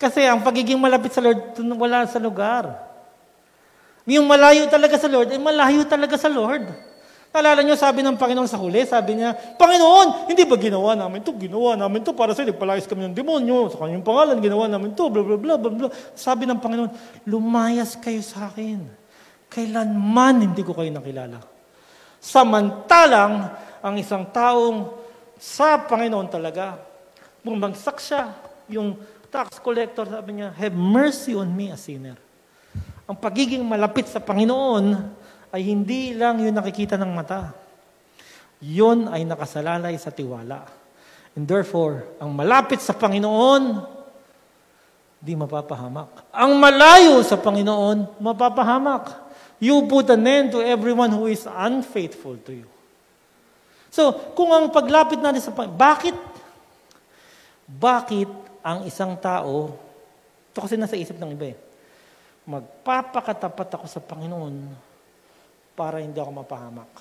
Kasi 0.00 0.24
ang 0.24 0.40
pagiging 0.40 0.80
malapit 0.80 1.12
sa 1.12 1.20
Lord, 1.20 1.60
wala 1.76 2.08
sa 2.08 2.16
lugar. 2.16 2.72
Yung 4.08 4.24
malayo 4.24 4.64
talaga 4.72 4.96
sa 4.96 5.12
Lord, 5.12 5.28
eh 5.28 5.36
malayo 5.36 5.84
talaga 5.84 6.16
sa 6.16 6.32
Lord. 6.32 6.64
Naalala 7.30 7.62
niyo, 7.62 7.78
sabi 7.78 8.02
ng 8.02 8.18
Panginoon 8.18 8.48
sa 8.50 8.58
huli, 8.58 8.82
sabi 8.82 9.14
niya, 9.14 9.36
Panginoon, 9.54 10.26
hindi 10.26 10.42
ba 10.42 10.58
ginawa 10.58 10.98
namin 10.98 11.22
to? 11.22 11.30
Ginawa 11.38 11.78
namin 11.78 12.02
to 12.02 12.10
para 12.10 12.34
sa 12.34 12.42
nagpalayas 12.42 12.90
kami 12.90 13.06
ng 13.06 13.14
demonyo. 13.14 13.70
Sa 13.70 13.86
kanyang 13.86 14.02
pangalan, 14.02 14.42
ginawa 14.42 14.66
namin 14.66 14.96
to, 14.98 15.06
bla 15.06 15.22
bla 15.22 15.38
bla 15.38 15.54
bla 15.54 15.70
bla. 15.70 15.88
Sabi 16.16 16.48
ng 16.48 16.58
Panginoon, 16.58 16.90
lumayas 17.30 17.94
kayo 18.02 18.18
sa 18.24 18.50
akin. 18.50 18.82
Kailanman 19.46 20.48
hindi 20.48 20.64
ko 20.66 20.74
kayo 20.74 20.90
nakilala. 20.90 21.38
Samantalang, 22.18 23.52
ang 23.78 23.94
isang 23.94 24.26
taong 24.34 24.90
sa 25.38 25.78
Panginoon 25.86 26.26
talaga, 26.26 26.82
bumagsak 27.46 28.02
siya, 28.02 28.34
yung 28.66 28.98
tax 29.30 29.62
collector, 29.62 30.04
sabi 30.10 30.42
niya, 30.42 30.50
have 30.58 30.74
mercy 30.74 31.38
on 31.38 31.46
me, 31.48 31.70
a 31.70 31.78
sinner. 31.78 32.18
Ang 33.06 33.16
pagiging 33.16 33.62
malapit 33.62 34.10
sa 34.10 34.18
Panginoon 34.18 35.06
ay 35.54 35.62
hindi 35.66 36.14
lang 36.14 36.42
yung 36.42 36.54
nakikita 36.54 36.98
ng 36.98 37.10
mata. 37.10 37.54
Yun 38.62 39.06
ay 39.10 39.22
nakasalalay 39.24 39.94
sa 39.98 40.10
tiwala. 40.10 40.66
And 41.34 41.46
therefore, 41.46 42.06
ang 42.18 42.34
malapit 42.34 42.82
sa 42.82 42.94
Panginoon, 42.94 43.86
di 45.22 45.38
mapapahamak. 45.38 46.34
Ang 46.34 46.52
malayo 46.58 47.22
sa 47.22 47.38
Panginoon, 47.38 48.18
mapapahamak. 48.18 49.30
You 49.60 49.84
put 49.86 50.08
an 50.10 50.26
end 50.26 50.56
to 50.56 50.64
everyone 50.64 51.12
who 51.12 51.28
is 51.28 51.44
unfaithful 51.44 52.34
to 52.48 52.64
you. 52.64 52.68
So, 53.90 54.14
kung 54.38 54.54
ang 54.54 54.70
paglapit 54.70 55.18
natin 55.18 55.42
sa 55.42 55.52
Panginoon, 55.52 55.76
bakit, 55.76 56.16
bakit 57.66 58.30
ang 58.60 58.84
isang 58.84 59.16
tao, 59.16 59.74
ito 60.50 60.58
kasi 60.58 60.76
nasa 60.76 60.98
isip 60.98 61.16
ng 61.16 61.32
iba 61.32 61.52
eh, 61.52 61.56
magpapakatapat 62.48 63.68
ako 63.78 63.86
sa 63.86 64.00
Panginoon 64.02 64.54
para 65.78 66.02
hindi 66.02 66.18
ako 66.18 66.44
mapahamak. 66.44 66.92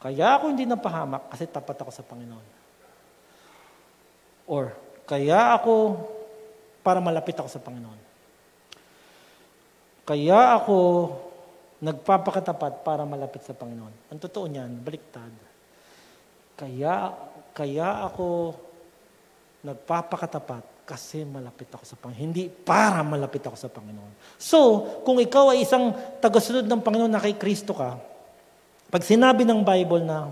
Kaya 0.00 0.38
ako 0.38 0.44
hindi 0.52 0.64
napahamak 0.68 1.32
kasi 1.32 1.48
tapat 1.50 1.76
ako 1.82 1.90
sa 1.90 2.06
Panginoon. 2.06 2.46
Or, 4.46 4.70
kaya 5.06 5.58
ako 5.58 5.98
para 6.86 7.02
malapit 7.02 7.34
ako 7.34 7.50
sa 7.50 7.62
Panginoon. 7.62 8.00
Kaya 10.06 10.54
ako 10.62 10.78
nagpapakatapat 11.82 12.86
para 12.86 13.02
malapit 13.02 13.42
sa 13.42 13.52
Panginoon. 13.52 14.14
Ang 14.14 14.20
totoo 14.22 14.46
niyan, 14.46 14.80
baliktad. 14.80 15.34
Kaya, 16.56 17.12
kaya 17.52 18.06
ako 18.06 18.54
nagpapakatapat 19.64 20.86
kasi 20.86 21.26
malapit 21.26 21.66
ako 21.72 21.84
sa 21.84 21.98
Panginoon. 21.98 22.24
Hindi 22.30 22.46
para 22.48 23.02
malapit 23.02 23.42
ako 23.42 23.56
sa 23.58 23.70
Panginoon. 23.72 24.38
So, 24.38 24.84
kung 25.02 25.18
ikaw 25.18 25.52
ay 25.52 25.66
isang 25.66 25.90
tagasunod 26.22 26.64
ng 26.64 26.80
Panginoon 26.80 27.10
na 27.10 27.22
kay 27.22 27.34
Kristo 27.34 27.74
ka, 27.74 27.98
pag 28.86 29.02
sinabi 29.02 29.42
ng 29.42 29.66
Bible 29.66 30.06
na, 30.06 30.30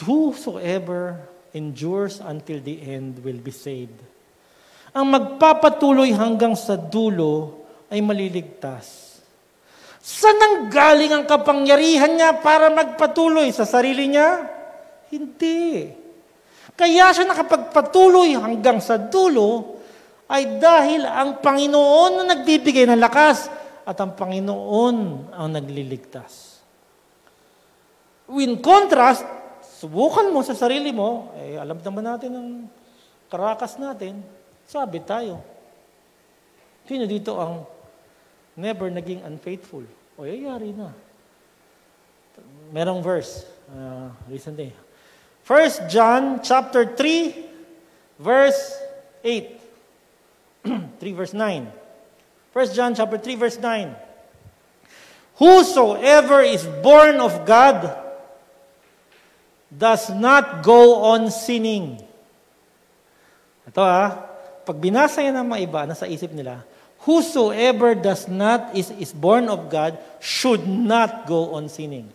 Whosoever 0.00 1.20
endures 1.52 2.24
until 2.24 2.56
the 2.64 2.80
end 2.80 3.20
will 3.20 3.36
be 3.36 3.52
saved. 3.52 4.00
Ang 4.96 5.12
magpapatuloy 5.12 6.10
hanggang 6.16 6.56
sa 6.56 6.74
dulo 6.74 7.62
ay 7.92 8.00
maliligtas. 8.00 9.20
Saan 10.00 10.40
ang 10.40 10.56
galing 10.72 11.12
ang 11.12 11.24
kapangyarihan 11.28 12.16
niya 12.16 12.40
para 12.40 12.72
magpatuloy? 12.72 13.52
Sa 13.52 13.68
sarili 13.68 14.08
niya? 14.08 14.48
Hindi. 15.12 15.92
Kaya 16.74 17.12
siya 17.12 17.26
nakapagpatuloy 17.28 18.36
hanggang 18.38 18.78
sa 18.82 18.96
dulo 18.96 19.80
ay 20.30 20.62
dahil 20.62 21.02
ang 21.02 21.42
Panginoon 21.42 22.22
na 22.22 22.24
nagbibigay 22.36 22.86
ng 22.86 23.00
lakas 23.02 23.50
at 23.82 23.98
ang 23.98 24.14
Panginoon 24.14 24.96
ang 25.34 25.48
nagliligtas. 25.50 26.62
In 28.30 28.62
contrast, 28.62 29.26
subukan 29.82 30.30
mo 30.30 30.46
sa 30.46 30.54
sarili 30.54 30.94
mo, 30.94 31.34
eh, 31.34 31.58
alam 31.58 31.82
naman 31.82 32.04
natin 32.06 32.30
ang 32.30 32.48
karakas 33.26 33.74
natin, 33.74 34.22
sabi 34.70 35.02
tayo. 35.02 35.42
Sino 36.86 37.10
dito 37.10 37.34
ang 37.42 37.66
never 38.54 38.86
naging 38.86 39.26
unfaithful? 39.26 39.82
O 40.14 40.22
yayari 40.22 40.70
na. 40.70 40.94
Merong 42.70 43.02
verse 43.02 43.46
uh, 43.74 44.14
recently. 44.30 44.70
1 45.50 45.90
John 45.90 46.38
chapter 46.46 46.86
3 46.86 47.34
verse 48.22 48.78
8. 49.26 49.58
3 50.62 51.12
verse 51.18 51.34
9. 51.34 51.66
1 52.54 52.70
John 52.70 52.94
chapter 52.94 53.18
3 53.18 53.34
verse 53.34 53.58
9. 53.58 53.90
Whosoever 55.42 56.46
is 56.46 56.62
born 56.86 57.18
of 57.18 57.42
God 57.42 57.98
does 59.74 60.06
not 60.14 60.62
go 60.62 61.02
on 61.18 61.34
sinning. 61.34 61.98
Ito 63.66 63.82
ah, 63.82 64.22
pag 64.62 64.78
binasa 64.78 65.18
yan 65.18 65.34
ng 65.34 65.50
mga 65.50 65.60
iba, 65.66 65.80
nasa 65.82 66.06
isip 66.06 66.30
nila, 66.30 66.62
whosoever 67.02 67.98
does 67.98 68.30
not, 68.30 68.70
is, 68.78 68.94
is 69.02 69.10
born 69.10 69.50
of 69.50 69.66
God, 69.66 69.98
should 70.22 70.62
not 70.62 71.26
go 71.26 71.58
on 71.58 71.66
sinning. 71.66 72.06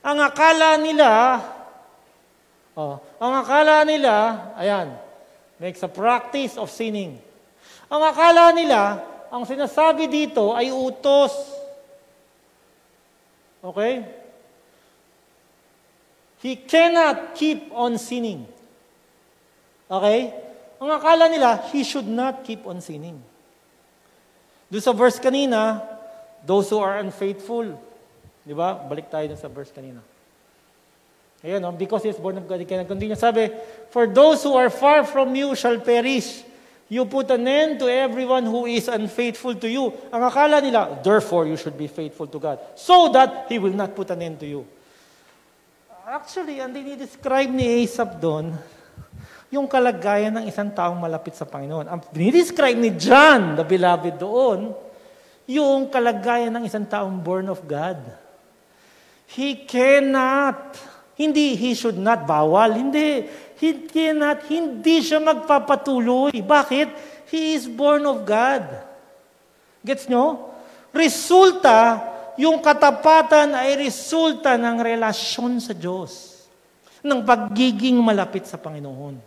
Ang 0.00 0.24
akala 0.24 0.80
nila, 0.80 1.36
oh, 2.78 2.94
ang 3.18 3.32
akala 3.42 3.82
nila, 3.82 4.14
ayan, 4.54 4.94
makes 5.58 5.82
a 5.82 5.90
practice 5.90 6.54
of 6.54 6.70
sinning. 6.70 7.18
Ang 7.90 8.02
akala 8.06 8.54
nila, 8.54 9.02
ang 9.34 9.42
sinasabi 9.42 10.06
dito 10.06 10.54
ay 10.54 10.70
utos. 10.70 11.34
Okay? 13.58 14.06
He 16.38 16.54
cannot 16.54 17.34
keep 17.34 17.74
on 17.74 17.98
sinning. 17.98 18.46
Okay? 19.90 20.30
Ang 20.78 20.90
akala 20.94 21.26
nila, 21.26 21.58
he 21.74 21.82
should 21.82 22.06
not 22.06 22.46
keep 22.46 22.62
on 22.62 22.78
sinning. 22.78 23.18
Doon 24.70 24.84
sa 24.84 24.94
verse 24.94 25.18
kanina, 25.18 25.82
those 26.46 26.70
who 26.70 26.78
are 26.78 27.02
unfaithful. 27.02 27.66
Di 28.46 28.54
ba? 28.54 28.78
Balik 28.78 29.10
tayo 29.10 29.26
sa 29.34 29.50
verse 29.50 29.74
kanina. 29.74 29.98
Ayan, 31.38 31.62
no? 31.62 31.70
because 31.70 32.02
he 32.02 32.10
is 32.10 32.18
born 32.18 32.36
of 32.36 32.48
God, 32.48 32.58
he 32.58 32.66
cannot 32.66 32.88
continue. 32.88 33.14
Sabi, 33.14 33.50
For 33.90 34.06
those 34.10 34.42
who 34.42 34.54
are 34.58 34.70
far 34.70 35.06
from 35.06 35.34
you 35.34 35.54
shall 35.54 35.78
perish. 35.78 36.44
You 36.88 37.04
put 37.04 37.30
an 37.30 37.46
end 37.46 37.78
to 37.84 37.86
everyone 37.86 38.48
who 38.48 38.64
is 38.64 38.88
unfaithful 38.88 39.54
to 39.60 39.68
you. 39.68 39.92
Ang 40.08 40.24
akala 40.24 40.64
nila, 40.64 40.96
therefore 41.04 41.44
you 41.44 41.60
should 41.60 41.76
be 41.76 41.86
faithful 41.86 42.26
to 42.26 42.40
God. 42.40 42.58
So 42.80 43.12
that 43.12 43.44
He 43.52 43.60
will 43.60 43.76
not 43.76 43.92
put 43.92 44.08
an 44.08 44.24
end 44.24 44.40
to 44.40 44.48
you. 44.48 44.64
Actually, 46.08 46.64
ang 46.64 46.72
dinidescribe 46.72 47.52
ni 47.52 47.84
Asaph 47.84 48.16
doon, 48.16 48.56
yung 49.52 49.68
kalagayan 49.68 50.32
ng 50.40 50.48
isang 50.48 50.72
taong 50.72 50.96
malapit 50.96 51.36
sa 51.36 51.44
Panginoon. 51.44 51.84
Ang 51.84 52.00
dinidescribe 52.08 52.80
ni 52.80 52.96
John, 52.96 53.60
the 53.60 53.64
beloved 53.68 54.16
doon, 54.16 54.72
yung 55.44 55.92
kalagayan 55.92 56.56
ng 56.56 56.64
isang 56.64 56.88
taong 56.88 57.20
born 57.20 57.52
of 57.52 57.60
God. 57.68 58.00
He 59.28 59.68
cannot, 59.68 60.80
hindi 61.18 61.58
he 61.58 61.74
should 61.74 61.98
not, 61.98 62.22
bawal, 62.22 62.70
hindi. 62.78 63.26
He 63.58 63.90
cannot, 63.90 64.46
hindi 64.46 65.02
siya 65.02 65.18
magpapatuloy. 65.18 66.30
Bakit? 66.30 66.88
He 67.26 67.58
is 67.58 67.66
born 67.66 68.06
of 68.06 68.22
God. 68.22 68.62
Gets 69.82 70.06
nyo? 70.06 70.54
Resulta, 70.94 71.98
yung 72.38 72.62
katapatan 72.62 73.50
ay 73.50 73.74
resulta 73.74 74.54
ng 74.54 74.78
relasyon 74.78 75.58
sa 75.58 75.74
Diyos. 75.74 76.46
Ng 77.02 77.26
pagiging 77.26 77.98
malapit 77.98 78.46
sa 78.46 78.54
Panginoon. 78.54 79.18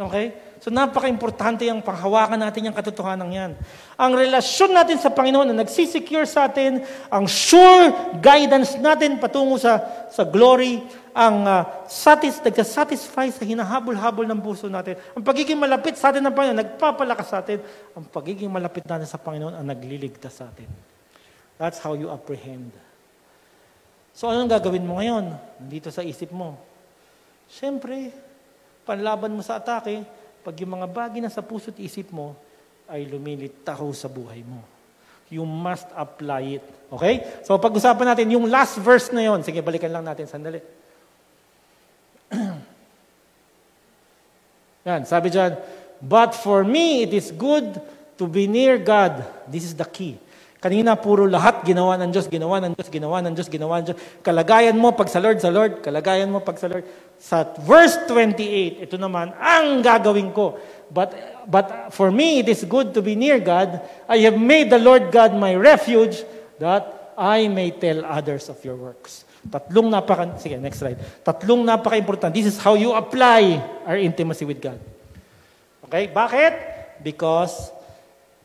Okay? 0.00 0.53
So 0.64 0.72
napaka-importante 0.72 1.68
yung 1.68 1.84
panghawakan 1.84 2.40
natin 2.40 2.72
yung 2.72 2.72
katotohanan 2.72 3.28
yan. 3.28 3.52
Ang 4.00 4.16
relasyon 4.16 4.72
natin 4.72 4.96
sa 4.96 5.12
Panginoon 5.12 5.52
na 5.52 5.60
nagsisecure 5.60 6.24
sa 6.24 6.48
atin, 6.48 6.80
ang 7.12 7.28
sure 7.28 7.92
guidance 8.16 8.80
natin 8.80 9.20
patungo 9.20 9.60
sa, 9.60 9.84
sa 10.08 10.24
glory, 10.24 10.80
ang 11.12 11.44
uh, 11.44 11.84
satis, 11.84 12.40
nagsasatisfy 12.40 13.28
sa 13.28 13.44
hinahabol-habol 13.44 14.24
ng 14.24 14.40
puso 14.40 14.64
natin. 14.72 14.96
Ang 15.12 15.20
pagiging 15.20 15.60
malapit 15.60 16.00
sa 16.00 16.08
atin 16.08 16.24
ng 16.24 16.32
Panginoon, 16.32 16.56
nagpapalakas 16.56 17.28
sa 17.28 17.44
atin. 17.44 17.60
Ang 17.92 18.08
pagiging 18.08 18.48
malapit 18.48 18.88
natin 18.88 19.04
sa 19.04 19.20
Panginoon, 19.20 19.60
ang 19.60 19.68
nagliligtas 19.68 20.32
sa 20.32 20.48
atin. 20.48 20.72
That's 21.60 21.76
how 21.76 21.92
you 21.92 22.08
apprehend. 22.08 22.72
So 24.16 24.32
anong 24.32 24.48
gagawin 24.48 24.88
mo 24.88 24.96
ngayon? 24.96 25.28
Dito 25.60 25.92
sa 25.92 26.00
isip 26.00 26.32
mo. 26.32 26.56
Siyempre, 27.52 28.16
panlaban 28.88 29.36
mo 29.36 29.44
sa 29.44 29.60
atake, 29.60 30.23
pag 30.44 30.54
yung 30.60 30.76
mga 30.76 30.86
bagay 30.92 31.24
na 31.24 31.32
sa 31.32 31.40
puso't 31.40 31.80
isip 31.80 32.12
mo 32.12 32.36
ay 32.84 33.08
lumilitaw 33.08 33.88
sa 33.96 34.12
buhay 34.12 34.44
mo. 34.44 34.60
You 35.32 35.48
must 35.48 35.88
apply 35.96 36.60
it. 36.60 36.64
Okay? 36.92 37.24
So 37.48 37.56
pag-usapan 37.56 38.12
natin 38.12 38.36
yung 38.36 38.44
last 38.52 38.76
verse 38.76 39.08
na 39.08 39.24
yon. 39.24 39.40
Sige, 39.40 39.64
balikan 39.64 39.88
lang 39.88 40.04
natin 40.04 40.28
sandali. 40.28 40.60
Yan, 44.84 45.08
sabi 45.08 45.32
dyan, 45.32 45.56
But 46.04 46.36
for 46.36 46.60
me, 46.60 47.08
it 47.08 47.16
is 47.16 47.32
good 47.32 47.80
to 48.20 48.28
be 48.28 48.44
near 48.44 48.76
God. 48.76 49.24
This 49.48 49.64
is 49.64 49.72
the 49.72 49.88
key. 49.88 50.20
Kanina, 50.64 50.96
puro 50.96 51.28
lahat 51.28 51.60
ginawa 51.60 52.00
ng 52.00 52.08
Diyos, 52.08 52.24
ginawa 52.24 52.56
ng 52.56 52.72
Diyos, 52.72 52.88
ginawa 52.88 53.20
ng 53.20 53.36
Diyos, 53.36 53.52
ginawa 53.52 53.84
ng 53.84 53.92
Diyos. 53.92 54.00
Kalagayan 54.24 54.80
mo 54.80 54.96
pag 54.96 55.12
sa 55.12 55.20
Lord, 55.20 55.36
sa 55.36 55.52
Lord. 55.52 55.84
Kalagayan 55.84 56.32
mo 56.32 56.40
pag 56.40 56.56
sa 56.56 56.72
Lord. 56.72 56.88
Sa 57.20 57.44
verse 57.68 58.00
28, 58.08 58.88
ito 58.88 58.96
naman, 58.96 59.36
ang 59.36 59.84
gagawin 59.84 60.32
ko. 60.32 60.56
But, 60.88 61.12
but 61.44 61.92
for 61.92 62.08
me, 62.08 62.40
it 62.40 62.48
is 62.48 62.64
good 62.64 62.96
to 62.96 63.04
be 63.04 63.12
near 63.12 63.44
God. 63.44 63.76
I 64.08 64.24
have 64.24 64.40
made 64.40 64.72
the 64.72 64.80
Lord 64.80 65.12
God 65.12 65.36
my 65.36 65.52
refuge 65.52 66.24
that 66.56 67.12
I 67.12 67.44
may 67.52 67.76
tell 67.76 68.00
others 68.00 68.48
of 68.48 68.56
your 68.64 68.80
works. 68.80 69.28
Tatlong 69.44 69.92
napaka, 69.92 70.40
sige, 70.40 70.56
next 70.56 70.80
slide. 70.80 70.96
Tatlong 71.20 71.60
napaka-important. 71.60 72.32
This 72.32 72.48
is 72.48 72.56
how 72.56 72.72
you 72.72 72.96
apply 72.96 73.60
our 73.84 74.00
intimacy 74.00 74.48
with 74.48 74.64
God. 74.64 74.80
Okay, 75.84 76.08
bakit? 76.08 76.56
Because 77.04 77.73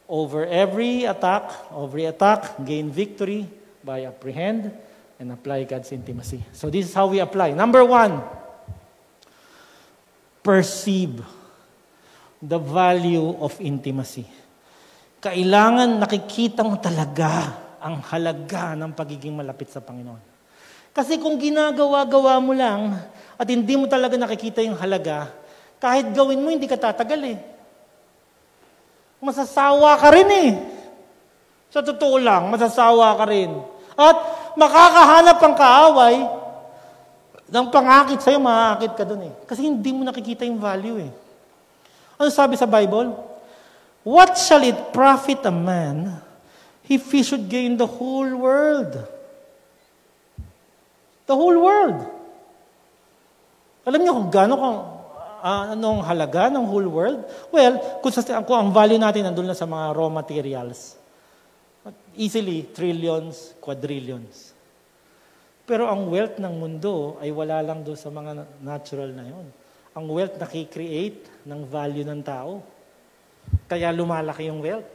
over 0.09 0.49
every 0.49 1.05
attack, 1.05 1.53
every 1.69 2.09
attack, 2.09 2.57
gain 2.65 2.89
victory 2.89 3.45
by 3.85 4.09
apprehend 4.09 4.73
and 5.21 5.29
apply 5.29 5.69
God's 5.69 5.93
intimacy. 5.93 6.41
So 6.51 6.73
this 6.73 6.89
is 6.89 6.93
how 6.97 7.05
we 7.05 7.21
apply. 7.21 7.53
Number 7.53 7.85
one, 7.85 8.17
perceive 10.41 11.21
the 12.41 12.57
value 12.57 13.37
of 13.37 13.53
intimacy. 13.61 14.25
Kailangan 15.21 16.01
nakikita 16.01 16.65
mo 16.65 16.81
talaga 16.81 17.53
ang 17.77 18.01
halaga 18.01 18.73
ng 18.73 18.91
pagiging 18.97 19.37
malapit 19.37 19.69
sa 19.69 19.83
Panginoon. 19.83 20.25
Kasi 20.89 21.21
kung 21.21 21.37
ginagawa-gawa 21.37 22.41
mo 22.41 22.51
lang 22.57 22.97
at 23.37 23.45
hindi 23.45 23.77
mo 23.77 23.85
talaga 23.85 24.17
nakikita 24.17 24.65
yung 24.65 24.79
halaga, 24.79 25.29
kahit 25.77 26.11
gawin 26.11 26.41
mo, 26.41 26.49
hindi 26.49 26.67
ka 26.67 26.75
tatagal 26.75 27.21
eh. 27.29 27.37
Masasawa 29.19 29.99
ka 29.99 30.09
rin 30.15 30.29
eh. 30.31 30.51
Sa 31.69 31.83
totoo 31.83 32.17
lang, 32.17 32.49
masasawa 32.49 33.13
ka 33.19 33.25
rin. 33.27 33.51
At 33.99 34.17
makakahanap 34.55 35.37
ang 35.37 35.55
kaaway 35.59 36.15
ng 37.49 37.65
pangakit 37.69 38.19
sa'yo, 38.23 38.39
maakit 38.39 38.95
ka 38.95 39.03
dun 39.03 39.27
eh. 39.27 39.33
Kasi 39.45 39.67
hindi 39.67 39.91
mo 39.91 40.07
nakikita 40.07 40.47
yung 40.47 40.57
value 40.57 41.03
eh. 41.03 41.11
Ano 42.17 42.31
sabi 42.31 42.55
sa 42.55 42.67
Bible? 42.67 43.11
What 44.07 44.39
shall 44.39 44.63
it 44.63 44.95
profit 44.95 45.43
a 45.45 45.53
man 45.53 46.23
if 46.87 47.11
he 47.11 47.21
should 47.21 47.51
gain 47.51 47.75
the 47.75 47.85
whole 47.85 48.31
world? 48.33 48.95
The 51.29 51.35
whole 51.35 51.59
world. 51.59 51.99
Alam 53.85 53.99
niyo 54.01 54.13
kung 54.17 54.29
gaano 54.33 54.53
kung 54.57 54.77
uh, 55.41 55.73
anong 55.73 56.03
halaga 56.05 56.51
ng 56.51 56.63
whole 56.67 56.89
world? 56.91 57.21
Well, 57.49 57.99
kung, 58.03 58.13
sa, 58.13 58.21
kung 58.43 58.57
ang 58.57 58.69
value 58.75 58.99
natin 58.99 59.25
nandun 59.25 59.49
na 59.49 59.57
sa 59.57 59.65
mga 59.65 59.95
raw 59.95 60.07
materials, 60.11 60.99
easily 62.19 62.67
trillions, 62.75 63.55
quadrillions. 63.63 64.51
Pero 65.69 65.85
ang 65.85 66.09
wealth 66.09 66.41
ng 66.41 66.53
mundo 66.57 67.21
ay 67.21 67.29
wala 67.29 67.61
lang 67.61 67.85
doon 67.85 67.99
sa 67.99 68.09
mga 68.09 68.43
natural 68.59 69.09
na 69.13 69.25
yon. 69.29 69.47
Ang 69.93 70.05
wealth 70.09 70.35
nakikreate 70.41 71.45
ng 71.45 71.61
value 71.65 72.05
ng 72.05 72.21
tao. 72.25 72.61
Kaya 73.69 73.93
lumalaki 73.93 74.49
yung 74.49 74.65
wealth. 74.65 74.89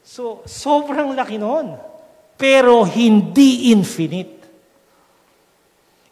So, 0.00 0.40
sobrang 0.48 1.12
laki 1.12 1.36
noon. 1.36 1.76
Pero 2.40 2.84
hindi 2.84 3.72
infinite. 3.72 4.35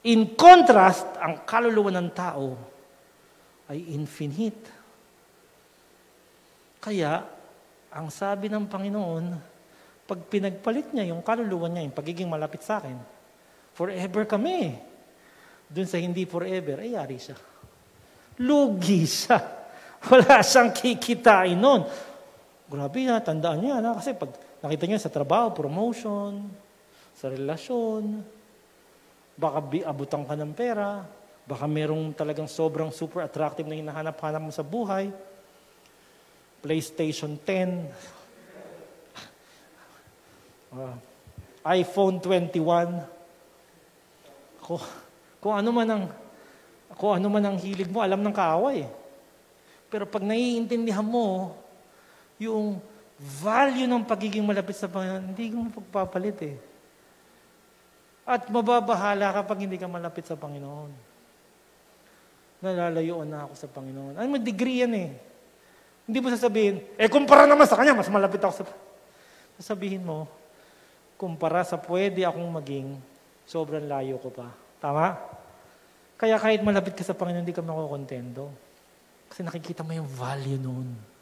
In 0.05 0.37
contrast, 0.37 1.09
ang 1.17 1.49
kaluluwa 1.49 1.89
ng 1.97 2.09
tao 2.13 2.53
ay 3.73 3.97
infinite. 3.97 4.69
Kaya, 6.77 7.25
ang 7.89 8.13
sabi 8.13 8.53
ng 8.53 8.69
Panginoon, 8.69 9.25
pag 10.05 10.21
pinagpalit 10.29 10.93
niya 10.93 11.09
yung 11.09 11.25
kaluluwa 11.25 11.73
niya, 11.73 11.89
yung 11.89 11.97
pagiging 11.97 12.29
malapit 12.29 12.61
sa 12.61 12.85
akin, 12.85 13.01
forever 13.73 14.29
kami. 14.29 14.77
Doon 15.73 15.89
sa 15.89 15.97
hindi 15.97 16.29
forever, 16.29 16.85
ay 16.85 17.01
yari 17.01 17.17
siya. 17.17 17.41
Lugi 18.45 19.09
siya. 19.09 19.41
Wala 20.13 20.45
siyang 20.45 20.69
kikitain 20.77 21.57
noon. 21.57 21.89
Grabe 22.69 23.01
na, 23.09 23.25
tandaan 23.25 23.65
niya 23.65 23.81
na. 23.81 23.97
Kasi 23.97 24.13
pag 24.13 24.37
nakita 24.61 24.85
niya 24.85 25.01
sa 25.01 25.09
trabaho, 25.09 25.57
promotion, 25.57 26.53
sa 27.17 27.33
relasyon, 27.33 28.21
baka 29.35 29.59
abutan 29.87 30.23
ka 30.23 30.35
ng 30.39 30.55
pera, 30.55 31.03
baka 31.45 31.67
merong 31.67 32.15
talagang 32.15 32.49
sobrang 32.49 32.91
super 32.95 33.27
attractive 33.27 33.67
na 33.67 33.77
hinahanap-hanap 33.77 34.43
mo 34.43 34.53
sa 34.55 34.63
buhay, 34.63 35.11
PlayStation 36.65 37.37
10, 37.37 37.91
uh, 40.73 40.95
iPhone 41.69 42.21
21, 42.23 43.05
kung, 44.65 44.81
kung 45.41 45.55
ano 45.55 45.71
man 45.71 45.89
ang 45.91 46.05
kung 46.95 47.11
ano 47.19 47.27
man 47.27 47.43
ang 47.43 47.59
hilig 47.59 47.91
mo, 47.91 47.99
alam 47.99 48.23
ng 48.23 48.31
kaaway. 48.31 48.87
Pero 49.91 50.07
pag 50.07 50.23
naiintindihan 50.23 51.03
mo 51.03 51.59
yung 52.39 52.79
value 53.19 53.91
ng 53.91 54.03
pagiging 54.07 54.47
malapit 54.47 54.79
sa 54.79 54.91
Panginoon, 54.91 55.35
hindi 55.35 55.51
mo 55.51 55.71
pagpapalit 55.75 56.39
eh. 56.43 56.57
At 58.25 58.49
mababahala 58.49 59.37
kapag 59.37 59.69
hindi 59.69 59.77
ka 59.77 59.85
malapit 59.85 60.25
sa 60.25 60.37
Panginoon. 60.37 60.91
Nalalayuan 62.65 63.29
na 63.29 63.45
ako 63.45 63.53
sa 63.53 63.69
Panginoon. 63.69 64.17
Ano 64.17 64.41
degree 64.41 64.81
yan 64.81 64.95
eh. 64.97 65.11
Hindi 66.09 66.19
mo 66.21 66.33
sasabihin, 66.33 66.85
eh 67.01 67.09
kumpara 67.09 67.49
naman 67.49 67.65
sa 67.69 67.77
Kanya, 67.77 67.97
mas 67.97 68.09
malapit 68.09 68.41
ako 68.41 68.65
sa... 68.65 68.65
Sasabihin 69.61 70.05
mo, 70.05 70.29
kumpara 71.15 71.63
sa 71.65 71.79
pwede 71.79 72.27
akong 72.27 72.51
maging, 72.61 72.99
sobrang 73.49 73.85
layo 73.85 74.21
ko 74.21 74.29
pa. 74.33 74.53
Tama? 74.81 75.17
Kaya 76.21 76.37
kahit 76.41 76.61
malapit 76.65 76.97
ka 76.97 77.05
sa 77.05 77.17
Panginoon, 77.17 77.45
hindi 77.45 77.57
ka 77.57 77.65
makukontento. 77.65 78.53
Kasi 79.29 79.45
nakikita 79.45 79.85
mo 79.85 79.93
yung 79.97 80.09
value 80.09 80.61
noon. 80.61 81.14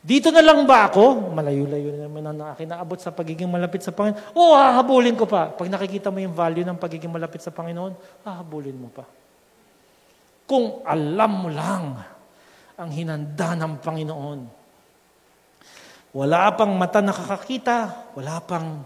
Dito 0.00 0.32
na 0.32 0.40
lang 0.40 0.64
ba 0.64 0.88
ako? 0.88 1.28
Malayo-layo 1.36 1.92
na 1.92 2.08
naman 2.08 2.24
ang 2.24 2.56
akin 2.56 2.72
naabot 2.72 2.96
sa 2.96 3.12
pagiging 3.12 3.52
malapit 3.52 3.84
sa 3.84 3.92
Panginoon. 3.92 4.32
O, 4.32 4.56
hahabulin 4.56 5.12
ko 5.12 5.28
pa. 5.28 5.52
Pag 5.52 5.68
nakikita 5.68 6.08
mo 6.08 6.24
yung 6.24 6.32
value 6.32 6.64
ng 6.64 6.80
pagiging 6.80 7.12
malapit 7.12 7.44
sa 7.44 7.52
Panginoon, 7.52 8.24
hahabulin 8.24 8.80
mo 8.80 8.88
pa. 8.88 9.04
Kung 10.48 10.80
alam 10.88 11.32
mo 11.44 11.48
lang 11.52 12.00
ang 12.80 12.88
hinanda 12.88 13.52
ng 13.60 13.76
Panginoon. 13.76 14.40
Wala 16.16 16.48
pang 16.56 16.72
mata 16.74 17.04
nakakakita, 17.04 18.08
wala 18.16 18.40
pang 18.40 18.82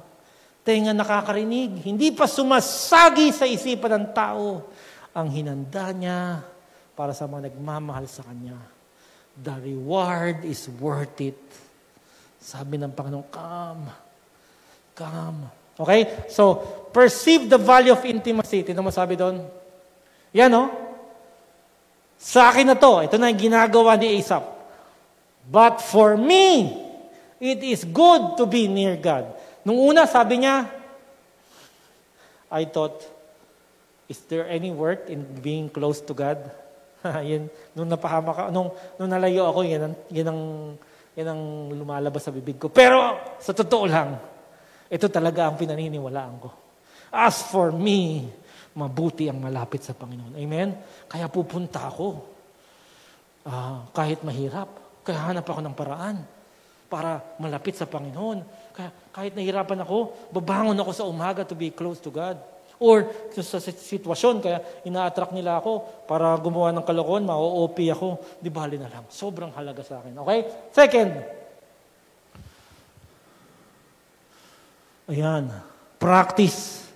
tenga 0.66 0.90
nakakarinig, 0.90 1.78
hindi 1.86 2.10
pa 2.10 2.26
sumasagi 2.26 3.30
sa 3.30 3.46
isipan 3.46 4.02
ng 4.02 4.06
tao 4.10 4.66
ang 5.14 5.30
hinanda 5.30 5.94
niya 5.94 6.42
para 6.98 7.14
sa 7.14 7.30
mga 7.30 7.54
nagmamahal 7.54 8.04
sa 8.10 8.26
Kanya 8.26 8.73
The 9.34 9.56
reward 9.58 10.46
is 10.46 10.70
worth 10.78 11.18
it. 11.18 11.40
Sabi 12.38 12.78
ng 12.78 12.94
Panginoon, 12.94 13.26
come. 13.32 13.84
Come. 14.94 15.38
Okay? 15.74 16.30
So, 16.30 16.54
perceive 16.94 17.50
the 17.50 17.58
value 17.58 17.90
of 17.90 18.04
intimacy. 18.06 18.62
Tinan 18.62 18.86
mo 18.86 18.94
sabi 18.94 19.18
doon? 19.18 19.42
Yan, 20.30 20.50
no? 20.52 20.70
Sa 22.20 22.52
akin 22.52 22.70
na 22.70 22.76
to. 22.78 23.02
Ito 23.02 23.18
na 23.18 23.32
yung 23.32 23.42
ginagawa 23.50 23.98
ni 23.98 24.22
Asaph. 24.22 24.46
But 25.50 25.82
for 25.82 26.16
me, 26.16 26.72
it 27.42 27.60
is 27.60 27.84
good 27.84 28.38
to 28.38 28.46
be 28.46 28.70
near 28.70 28.96
God. 28.96 29.28
Nung 29.66 29.76
una, 29.76 30.06
sabi 30.06 30.46
niya, 30.46 30.70
I 32.48 32.64
thought, 32.70 33.02
is 34.06 34.20
there 34.30 34.46
any 34.46 34.70
work 34.70 35.10
in 35.10 35.26
being 35.42 35.68
close 35.68 36.00
to 36.06 36.14
God? 36.14 36.38
yan, 37.28 37.52
nung 37.76 37.88
napahama 37.88 38.32
ka, 38.32 38.42
nung, 38.48 38.72
nung 38.96 39.10
nalayo 39.10 39.52
ako, 39.52 39.60
yan 39.64 39.82
ang, 39.84 39.94
yan, 40.08 40.28
ang, 40.28 40.40
yan 41.12 41.28
ang 41.28 41.42
lumalabas 41.76 42.24
sa 42.24 42.32
bibig 42.32 42.56
ko. 42.56 42.72
Pero, 42.72 43.20
sa 43.36 43.52
totoo 43.52 43.84
lang, 43.84 44.16
ito 44.88 45.06
talaga 45.12 45.48
ang 45.48 45.56
pinaniniwalaan 45.60 46.36
ko. 46.40 46.50
As 47.12 47.44
for 47.44 47.70
me, 47.70 48.26
mabuti 48.74 49.30
ang 49.30 49.38
malapit 49.38 49.84
sa 49.84 49.94
Panginoon. 49.94 50.34
Amen? 50.34 50.74
Kaya 51.06 51.30
pupunta 51.30 51.86
ako. 51.86 52.34
Uh, 53.44 53.84
kahit 53.92 54.24
mahirap. 54.24 54.66
Kaya 55.04 55.20
hanap 55.30 55.44
ako 55.44 55.60
ng 55.60 55.76
paraan 55.76 56.16
para 56.88 57.20
malapit 57.36 57.76
sa 57.76 57.84
Panginoon. 57.84 58.40
Kaya 58.72 58.90
kahit 59.12 59.36
nahirapan 59.36 59.84
ako, 59.84 60.30
babangon 60.32 60.78
ako 60.80 60.90
sa 60.90 61.04
umaga 61.06 61.44
to 61.44 61.54
be 61.54 61.70
close 61.70 62.00
to 62.00 62.08
God. 62.08 62.40
Or 62.82 63.06
sa 63.30 63.62
sitwasyon, 63.62 64.42
kaya 64.42 64.58
ina-attract 64.82 65.30
nila 65.30 65.62
ako 65.62 66.04
para 66.10 66.34
gumawa 66.42 66.74
ng 66.74 66.82
kalokohan, 66.82 67.22
ma-OP 67.22 67.78
ako, 67.90 68.08
di 68.42 68.50
bali 68.50 68.76
na 68.80 68.90
lang. 68.90 69.06
Sobrang 69.06 69.54
halaga 69.54 69.86
sa 69.86 70.02
akin. 70.02 70.14
Okay? 70.18 70.40
Second, 70.74 71.10
ayan, 75.06 75.44
practice 76.02 76.90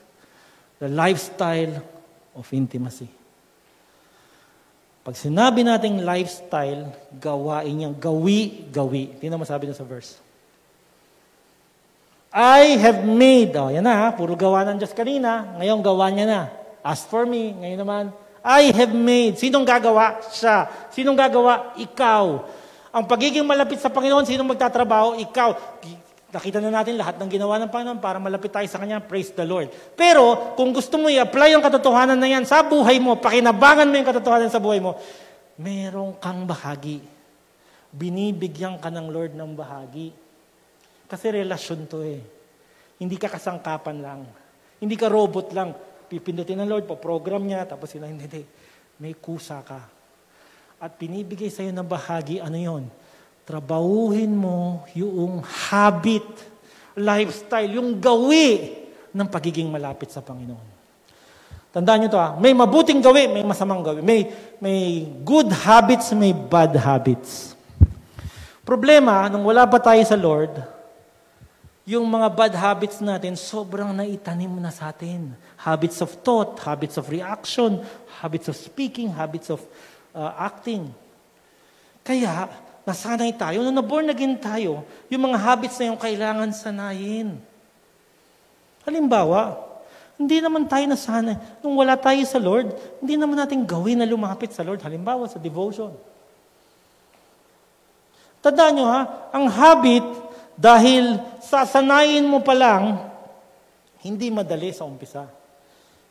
the 0.83 0.91
lifestyle 0.91 1.79
of 2.35 2.47
intimacy. 2.55 3.11
Pag 5.09 5.17
sinabi 5.17 5.65
nating 5.65 6.05
lifestyle, 6.05 6.93
gawain 7.17 7.73
niyang 7.73 7.97
gawi, 7.97 8.69
gawi. 8.69 9.17
Tingnan 9.17 9.41
mo 9.41 9.47
sabi 9.49 9.71
sa 9.73 9.87
verse. 9.87 10.28
I 12.29 12.77
have 12.77 13.09
made, 13.09 13.57
oh, 13.57 13.73
yan 13.73 13.89
na 13.89 13.95
ha, 13.97 14.09
puro 14.13 14.37
gawa 14.37 14.61
ng 14.69 14.77
Diyos 14.77 14.93
kanina, 14.93 15.57
ngayon 15.57 15.81
gawa 15.81 16.13
niya 16.13 16.27
na. 16.29 16.41
As 16.85 17.09
for 17.09 17.25
me, 17.25 17.57
ngayon 17.57 17.81
naman, 17.81 18.05
I 18.45 18.71
have 18.73 18.93
made. 18.93 19.41
Sinong 19.41 19.65
gagawa? 19.65 20.21
Siya. 20.33 20.69
Sinong 20.93 21.17
gagawa? 21.17 21.77
Ikaw. 21.77 22.25
Ang 22.93 23.05
pagiging 23.05 23.45
malapit 23.45 23.81
sa 23.81 23.93
Panginoon, 23.93 24.25
sinong 24.25 24.49
magtatrabaho? 24.49 25.21
Ikaw. 25.21 25.51
Nakita 26.29 26.61
na 26.61 26.69
natin 26.69 27.01
lahat 27.01 27.17
ng 27.17 27.29
ginawa 27.29 27.57
ng 27.61 27.73
Panginoon 27.73 28.01
para 28.01 28.21
malapit 28.21 28.53
tayo 28.53 28.69
sa 28.69 28.77
Kanya. 28.77 29.01
Praise 29.01 29.33
the 29.33 29.45
Lord. 29.49 29.73
Pero, 29.97 30.53
kung 30.57 30.73
gusto 30.77 31.01
mo 31.01 31.09
i-apply 31.09 31.57
yung 31.57 31.65
katotohanan 31.65 32.21
na 32.21 32.29
yan 32.29 32.45
sa 32.45 32.61
buhay 32.61 33.01
mo, 33.01 33.17
pakinabangan 33.17 33.89
mo 33.89 33.95
yung 33.97 34.09
katotohanan 34.09 34.53
sa 34.53 34.61
buhay 34.61 34.81
mo, 34.81 35.01
meron 35.57 36.13
kang 36.21 36.45
bahagi. 36.45 37.01
Binibigyan 37.89 38.77
ka 38.77 38.93
ng 38.93 39.09
Lord 39.09 39.33
ng 39.33 39.53
bahagi. 39.57 40.28
Kasi 41.09 41.33
relasyon 41.33 41.89
to 41.89 42.05
eh. 42.05 42.21
Hindi 43.01 43.17
ka 43.17 43.33
kasangkapan 43.33 43.97
lang. 44.05 44.21
Hindi 44.77 44.95
ka 44.95 45.09
robot 45.09 45.57
lang. 45.57 45.73
Pipindutin 46.09 46.61
ng 46.61 46.69
Lord, 46.69 46.85
pa-program 46.85 47.49
niya, 47.49 47.65
tapos 47.65 47.97
sila, 47.97 48.07
hindi, 48.07 48.29
hindi. 48.29 48.45
May 49.01 49.17
kusa 49.17 49.65
ka. 49.65 49.81
At 50.79 50.95
pinibigay 51.01 51.49
sa'yo 51.49 51.73
ng 51.73 51.89
bahagi, 51.89 52.39
ano 52.39 52.55
yon? 52.55 52.85
Trabahuhin 53.49 54.31
mo 54.31 54.85
yung 54.93 55.41
habit, 55.41 56.29
lifestyle, 56.93 57.81
yung 57.81 57.97
gawi 57.97 58.77
ng 59.11 59.29
pagiging 59.33 59.73
malapit 59.73 60.13
sa 60.13 60.21
Panginoon. 60.21 60.77
Tandaan 61.73 62.05
nyo 62.05 62.11
to 62.13 62.21
ha, 62.21 62.37
may 62.37 62.53
mabuting 62.57 63.01
gawi, 63.01 63.29
may 63.29 63.45
masamang 63.45 63.85
gawi. 63.85 64.01
May, 64.01 64.29
may 64.61 65.05
good 65.25 65.49
habits, 65.53 66.13
may 66.17 66.33
bad 66.33 66.73
habits. 66.77 67.57
Problema, 68.65 69.29
nung 69.33 69.45
wala 69.49 69.65
pa 69.69 69.81
tayo 69.81 70.01
sa 70.05 70.17
Lord, 70.17 70.78
yung 71.89 72.05
mga 72.05 72.29
bad 72.37 72.53
habits 72.53 73.01
natin, 73.01 73.33
sobrang 73.33 73.97
naitanim 73.97 74.53
na 74.61 74.69
sa 74.69 74.93
atin. 74.93 75.33
Habits 75.57 76.05
of 76.05 76.13
thought, 76.21 76.61
habits 76.61 77.01
of 77.01 77.09
reaction, 77.09 77.81
habits 78.21 78.53
of 78.53 78.61
speaking, 78.61 79.09
habits 79.09 79.49
of 79.49 79.65
uh, 80.13 80.37
acting. 80.37 80.93
Kaya, 82.05 82.53
nasanay 82.85 83.33
tayo. 83.41 83.65
Nung 83.65 83.73
naborn 83.73 84.13
again 84.13 84.37
tayo, 84.37 84.85
yung 85.09 85.33
mga 85.33 85.41
habits 85.41 85.81
na 85.81 85.89
yung 85.89 85.97
kailangan 85.97 86.53
sanayin. 86.53 87.41
Halimbawa, 88.85 89.57
hindi 90.21 90.45
naman 90.45 90.69
tayo 90.69 90.85
nasanay. 90.85 91.65
Nung 91.65 91.73
wala 91.73 91.97
tayo 91.97 92.21
sa 92.29 92.37
Lord, 92.37 92.69
hindi 93.01 93.17
naman 93.17 93.41
natin 93.41 93.65
gawin 93.65 93.97
na 93.97 94.05
lumapit 94.05 94.53
sa 94.53 94.61
Lord. 94.61 94.85
Halimbawa, 94.85 95.25
sa 95.25 95.41
devotion. 95.41 95.97
Tandaan 98.45 98.77
nyo 98.77 98.87
ha, 98.93 99.01
ang 99.33 99.49
habit, 99.49 100.28
dahil 100.59 101.23
sasanayin 101.39 102.27
mo 102.27 102.43
pa 102.43 102.51
lang, 102.51 102.99
hindi 104.03 104.27
madali 104.27 104.75
sa 104.75 104.91
umpisa. 104.91 105.31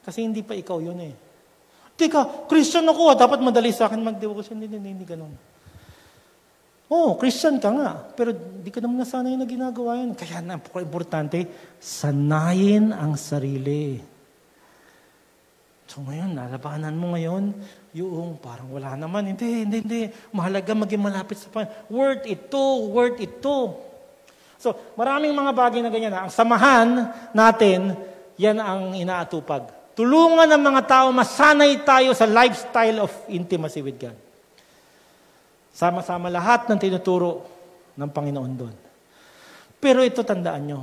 Kasi 0.07 0.23
hindi 0.23 0.39
pa 0.39 0.55
ikaw 0.55 0.79
yun 0.79 1.03
eh. 1.03 1.11
Teka, 1.99 2.47
Christian 2.47 2.87
ako, 2.87 3.19
dapat 3.19 3.43
madali 3.43 3.75
sa 3.75 3.91
akin 3.91 3.99
mag-devotion. 3.99 4.55
Hindi, 4.55 4.79
hindi, 4.79 4.95
hindi, 4.95 5.03
ganun. 5.03 5.35
oh, 6.87 7.19
Christian 7.19 7.59
ka 7.59 7.67
nga, 7.75 7.99
pero 8.15 8.31
di 8.31 8.71
ka 8.71 8.79
naman 8.79 9.03
nasanay 9.03 9.35
na 9.35 9.43
ginagawa 9.43 9.99
yun. 9.99 10.15
Kaya 10.15 10.39
napaka-importante, 10.39 11.43
sanayin 11.83 12.95
ang 12.95 13.19
sarili. 13.19 13.99
So 15.91 16.07
ngayon, 16.07 16.39
lalabanan 16.39 16.95
mo 16.95 17.11
ngayon, 17.19 17.51
yung 17.91 18.39
parang 18.39 18.71
wala 18.71 18.95
naman. 18.95 19.35
Hindi, 19.35 19.67
hindi, 19.67 19.77
hindi. 19.83 20.01
Mahalaga 20.31 20.71
maging 20.71 21.03
malapit 21.03 21.35
sa 21.35 21.51
Panginoon. 21.51 21.91
Worth 21.91 22.23
ito, 22.23 22.63
worth 22.95 23.19
ito. 23.19 23.86
So, 24.57 24.73
maraming 24.97 25.33
mga 25.37 25.53
bagay 25.53 25.79
na 25.85 25.93
ganyan. 25.93 26.17
Ang 26.17 26.33
samahan 26.33 27.13
natin, 27.29 27.93
yan 28.41 28.57
ang 28.57 28.97
inaatupag. 28.97 29.69
Tulungan 29.93 30.49
ng 30.49 30.61
mga 30.61 30.81
tao, 30.85 31.07
masanay 31.09 31.81
tayo 31.81 32.13
sa 32.13 32.25
lifestyle 32.29 33.05
of 33.05 33.11
intimacy 33.29 33.81
with 33.81 33.97
God. 33.97 34.17
Sama-sama 35.73 36.29
lahat 36.29 36.65
ng 36.69 36.77
tinuturo 36.77 37.45
ng 37.97 38.09
Panginoon 38.09 38.53
doon. 38.57 38.75
Pero 39.77 40.01
ito 40.01 40.25
tandaan 40.25 40.63
nyo, 40.65 40.81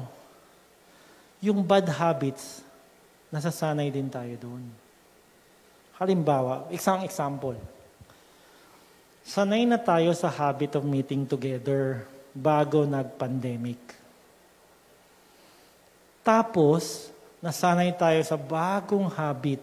yung 1.43 1.67
bad 1.67 1.91
habits, 1.91 2.63
nasasanay 3.35 3.91
din 3.91 4.07
tayo 4.07 4.35
doon. 4.39 4.63
Halimbawa, 5.99 6.71
isang 6.71 7.03
example. 7.03 7.59
Sanay 9.27 9.67
na 9.67 9.79
tayo 9.79 10.15
sa 10.15 10.31
habit 10.31 10.79
of 10.79 10.87
meeting 10.87 11.27
together 11.27 12.07
bago 12.35 12.83
nag-pandemic. 12.83 13.79
Tapos, 16.27 17.09
nasanay 17.39 17.95
tayo 17.95 18.19
sa 18.27 18.35
bagong 18.35 19.07
habit, 19.09 19.63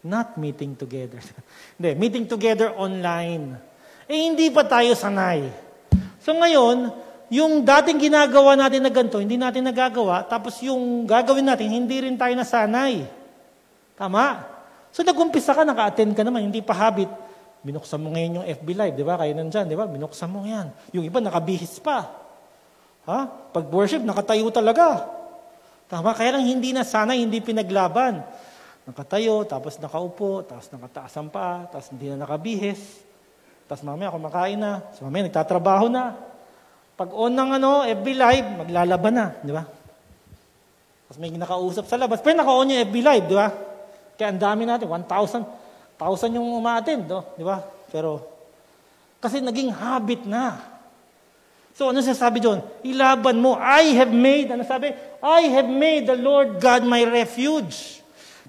not 0.00 0.34
meeting 0.40 0.72
together. 0.72 1.20
Hindi, 1.76 1.90
meeting 1.94 2.24
together 2.24 2.72
online 2.74 3.76
eh, 4.06 4.30
hindi 4.30 4.46
pa 4.54 4.62
tayo 4.62 4.94
sanay. 4.94 5.50
So 6.22 6.30
ngayon, 6.30 6.94
yung 7.26 7.66
dating 7.66 8.06
ginagawa 8.10 8.54
natin 8.54 8.86
na 8.86 8.90
ganito, 8.90 9.18
hindi 9.18 9.34
natin 9.34 9.66
nagagawa, 9.66 10.22
tapos 10.30 10.62
yung 10.62 11.02
gagawin 11.02 11.42
natin, 11.42 11.66
hindi 11.74 11.98
rin 11.98 12.14
tayo 12.14 12.30
nasanay. 12.38 13.02
Tama? 13.98 14.46
So 14.94 15.02
nag-umpisa 15.02 15.50
ka, 15.58 15.66
naka-attend 15.66 16.14
ka 16.14 16.22
naman, 16.22 16.46
hindi 16.46 16.62
pa 16.62 16.74
habit. 16.86 17.10
Binuksan 17.66 17.98
mo 17.98 18.14
ngayon 18.14 18.30
yung 18.38 18.46
FB 18.46 18.68
Live, 18.78 18.94
di 18.94 19.02
ba? 19.02 19.18
Kayo 19.18 19.34
nandyan, 19.34 19.66
di 19.66 19.74
ba? 19.74 19.90
Binuksan 19.90 20.30
mo 20.30 20.46
yan. 20.46 20.70
Yung 20.94 21.02
iba, 21.02 21.18
nakabihis 21.18 21.82
pa. 21.82 22.06
Ha? 23.10 23.26
Pag 23.50 23.66
worship, 23.74 24.06
nakatayo 24.06 24.46
talaga. 24.54 25.02
Tama? 25.90 26.14
Kaya 26.14 26.38
lang 26.38 26.46
hindi 26.46 26.70
na 26.70 26.86
sana, 26.86 27.18
hindi 27.18 27.42
pinaglaban. 27.42 28.22
Nakatayo, 28.86 29.42
tapos 29.50 29.82
nakaupo, 29.82 30.46
tapos 30.46 30.70
nakataas 30.70 31.10
ang 31.18 31.26
paa, 31.26 31.66
tapos 31.66 31.90
hindi 31.90 32.06
na 32.14 32.22
nakabihis. 32.22 33.02
Tapos 33.66 33.82
mamaya 33.82 34.14
kumakain 34.14 34.62
na. 34.62 34.86
So 34.94 35.02
mamaya 35.02 35.26
nagtatrabaho 35.26 35.90
na. 35.90 36.14
Pag 36.94 37.10
on 37.10 37.34
ng 37.34 37.50
ano, 37.58 37.82
FB 37.82 38.06
Live, 38.14 38.46
maglalaban 38.62 39.14
na. 39.18 39.26
Di 39.42 39.50
ba? 39.50 39.66
Tapos 41.10 41.18
may 41.18 41.34
nakausap 41.34 41.90
sa 41.90 41.98
labas. 41.98 42.22
Pero 42.22 42.38
naka-on 42.38 42.70
yung 42.70 42.82
FB 42.86 42.96
Live, 43.02 43.26
di 43.26 43.34
ba? 43.34 43.50
Kaya 44.14 44.30
ang 44.30 44.38
dami 44.38 44.62
natin, 44.70 44.86
1,000. 44.86 45.65
1,000 45.96 46.36
yung 46.36 46.48
umaattend, 46.60 47.08
no? 47.08 47.24
di 47.36 47.44
ba? 47.44 47.64
Pero, 47.88 48.20
kasi 49.20 49.40
naging 49.40 49.72
habit 49.72 50.28
na. 50.28 50.60
So 51.76 51.92
ano 51.92 52.00
sabi 52.00 52.40
doon? 52.40 52.64
Ilaban 52.84 53.36
mo. 53.36 53.56
I 53.60 53.92
have 53.96 54.12
made, 54.12 54.48
ano 54.48 54.64
sabi? 54.64 54.92
I 55.20 55.42
have 55.52 55.68
made 55.68 56.08
the 56.08 56.16
Lord 56.16 56.56
God 56.56 56.88
my 56.88 57.04
refuge. 57.04 58.00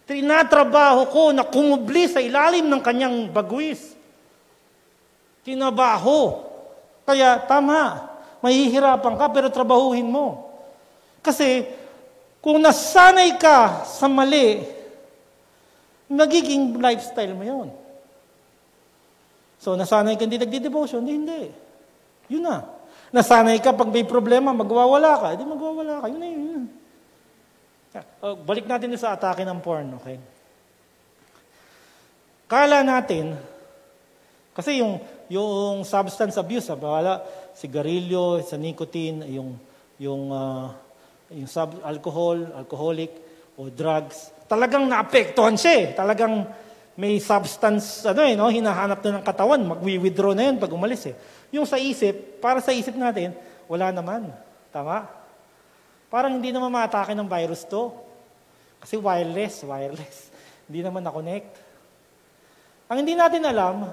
Trinatrabaho 0.08 1.12
ko 1.12 1.24
na 1.36 1.43
kumubli 1.43 2.08
sa 2.08 2.24
ilalim 2.24 2.72
ng 2.72 2.80
kanyang 2.80 3.28
bagwis. 3.28 4.00
Tinabaho. 5.43 6.48
Kaya 7.04 7.43
tama, 7.43 8.08
mahihirapan 8.39 9.16
ka 9.20 9.28
pero 9.28 9.52
trabahuhin 9.52 10.08
mo. 10.08 10.48
Kasi 11.20 11.68
kung 12.39 12.64
nasanay 12.64 13.36
ka 13.36 13.84
sa 13.84 14.08
mali, 14.08 14.64
magiging 16.08 16.80
lifestyle 16.80 17.36
mo 17.36 17.43
yon. 17.43 17.70
So, 19.58 19.76
nasanay 19.76 20.16
ka 20.16 20.24
hindi 20.24 20.39
nagdi-devotion, 20.39 21.03
hindi, 21.03 21.14
hindi. 21.18 21.41
Yun 22.32 22.43
na. 22.45 22.64
Nasanay 23.12 23.60
ka 23.60 23.76
pag 23.76 23.89
may 23.91 24.03
problema, 24.03 24.51
magwawala 24.51 25.12
ka, 25.20 25.28
hindi 25.36 25.45
magwawala 25.47 25.93
ka. 26.03 26.05
Yun 26.12 26.22
na 26.22 26.28
yun. 26.30 26.64
Uh, 28.22 28.38
balik 28.45 28.70
natin 28.70 28.93
sa 28.99 29.18
atake 29.18 29.41
ng 29.41 29.60
porn, 29.64 29.97
okay? 29.97 30.22
Kala 32.45 32.86
natin, 32.86 33.34
kasi 34.53 34.80
yung 34.80 35.01
yung 35.28 35.84
substance 35.84 36.39
abuse, 36.39 36.72
bawala, 36.80 37.20
sigarilyo, 37.51 38.39
sa 38.47 38.55
nicotine, 38.55 39.28
yung, 39.28 39.60
yung, 39.99 40.32
uh, 40.32 40.72
yung 41.32 41.51
sub, 41.51 41.76
alcohol, 41.84 42.47
alcoholic, 42.55 43.12
o 43.60 43.68
drugs, 43.68 44.32
talagang 44.48 44.88
naapektuhan 44.88 45.56
siya 45.60 45.74
eh. 45.78 45.86
Talagang 45.93 46.48
may 46.98 47.22
substance, 47.22 48.02
ano 48.10 48.26
eh, 48.26 48.34
no? 48.34 48.50
hinahanap 48.50 49.06
na 49.06 49.22
ng 49.22 49.26
katawan, 49.28 49.62
magwi-withdraw 49.62 50.34
na 50.34 50.50
yun 50.50 50.58
pag 50.58 50.74
umalis 50.74 51.14
eh. 51.14 51.16
Yung 51.54 51.70
sa 51.70 51.78
isip, 51.78 52.41
para 52.41 52.58
sa 52.58 52.74
isip 52.74 52.98
natin, 52.98 53.38
wala 53.70 53.93
naman. 53.93 54.34
Tama? 54.74 55.06
Parang 56.10 56.41
hindi 56.41 56.50
naman 56.50 56.74
maatake 56.74 57.14
ng 57.14 57.30
virus 57.30 57.70
to. 57.70 57.93
Kasi 58.82 58.98
wireless, 58.98 59.62
wireless. 59.62 60.18
Hindi 60.68 60.84
naman 60.84 61.02
na-connect. 61.02 61.50
Ang 62.91 63.04
hindi 63.04 63.16
natin 63.16 63.43
alam, 63.43 63.88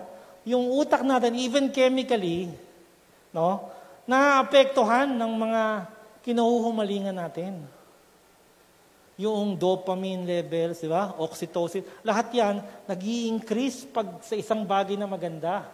yung 0.46 0.70
utak 0.74 1.06
natin, 1.06 1.38
even 1.38 1.70
chemically, 1.70 2.50
no, 3.30 3.70
naapektuhan 4.06 5.06
ng 5.18 5.32
mga 5.34 5.62
kinuhumalingan 6.22 7.16
natin. 7.16 7.62
Yung 9.14 9.54
dopamine 9.54 10.26
levels, 10.26 10.82
di 10.82 10.90
ba? 10.90 11.14
Oxytocin, 11.22 11.86
lahat 12.02 12.34
yan 12.34 12.58
nag 12.90 13.00
increase 13.02 13.86
pag 13.86 14.18
sa 14.26 14.34
isang 14.34 14.66
bagay 14.66 14.98
na 14.98 15.06
maganda. 15.06 15.70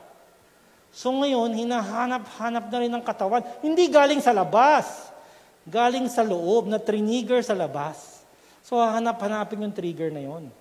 So 0.92 1.08
ngayon, 1.14 1.54
hinahanap-hanap 1.54 2.68
na 2.68 2.78
rin 2.82 2.92
ng 2.92 3.04
katawan. 3.06 3.40
Hindi 3.64 3.88
galing 3.88 4.20
sa 4.20 4.34
labas. 4.34 5.08
Galing 5.64 6.10
sa 6.10 6.26
loob, 6.26 6.66
na 6.66 6.82
trigger 6.82 7.40
sa 7.40 7.56
labas. 7.56 8.20
So 8.60 8.76
hahanap-hanapin 8.76 9.64
yung 9.64 9.72
trigger 9.72 10.12
na 10.12 10.20
yon. 10.20 10.52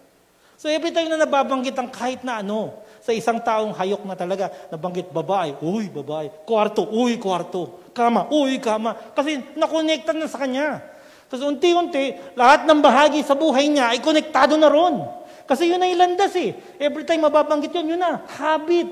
So 0.60 0.68
every 0.68 0.92
time 0.92 1.08
na 1.08 1.20
nababanggit 1.20 1.76
ang 1.80 1.88
kahit 1.88 2.24
na 2.24 2.44
ano, 2.44 2.84
sa 3.00 3.16
isang 3.16 3.40
taong 3.40 3.72
hayok 3.74 4.04
na 4.04 4.16
talaga, 4.16 4.52
nabanggit 4.68 5.08
babae, 5.08 5.56
uy, 5.64 5.88
babae, 5.88 6.28
kwarto, 6.44 6.84
uy, 6.84 7.16
kwarto, 7.16 7.92
kama, 7.96 8.28
uy, 8.28 8.60
kama. 8.60 8.92
Kasi 9.16 9.40
nakonekta 9.56 10.12
na 10.12 10.28
sa 10.28 10.44
kanya. 10.44 10.84
Tapos 11.30 11.46
unti-unti, 11.46 12.18
lahat 12.34 12.66
ng 12.66 12.82
bahagi 12.82 13.22
sa 13.22 13.38
buhay 13.38 13.70
niya 13.70 13.94
ay 13.94 14.02
konektado 14.02 14.58
na 14.58 14.66
ron. 14.66 15.06
Kasi 15.46 15.70
yun 15.70 15.82
ay 15.82 15.94
landas 15.94 16.34
eh. 16.34 16.58
Every 16.82 17.06
time 17.06 17.22
mababanggit 17.22 17.70
yun, 17.70 17.94
yun 17.94 18.02
na, 18.02 18.26
habit. 18.38 18.90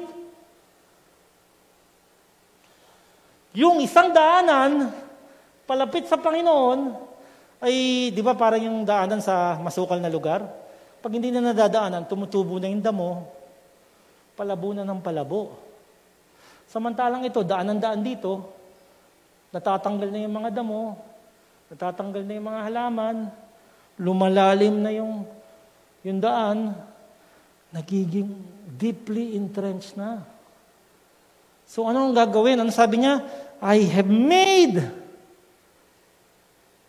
Yung 3.57 3.81
isang 3.81 4.13
daanan, 4.13 4.93
palapit 5.65 6.05
sa 6.05 6.21
Panginoon, 6.21 6.93
ay, 7.57 8.09
di 8.13 8.21
ba 8.21 8.37
parang 8.37 8.61
yung 8.61 8.85
daanan 8.85 9.17
sa 9.17 9.57
masukal 9.57 9.97
na 9.97 10.13
lugar? 10.13 10.45
Pag 11.01 11.17
hindi 11.17 11.33
na 11.33 11.41
nadadaanan, 11.41 12.05
tumutubo 12.05 12.61
na 12.61 12.69
yung 12.69 12.85
damo, 12.85 13.25
palabo 14.37 14.77
na 14.77 14.85
ng 14.85 15.01
palabo. 15.01 15.57
Samantalang 16.69 17.25
ito, 17.25 17.41
daan 17.41 17.73
ng 17.73 17.81
daan 17.81 18.05
dito, 18.05 18.45
natatanggal 19.49 20.13
na 20.13 20.21
yung 20.21 20.35
mga 20.37 20.61
damo, 20.61 20.93
natatanggal 21.71 22.23
na 22.23 22.33
yung 22.37 22.47
mga 22.47 22.61
halaman, 22.71 23.17
lumalalim 23.99 24.75
na 24.79 24.91
yung, 24.93 25.27
yung 26.05 26.19
daan, 26.21 26.71
nagiging 27.71 28.31
deeply 28.77 29.35
entrenched 29.35 29.99
na. 29.99 30.23
So 31.67 31.83
ano 31.83 32.07
ang 32.07 32.15
gagawin? 32.15 32.63
Ano 32.63 32.71
sabi 32.71 33.03
niya? 33.03 33.19
I 33.59 33.83
have 33.91 34.07
made 34.07 34.79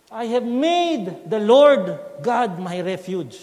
I 0.09 0.25
have 0.33 0.45
made 0.45 1.29
the 1.29 1.37
Lord 1.37 1.93
God 2.25 2.57
my 2.57 2.81
refuge. 2.81 3.37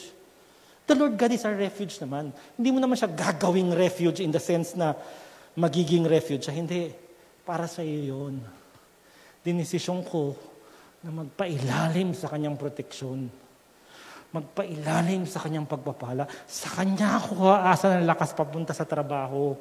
The 0.89 0.97
Lord 0.97 1.13
God 1.13 1.29
is 1.33 1.45
our 1.45 1.53
refuge 1.53 2.01
naman. 2.01 2.33
Hindi 2.57 2.69
mo 2.73 2.81
naman 2.81 2.97
siya 2.97 3.09
gagawing 3.09 3.69
refuge 3.73 4.21
in 4.21 4.33
the 4.33 4.41
sense 4.41 4.73
na 4.73 4.97
magiging 5.53 6.09
refuge 6.09 6.49
siya. 6.49 6.57
Hindi. 6.57 6.89
Para 7.45 7.69
sa 7.69 7.85
iyo 7.85 8.17
yun. 8.17 8.41
Dinesisyon 9.45 10.01
ko 10.09 10.33
na 11.05 11.13
magpailalim 11.13 12.17
sa 12.17 12.33
kanyang 12.33 12.57
proteksyon. 12.57 13.29
Magpailalim 14.33 15.29
sa 15.29 15.45
kanyang 15.45 15.69
pagpapala. 15.69 16.25
Sa 16.49 16.73
kanya 16.73 17.21
ako 17.21 17.53
aasa 17.53 18.01
ng 18.01 18.09
lakas 18.09 18.33
papunta 18.33 18.73
sa 18.73 18.89
trabaho. 18.89 19.53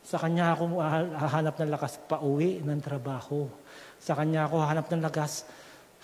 Sa 0.00 0.16
kanya 0.16 0.56
ako 0.56 0.80
hahanap 1.14 1.54
ng 1.60 1.70
lakas 1.70 2.00
pauwi 2.08 2.64
ng 2.64 2.80
trabaho. 2.80 3.44
Sa 4.00 4.16
Kanya 4.16 4.48
ako 4.48 4.64
hanap 4.64 4.88
ng 4.88 5.04
lakas, 5.04 5.44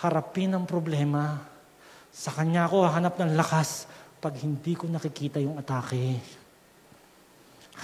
harapin 0.04 0.52
ang 0.52 0.68
problema. 0.68 1.40
Sa 2.12 2.28
Kanya 2.28 2.68
ako 2.68 2.84
hanap 2.84 3.16
ng 3.16 3.32
lakas 3.32 3.88
pag 4.20 4.36
hindi 4.36 4.76
ko 4.76 4.84
nakikita 4.84 5.40
yung 5.40 5.56
atake. 5.56 6.20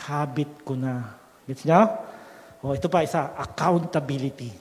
Habit 0.05 0.53
ko 0.69 0.77
na. 0.77 1.17
Gets 1.49 1.65
niya? 1.65 1.89
O, 2.61 2.77
ito 2.77 2.93
pa 2.93 3.01
isa, 3.01 3.33
accountability. 3.41 4.53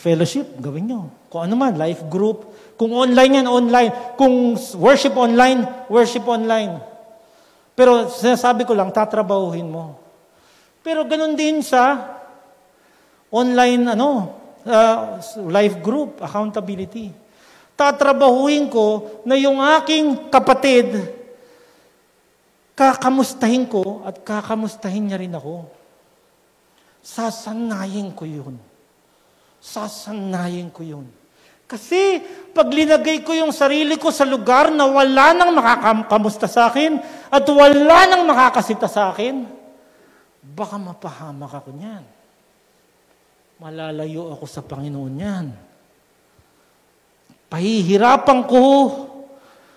Fellowship, 0.00 0.56
gawin 0.56 0.88
nyo. 0.88 1.00
Kung 1.28 1.44
ano 1.44 1.60
man, 1.60 1.76
life 1.76 2.08
group. 2.08 2.48
Kung 2.80 2.96
online 2.96 3.44
yan, 3.44 3.48
online. 3.52 4.16
Kung 4.16 4.56
worship 4.80 5.12
online, 5.12 5.60
worship 5.92 6.24
online. 6.24 6.80
Pero 7.76 8.08
sinasabi 8.08 8.64
ko 8.64 8.72
lang, 8.72 8.88
tatrabahuhin 8.96 9.68
mo. 9.68 10.00
Pero 10.80 11.04
ganun 11.04 11.36
din 11.36 11.60
sa 11.60 12.16
online 13.28 13.92
ano, 13.92 14.40
uh, 14.64 15.20
life 15.52 15.76
group, 15.84 16.24
accountability. 16.24 17.12
Tatrabahuin 17.76 18.72
ko 18.72 19.20
na 19.28 19.36
yung 19.36 19.60
aking 19.60 20.32
kapatid, 20.32 20.96
kakamustahin 22.72 23.68
ko 23.68 24.00
at 24.08 24.16
kakamustahin 24.24 25.12
niya 25.12 25.20
rin 25.20 25.36
ako. 25.36 25.68
Sasanayin 27.04 28.16
ko 28.16 28.24
yun. 28.24 28.69
Sasanayin 29.60 30.72
ko 30.72 30.82
yun. 30.82 31.06
Kasi 31.70 32.18
pag 32.50 32.66
linagay 32.66 33.22
ko 33.22 33.30
yung 33.30 33.54
sarili 33.54 33.94
ko 33.94 34.10
sa 34.10 34.26
lugar 34.26 34.74
na 34.74 34.90
wala 34.90 35.30
nang 35.36 35.54
makakamusta 35.54 36.50
sa 36.50 36.66
akin 36.66 36.98
at 37.30 37.46
wala 37.46 37.98
nang 38.10 38.26
makakasita 38.26 38.90
sa 38.90 39.14
akin, 39.14 39.46
baka 40.42 40.74
mapahamak 40.74 41.52
ako 41.54 41.70
niyan 41.70 42.02
malalayo 43.60 44.32
ako 44.32 44.44
sa 44.48 44.64
Panginoon 44.64 45.14
yan. 45.20 45.46
Pahihirapan 47.52 48.48
ko 48.48 48.64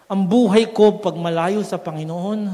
ang 0.07 0.23
buhay 0.23 0.71
ko 0.71 1.03
pag 1.03 1.19
malayo 1.19 1.59
sa 1.67 1.75
Panginoon 1.75 2.47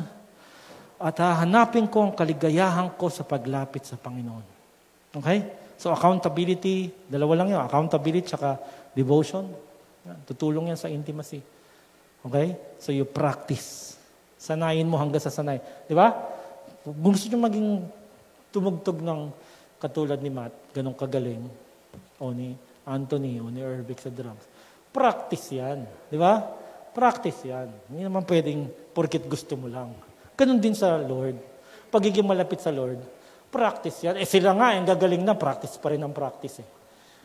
at 0.99 1.15
hahanapin 1.21 1.85
ko 1.85 2.09
ang 2.09 2.13
kaligayahan 2.17 2.89
ko 2.97 3.13
sa 3.13 3.21
paglapit 3.21 3.85
sa 3.85 3.95
Panginoon. 3.95 4.45
Okay? 5.13 5.45
So 5.79 5.95
accountability, 5.95 6.91
dalawa 7.07 7.39
lang 7.39 7.55
yun. 7.55 7.63
Accountability 7.63 8.35
tsaka 8.35 8.59
devotion. 8.91 9.47
Tutulong 10.27 10.67
yan 10.67 10.75
sa 10.75 10.91
intimacy. 10.91 11.39
Okay? 12.27 12.75
So 12.83 12.91
you 12.91 13.07
practice. 13.07 13.95
Sanayin 14.35 14.91
mo 14.91 14.99
hanggang 14.99 15.23
sa 15.23 15.31
sanay. 15.31 15.63
Di 15.87 15.95
ba? 15.95 16.11
Kung 16.83 17.15
gusto 17.15 17.31
nyo 17.31 17.39
maging 17.47 17.67
tumugtog 18.51 18.99
ng 18.99 19.31
katulad 19.79 20.19
ni 20.19 20.27
Matt, 20.27 20.51
ganong 20.75 20.99
kagaling, 20.99 21.47
o 22.19 22.35
ni 22.35 22.51
Anthony, 22.83 23.39
o 23.39 23.47
ni 23.47 23.63
Ervic 23.63 24.03
sa 24.03 24.11
drums. 24.11 24.43
Practice 24.91 25.55
yan. 25.55 25.87
Di 26.11 26.19
ba? 26.19 26.43
Practice 26.91 27.47
yan. 27.47 27.71
Hindi 27.87 28.03
naman 28.03 28.27
pwedeng 28.27 28.67
porkit 28.91 29.23
gusto 29.31 29.55
mo 29.55 29.71
lang. 29.71 29.95
Ganon 30.35 30.59
din 30.59 30.75
sa 30.75 30.99
Lord. 30.99 31.39
Pagiging 31.87 32.27
malapit 32.27 32.59
sa 32.59 32.71
Lord, 32.75 32.99
practice 33.49 34.05
yan. 34.05 34.15
Eh 34.21 34.29
sila 34.29 34.53
nga, 34.53 34.77
yung 34.77 34.85
gagaling 34.87 35.25
na, 35.25 35.33
practice 35.33 35.77
pa 35.81 35.89
rin 35.89 36.01
ang 36.01 36.13
practice 36.13 36.61
eh. 36.61 36.69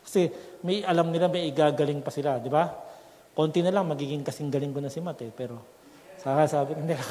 Kasi 0.05 0.29
may 0.61 0.85
alam 0.85 1.09
nila 1.09 1.29
may 1.29 1.49
igagaling 1.49 2.01
pa 2.05 2.13
sila, 2.13 2.37
di 2.37 2.49
ba? 2.49 2.69
Konti 3.33 3.65
na 3.65 3.73
lang, 3.73 3.89
magiging 3.89 4.21
kasing 4.21 4.53
galing 4.53 4.73
ko 4.73 4.79
na 4.81 4.89
si 4.93 5.01
Matt 5.01 5.21
eh. 5.25 5.33
Pero, 5.33 5.61
saka 6.21 6.45
sabi, 6.45 6.77
lang. 6.77 6.97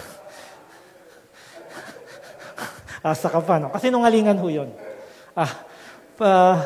Asa 3.05 3.29
ka 3.29 3.41
pa, 3.45 3.61
no? 3.61 3.69
Kasi 3.69 3.93
nungalingan 3.93 4.41
ho 4.41 4.49
yun. 4.49 4.71
Ah, 5.37 5.53
pa, 6.17 6.57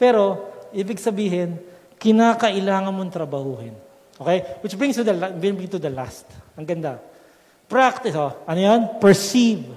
pero, 0.00 0.48
ibig 0.72 0.96
sabihin, 0.96 1.60
kinakailangan 2.00 2.94
mong 2.94 3.12
trabahuhin. 3.12 3.76
Okay? 4.16 4.64
Which 4.64 4.78
brings 4.80 4.96
to 4.96 5.04
the, 5.04 5.12
brings 5.36 5.68
to 5.68 5.76
the 5.76 5.92
last. 5.92 6.24
Ang 6.56 6.64
ganda. 6.64 6.96
Practice, 7.68 8.16
oh, 8.16 8.32
ano 8.48 8.60
yan? 8.60 8.80
Perceive 8.96 9.68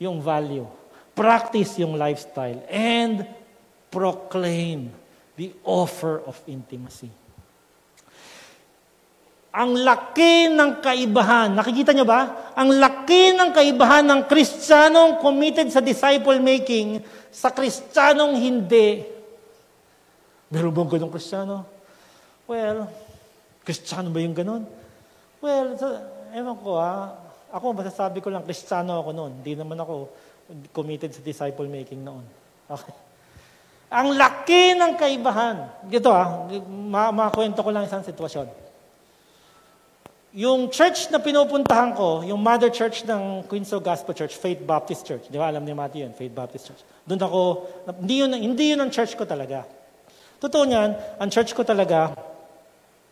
yung 0.00 0.22
value. 0.24 0.77
Practice 1.18 1.82
yung 1.82 1.98
lifestyle. 1.98 2.62
And 2.70 3.26
proclaim 3.90 4.94
the 5.34 5.50
offer 5.66 6.22
of 6.22 6.38
intimacy. 6.46 7.10
Ang 9.50 9.82
laki 9.82 10.46
ng 10.46 10.78
kaibahan. 10.78 11.50
Nakikita 11.50 11.90
niyo 11.90 12.06
ba? 12.06 12.52
Ang 12.54 12.78
laki 12.78 13.34
ng 13.34 13.50
kaibahan 13.50 14.06
ng 14.06 14.20
Kristiyanong 14.30 15.18
committed 15.18 15.66
sa 15.74 15.82
disciple 15.82 16.38
making 16.38 17.02
sa 17.34 17.50
Kristiyanong 17.50 18.38
hindi. 18.38 19.02
Meron 20.54 20.70
bang 20.70 20.90
ganong 20.94 21.10
Kristiyano? 21.10 21.66
Well, 22.46 22.86
Kristiyano 23.66 24.08
ba 24.14 24.20
yung 24.22 24.36
ganon? 24.36 24.62
Well, 25.42 25.74
so, 25.74 25.86
ewan 26.32 26.56
ko 26.62 26.78
ha. 26.78 27.18
Ako, 27.52 27.72
masasabi 27.72 28.20
ko 28.20 28.28
lang, 28.28 28.44
Kristiyano 28.44 29.00
ako 29.00 29.10
noon. 29.10 29.32
Hindi 29.40 29.58
naman 29.58 29.80
ako 29.80 30.12
committed 30.72 31.12
sa 31.12 31.20
disciple 31.20 31.68
making 31.68 32.00
noon. 32.04 32.24
Okay. 32.68 32.94
Ang 33.88 34.20
laki 34.20 34.76
ng 34.76 35.00
kaibahan. 35.00 35.88
Ito 35.88 36.10
ha, 36.12 36.44
makakwento 37.08 37.64
ko 37.64 37.72
lang 37.72 37.88
isang 37.88 38.04
sitwasyon. 38.04 38.68
Yung 40.36 40.68
church 40.68 41.08
na 41.08 41.16
pinupuntahan 41.16 41.96
ko, 41.96 42.20
yung 42.20 42.36
mother 42.36 42.68
church 42.68 43.08
ng 43.08 43.48
Queens 43.48 43.72
Gospel 43.80 44.12
Church, 44.12 44.36
Faith 44.36 44.60
Baptist 44.60 45.08
Church. 45.08 45.24
Di 45.32 45.40
ba? 45.40 45.48
Alam 45.48 45.64
ni 45.64 45.72
Matthew 45.72 46.04
yun, 46.04 46.12
Faith 46.12 46.36
Baptist 46.36 46.68
Church. 46.68 46.82
Doon 47.08 47.16
ako, 47.16 47.40
hindi 48.04 48.16
yun, 48.20 48.30
hindi 48.36 48.64
yun 48.76 48.80
ang 48.84 48.92
church 48.92 49.16
ko 49.16 49.24
talaga. 49.24 49.64
Totoo 50.36 50.68
niyan, 50.68 50.90
ang 51.16 51.28
church 51.32 51.56
ko 51.56 51.64
talaga 51.64 52.12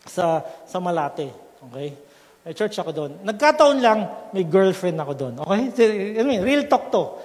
sa, 0.05 0.45
sa 0.69 0.77
Malate. 0.77 1.33
Okay? 1.67 1.89
May 2.45 2.53
church 2.53 2.77
ako 2.77 2.93
doon. 2.93 3.11
Nagkataon 3.25 3.77
lang, 3.81 3.99
may 4.31 4.45
girlfriend 4.45 5.01
ako 5.01 5.13
doon. 5.17 5.33
Okay? 5.41 5.61
I 6.15 6.23
mean, 6.23 6.45
real 6.45 6.69
talk 6.69 6.93
to. 6.93 7.17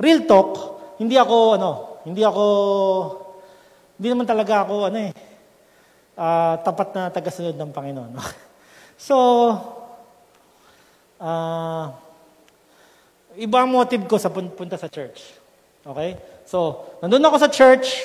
Real 0.00 0.24
talk, 0.24 0.80
hindi 0.96 1.20
ako, 1.20 1.60
ano, 1.60 1.70
hindi 2.08 2.24
ako, 2.24 2.44
hindi 4.00 4.08
naman 4.08 4.24
talaga 4.24 4.64
ako, 4.64 4.88
ano 4.88 4.98
eh, 5.04 5.12
uh, 6.16 6.56
tapat 6.64 6.88
na 6.96 7.12
tagasunod 7.12 7.52
ng 7.52 7.70
Panginoon. 7.70 8.14
So, 9.00 9.16
uh, 11.16 11.84
iba 13.40 13.56
ang 13.64 13.72
motive 13.72 14.04
ko 14.04 14.20
sa 14.20 14.28
punta 14.28 14.76
sa 14.76 14.92
church. 14.92 15.24
Okay? 15.80 16.20
So, 16.44 16.84
nandun 17.00 17.24
ako 17.24 17.40
sa 17.40 17.48
church. 17.48 18.04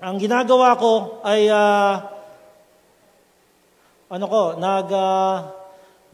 Ang 0.00 0.16
ginagawa 0.16 0.72
ko 0.80 1.20
ay, 1.20 1.52
uh, 1.52 2.00
ano 4.08 4.24
ko, 4.24 4.56
nag, 4.56 4.88
uh, 4.88 5.63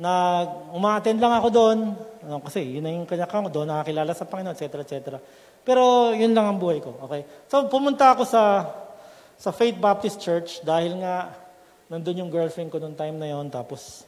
nag, 0.00 0.72
umaattend 0.72 1.20
lang 1.20 1.36
ako 1.36 1.48
doon. 1.52 1.78
Ano, 2.24 2.40
kasi 2.40 2.64
yun 2.64 2.82
na 2.82 2.90
yung 2.90 3.04
kanya 3.04 3.28
ko 3.28 3.52
doon, 3.52 3.68
nakakilala 3.68 4.16
sa 4.16 4.24
Panginoon, 4.24 4.56
etc., 4.56 4.80
etc. 4.80 4.96
Pero 5.60 6.16
yun 6.16 6.32
lang 6.32 6.48
ang 6.48 6.58
buhay 6.58 6.80
ko. 6.80 6.96
Okay? 7.04 7.28
So, 7.52 7.68
pumunta 7.68 8.16
ako 8.16 8.24
sa 8.24 8.64
sa 9.40 9.56
Faith 9.56 9.80
Baptist 9.80 10.20
Church 10.20 10.60
dahil 10.60 11.00
nga 11.00 11.32
nandun 11.88 12.20
yung 12.20 12.30
girlfriend 12.30 12.68
ko 12.68 12.76
noong 12.76 12.92
time 12.92 13.16
na 13.16 13.32
yon 13.32 13.48
tapos 13.48 14.04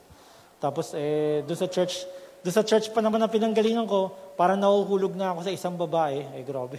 tapos 0.60 0.92
eh 0.92 1.40
doon 1.48 1.56
sa 1.56 1.72
church 1.72 2.04
doon 2.44 2.52
sa 2.52 2.60
church 2.60 2.92
pa 2.92 3.00
naman 3.00 3.16
na 3.16 3.32
pinanggalingan 3.32 3.88
ko 3.88 4.12
para 4.36 4.60
nahuhulog 4.60 5.16
na 5.16 5.32
ako 5.32 5.48
sa 5.48 5.56
isang 5.56 5.74
babae 5.74 6.20
eh 6.36 6.44
grabe 6.44 6.76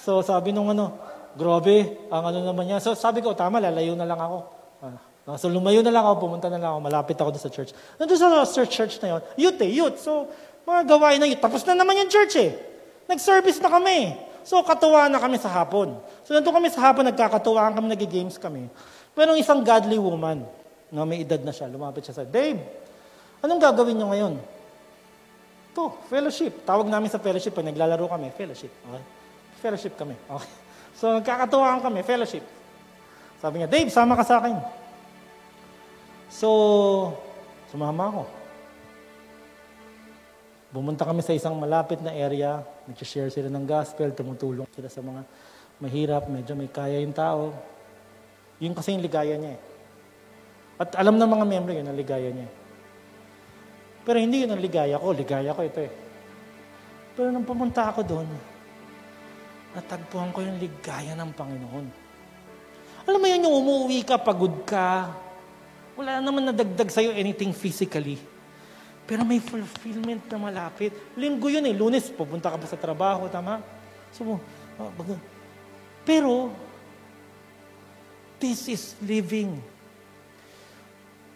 so 0.00 0.24
sabi 0.24 0.50
nung 0.50 0.72
ano 0.72 0.96
grabe 1.36 2.08
ang 2.08 2.24
ano 2.24 2.40
naman 2.40 2.72
niya 2.72 2.80
so 2.80 2.96
sabi 2.96 3.20
ko 3.20 3.36
tama 3.36 3.60
lalayo 3.60 3.92
na 3.92 4.08
lang 4.08 4.18
ako 4.18 4.38
ah, 5.26 5.36
so 5.40 5.48
lumayo 5.48 5.80
na 5.80 5.92
lang 5.92 6.04
ako 6.04 6.28
pumunta 6.28 6.46
na 6.52 6.60
lang 6.60 6.70
ako 6.76 6.80
malapit 6.84 7.16
ako 7.16 7.30
doon 7.34 7.44
sa 7.44 7.52
church 7.52 7.70
nandun 7.96 8.18
sa 8.18 8.44
church, 8.44 8.72
church 8.72 8.94
na 9.00 9.18
yon 9.18 9.22
youth 9.40 9.60
eh 9.60 9.70
youth 9.70 9.96
so 10.00 10.28
mga 10.64 10.82
gawain 10.88 11.18
na 11.20 11.26
youth 11.28 11.40
tapos 11.40 11.64
na 11.64 11.76
naman 11.76 11.96
yung 12.00 12.10
church 12.12 12.34
eh 12.40 12.52
nag-service 13.08 13.60
na 13.60 13.68
kami 13.68 14.16
so 14.44 14.60
katuwa 14.60 15.08
na 15.08 15.20
kami 15.20 15.40
sa 15.40 15.48
hapon 15.48 15.96
so 16.24 16.32
nandun 16.32 16.52
kami 16.52 16.68
sa 16.68 16.90
hapon 16.90 17.08
nagkakatuwaan 17.08 17.72
kami 17.72 17.92
nag-games 17.92 18.36
kami 18.36 18.68
Merong 19.14 19.38
isang 19.38 19.62
godly 19.62 19.94
woman 19.94 20.42
na 20.90 21.06
may 21.06 21.22
edad 21.22 21.38
na 21.38 21.54
siya. 21.54 21.70
Lumapit 21.70 22.02
siya 22.02 22.22
sa, 22.22 22.24
Dave, 22.26 22.58
anong 23.38 23.62
gagawin 23.62 23.94
niyo 23.94 24.10
ngayon? 24.10 24.34
To, 25.74 25.94
fellowship. 26.10 26.66
Tawag 26.66 26.90
namin 26.90 27.10
sa 27.10 27.22
fellowship 27.22 27.54
pag 27.54 27.66
naglalaro 27.66 28.10
kami, 28.10 28.34
fellowship. 28.34 28.74
Okay? 28.74 29.02
Fellowship 29.62 29.94
kami. 29.94 30.18
Okay. 30.18 30.52
So, 30.98 31.14
nagkakatuwaan 31.14 31.82
kami, 31.82 32.02
fellowship. 32.02 32.42
Sabi 33.38 33.62
niya, 33.62 33.70
Dave, 33.70 33.90
sama 33.90 34.18
ka 34.18 34.26
sa 34.26 34.42
akin. 34.42 34.54
So, 36.34 36.50
sumama 37.70 38.10
ako. 38.10 38.22
Bumunta 40.74 41.06
kami 41.06 41.22
sa 41.22 41.30
isang 41.30 41.54
malapit 41.54 42.02
na 42.02 42.10
area, 42.10 42.58
nag-share 42.90 43.30
sila 43.30 43.46
ng 43.46 43.62
gospel, 43.62 44.10
tumutulong 44.10 44.66
sila 44.74 44.90
sa 44.90 44.98
mga 44.98 45.22
mahirap, 45.78 46.26
medyo 46.26 46.58
may 46.58 46.66
kaya 46.66 46.98
yung 46.98 47.14
tao. 47.14 47.54
Yun 48.58 48.74
kasi 48.74 48.98
yung 48.98 49.06
ligaya 49.06 49.38
niya 49.38 49.54
eh. 49.54 49.60
At 50.82 50.98
alam 50.98 51.14
ng 51.14 51.30
mga 51.30 51.46
member 51.46 51.72
yun 51.78 51.86
ang 51.86 51.94
ligaya 51.94 52.34
niya. 52.34 52.50
Pero 54.02 54.18
hindi 54.18 54.42
yun 54.42 54.50
ang 54.50 54.58
ligaya 54.58 54.98
ko, 54.98 55.14
ligaya 55.14 55.54
ko 55.54 55.62
ito 55.62 55.86
eh. 55.86 55.92
Pero 57.14 57.30
nung 57.30 57.46
pumunta 57.46 57.94
ako 57.94 58.02
doon, 58.02 58.26
natagpuan 59.78 60.34
ko 60.34 60.42
yung 60.42 60.58
ligaya 60.58 61.14
ng 61.14 61.30
Panginoon. 61.30 61.86
Alam 63.06 63.20
mo 63.22 63.26
yun 63.30 63.46
yung 63.46 63.56
umuwi 63.62 64.02
ka, 64.02 64.18
pagod 64.18 64.66
ka, 64.66 65.14
wala 65.94 66.18
naman 66.18 66.50
nadagdag 66.50 66.90
sa'yo 66.90 67.14
anything 67.14 67.54
physically. 67.54 68.18
Pero 69.04 69.22
may 69.22 69.38
fulfillment 69.38 70.24
na 70.32 70.38
malapit. 70.40 70.90
Linggo 71.14 71.52
yun 71.52 71.64
eh, 71.68 71.76
lunes, 71.76 72.08
pupunta 72.08 72.48
ka 72.50 72.56
pa 72.56 72.66
sa 72.66 72.80
trabaho, 72.80 73.28
tama? 73.28 73.60
So, 74.10 74.40
uh, 74.80 74.90
pero, 76.04 76.52
this 78.40 78.68
is 78.68 78.96
living. 79.00 79.56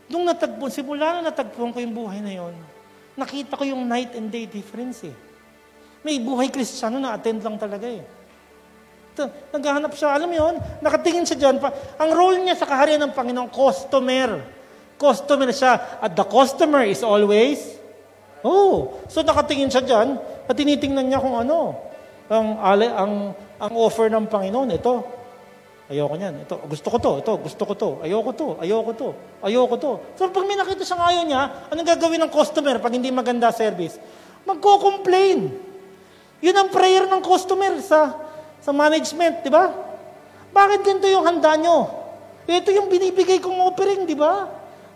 Nung 0.08 0.24
natagpuan, 0.24 0.72
simula 0.72 1.20
na 1.20 1.28
natagpuan 1.28 1.72
ko 1.72 1.78
yung 1.80 1.92
buhay 1.92 2.24
na 2.24 2.32
yon, 2.32 2.56
nakita 3.16 3.60
ko 3.60 3.64
yung 3.68 3.84
night 3.84 4.16
and 4.16 4.32
day 4.32 4.48
difference 4.48 5.04
eh. 5.04 5.16
May 6.00 6.16
buhay 6.22 6.48
kristyano 6.48 6.96
na 6.96 7.16
attend 7.16 7.44
lang 7.44 7.60
talaga 7.60 7.84
eh. 7.84 8.00
Naghahanap 9.26 9.90
siya, 9.98 10.14
alam 10.14 10.30
yun, 10.30 10.54
nakatingin 10.78 11.26
siya 11.26 11.38
dyan. 11.40 11.56
Pa. 11.58 11.74
Ang 11.98 12.14
role 12.14 12.38
niya 12.46 12.54
sa 12.54 12.70
kaharian 12.70 13.02
ng 13.02 13.12
Panginoon, 13.16 13.50
customer. 13.50 14.46
Customer 14.94 15.50
siya. 15.50 15.98
At 15.98 16.14
the 16.14 16.22
customer 16.22 16.86
is 16.86 17.02
always, 17.02 17.58
oh, 18.46 19.02
so 19.10 19.26
nakatingin 19.26 19.72
siya 19.72 19.82
dyan, 19.82 20.08
at 20.46 20.54
tinitingnan 20.54 21.10
niya 21.10 21.18
kung 21.18 21.34
ano. 21.34 21.74
Ang, 22.28 22.48
ang, 22.60 23.12
ang 23.58 23.72
offer 23.74 24.06
ng 24.12 24.30
Panginoon, 24.30 24.70
ito, 24.70 24.94
ayoko 25.88 26.14
niyan. 26.14 26.44
Ito, 26.44 26.60
gusto 26.68 26.86
ko 26.92 26.96
to, 27.00 27.12
ito, 27.24 27.32
gusto 27.40 27.62
ko 27.64 27.72
to, 27.74 27.90
ayoko 28.04 28.30
to, 28.36 28.48
ayoko 28.60 28.92
to, 28.92 29.08
ayoko 29.40 29.74
to. 29.80 29.92
So 30.20 30.28
pag 30.28 30.44
may 30.44 30.54
nakita 30.54 30.84
siyang 30.84 31.02
ayaw 31.02 31.22
niya, 31.24 31.42
anong 31.72 31.88
gagawin 31.88 32.20
ng 32.28 32.32
customer 32.32 32.76
pag 32.76 32.92
hindi 32.92 33.08
maganda 33.08 33.48
service? 33.50 33.96
Magko-complain. 34.44 35.48
Yun 36.44 36.54
ang 36.54 36.68
prayer 36.70 37.08
ng 37.08 37.22
customer 37.24 37.80
sa 37.80 38.27
sa 38.68 38.76
management, 38.76 39.40
di 39.40 39.48
ba? 39.48 39.72
Bakit 40.52 40.84
ganito 40.84 41.08
yung 41.08 41.24
handa 41.24 41.56
nyo? 41.56 41.88
Ito 42.44 42.68
yung 42.68 42.92
binibigay 42.92 43.40
kong 43.40 43.64
offering, 43.64 44.04
di 44.04 44.12
ba? 44.12 44.44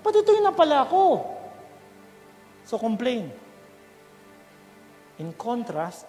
Ba't 0.05 0.13
ito 0.13 0.29
yung 0.29 0.45
napala 0.45 0.85
ko? 0.85 1.25
So 2.69 2.77
complain. 2.77 3.33
In 5.17 5.33
contrast, 5.33 6.05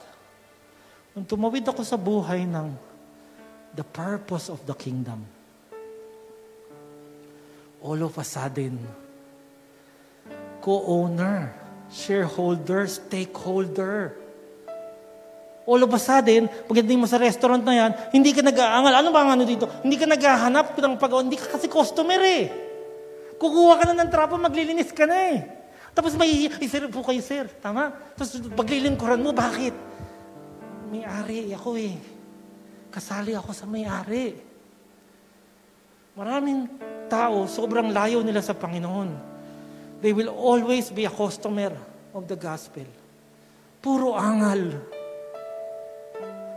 nung 1.16 1.24
tumawid 1.24 1.64
ako 1.64 1.88
sa 1.88 1.96
buhay 1.96 2.44
ng 2.44 2.76
the 3.72 3.88
purpose 3.88 4.52
of 4.52 4.60
the 4.68 4.76
kingdom, 4.76 5.24
all 7.80 8.00
of 8.04 8.20
a 8.20 8.28
sudden, 8.28 8.76
co-owner, 10.60 11.56
shareholder, 11.88 12.92
stakeholder, 12.92 14.20
All 15.64 15.80
of 15.80 15.92
a 15.96 16.00
sudden, 16.00 16.52
pagdating 16.68 17.00
mo 17.00 17.08
sa 17.08 17.16
restaurant 17.16 17.64
na 17.64 17.72
yan, 17.72 17.92
hindi 18.12 18.36
ka 18.36 18.44
nag-aangal. 18.44 18.94
Ano 19.00 19.10
ba 19.16 19.24
ang 19.24 19.40
ano 19.40 19.44
dito? 19.48 19.64
Hindi 19.80 19.96
ka 19.96 20.08
naghahanap 20.08 20.76
ng 20.76 20.94
pag 21.00 21.12
Hindi 21.24 21.40
ka 21.40 21.56
kasi 21.56 21.72
customer 21.72 22.20
eh. 22.20 22.52
Kukuha 23.40 23.80
ka 23.80 23.84
na 23.88 24.04
ng 24.04 24.12
trapo, 24.12 24.36
maglilinis 24.36 24.92
ka 24.92 25.08
na 25.08 25.18
eh. 25.32 25.38
Tapos 25.96 26.20
may, 26.20 26.52
ay, 26.52 26.68
sir 26.68 26.90
po 26.92 27.00
kayo, 27.06 27.24
sir. 27.24 27.48
Tama? 27.64 27.96
Tapos 28.18 28.44
paglilingkuran 28.52 29.24
mo, 29.24 29.32
bakit? 29.32 29.72
May-ari 30.92 31.56
ako 31.56 31.80
eh. 31.80 31.96
Kasali 32.92 33.32
ako 33.32 33.56
sa 33.56 33.64
may-ari. 33.64 34.36
Maraming 36.14 36.70
tao, 37.08 37.50
sobrang 37.50 37.90
layo 37.90 38.20
nila 38.22 38.44
sa 38.44 38.54
Panginoon. 38.54 39.32
They 40.04 40.12
will 40.12 40.30
always 40.30 40.92
be 40.92 41.08
a 41.08 41.14
customer 41.14 41.72
of 42.12 42.28
the 42.28 42.36
gospel. 42.36 42.86
Puro 43.80 44.14
angal. 44.14 44.93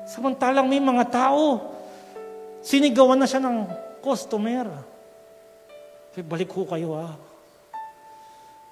Samantalang 0.07 0.71
may 0.71 0.79
mga 0.79 1.05
tao, 1.11 1.75
sinigawan 2.63 3.19
na 3.19 3.27
siya 3.27 3.43
ng 3.43 3.67
customer. 3.99 4.71
Balik 6.15 6.47
ko 6.55 6.63
kayo 6.63 6.95
ah. 6.95 7.13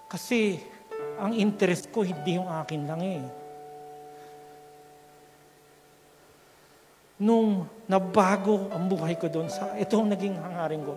Kasi 0.07 0.63
ang 1.19 1.35
interest 1.35 1.91
ko 1.91 2.07
hindi 2.07 2.39
yung 2.39 2.47
akin 2.47 2.83
lang 2.87 3.03
eh. 3.03 3.23
Nung 7.19 7.67
nabago 7.91 8.71
ang 8.71 8.87
buhay 8.87 9.19
ko 9.19 9.27
doon, 9.27 9.51
sa, 9.51 9.75
ito 9.75 9.99
ang 9.99 10.15
naging 10.15 10.39
hangarin 10.39 10.87
ko. 10.87 10.95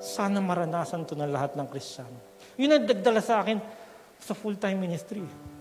Sana 0.00 0.40
maranasan 0.40 1.04
to 1.04 1.12
ng 1.12 1.28
lahat 1.28 1.60
ng 1.60 1.68
Kristiyano. 1.68 2.18
Yun 2.56 2.72
ang 2.72 2.84
nagdala 2.88 3.20
sa 3.20 3.44
akin 3.44 3.60
sa 4.16 4.32
full-time 4.32 4.80
ministry. 4.80 5.51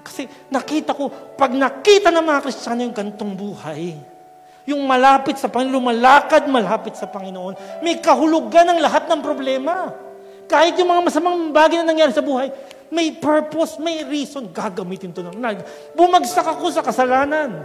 Kasi 0.00 0.26
nakita 0.48 0.96
ko, 0.96 1.08
pag 1.36 1.52
nakita 1.52 2.08
ng 2.12 2.24
mga 2.24 2.40
Kristiyano 2.44 2.80
yung 2.84 2.96
gantong 2.96 3.32
buhay, 3.36 3.96
yung 4.68 4.82
malapit 4.84 5.40
sa 5.40 5.48
Panginoon, 5.48 5.76
lumalakad 5.76 6.44
malapit 6.46 6.94
sa 6.94 7.08
Panginoon, 7.08 7.82
may 7.84 7.98
kahulugan 7.98 8.70
ng 8.74 8.78
lahat 8.80 9.08
ng 9.08 9.20
problema. 9.20 9.92
Kahit 10.50 10.74
yung 10.76 10.90
mga 10.90 11.02
masamang 11.06 11.54
bagay 11.54 11.80
na 11.80 11.94
nangyari 11.94 12.10
sa 12.10 12.24
buhay, 12.24 12.50
may 12.90 13.14
purpose, 13.14 13.78
may 13.78 14.02
reason, 14.02 14.50
gagamitin 14.50 15.14
to 15.14 15.22
ng 15.22 15.38
Bumagsak 15.94 16.42
ako 16.42 16.74
sa 16.74 16.82
kasalanan. 16.82 17.62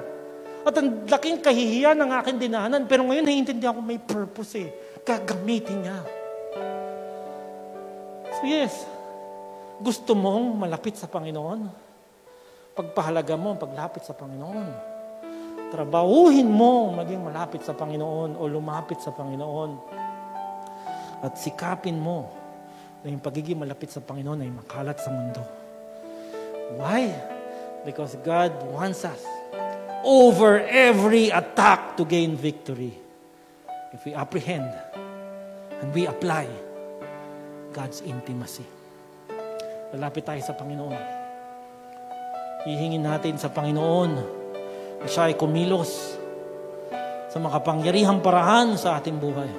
At 0.66 0.74
ang 0.82 1.06
laking 1.06 1.46
kahihiyan 1.46 1.98
ng 1.98 2.10
aking 2.22 2.38
dinanan. 2.42 2.90
Pero 2.90 3.06
ngayon, 3.06 3.26
naiintindihan 3.26 3.78
ko 3.78 3.86
may 3.86 4.02
purpose 4.02 4.58
eh. 4.58 4.70
Gagamitin 5.06 5.86
niya. 5.86 6.00
So 8.34 8.42
yes, 8.50 8.74
gusto 9.78 10.18
mong 10.18 10.58
malapit 10.58 10.98
sa 10.98 11.06
Panginoon? 11.06 11.85
Pagpahalaga 12.76 13.40
mo 13.40 13.56
ang 13.56 13.60
paglapit 13.60 14.04
sa 14.04 14.12
Panginoon. 14.12 14.68
Trabahuhin 15.72 16.46
mo 16.46 16.92
maging 16.92 17.24
malapit 17.24 17.64
sa 17.64 17.72
Panginoon 17.72 18.36
o 18.36 18.42
lumapit 18.52 19.00
sa 19.00 19.16
Panginoon. 19.16 19.72
At 21.24 21.40
sikapin 21.40 21.96
mo 21.96 22.30
na 23.02 23.16
yung 23.16 23.24
pagiging 23.24 23.56
malapit 23.56 23.90
sa 23.90 24.04
Panginoon 24.04 24.44
ay 24.44 24.52
makalat 24.52 25.00
sa 25.00 25.10
mundo. 25.10 25.42
Why? 26.76 27.16
Because 27.88 28.20
God 28.28 28.52
wants 28.68 29.08
us 29.08 29.24
over 30.04 30.60
every 30.68 31.32
attack 31.32 31.96
to 31.96 32.04
gain 32.04 32.36
victory. 32.36 32.92
If 33.96 34.04
we 34.04 34.12
apprehend 34.12 34.68
and 35.80 35.96
we 35.96 36.12
apply 36.12 36.52
God's 37.72 38.04
intimacy. 38.04 38.68
Lalapit 39.96 40.28
tayo 40.28 40.44
sa 40.44 40.52
Panginoon. 40.52 41.25
Hihingin 42.66 43.06
natin 43.06 43.38
sa 43.38 43.54
Panginoon 43.54 44.12
na 44.98 45.06
siya 45.06 45.30
ay 45.30 45.38
kumilos 45.38 46.18
sa 47.30 47.38
makapangyarihang 47.38 48.26
parahan 48.26 48.74
sa 48.74 48.98
ating 48.98 49.22
buhay. 49.22 49.52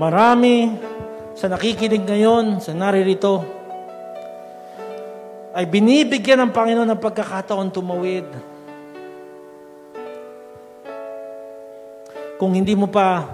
Marami 0.00 0.72
sa 1.36 1.52
nakikinig 1.52 2.00
ngayon, 2.08 2.64
sa 2.64 2.72
naririto, 2.72 3.44
ay 5.52 5.68
binibigyan 5.68 6.40
ng 6.48 6.52
Panginoon 6.56 6.88
ng 6.96 7.02
pagkakataon 7.02 7.68
tumawid. 7.68 8.24
Kung 12.40 12.56
hindi 12.56 12.72
mo 12.72 12.88
pa 12.88 13.28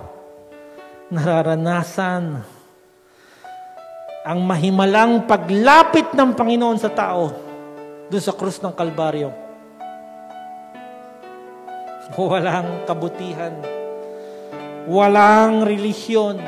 nararanasan 1.15 2.57
ang 4.28 4.44
mahimalang 4.44 5.24
paglapit 5.24 6.12
ng 6.12 6.36
Panginoon 6.36 6.76
sa 6.76 6.92
tao 6.92 7.32
doon 8.12 8.20
sa 8.20 8.36
krus 8.36 8.60
ng 8.60 8.76
Kalbaryo. 8.76 9.32
Walang 12.12 12.84
kabutihan. 12.84 13.56
Walang 14.84 15.64
relisyon. 15.64 16.44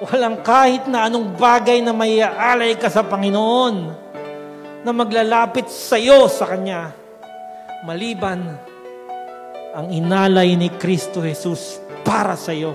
Walang 0.00 0.40
kahit 0.40 0.88
na 0.88 1.04
anong 1.04 1.36
bagay 1.36 1.84
na 1.84 1.92
may 1.92 2.24
aalay 2.24 2.80
ka 2.80 2.88
sa 2.88 3.04
Panginoon 3.04 3.76
na 4.88 4.90
maglalapit 4.90 5.68
sa 5.68 6.00
iyo 6.00 6.32
sa 6.32 6.48
Kanya. 6.48 6.96
Maliban 7.84 8.40
ang 9.76 9.92
inalay 9.92 10.56
ni 10.56 10.72
Kristo 10.80 11.20
Jesus 11.20 11.76
para 12.00 12.40
sa 12.40 12.56
iyo. 12.56 12.72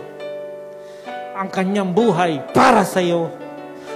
Ang 1.34 1.50
kanyang 1.50 1.90
buhay 1.90 2.54
para 2.54 2.86
sa 2.86 3.02
iyo. 3.02 3.47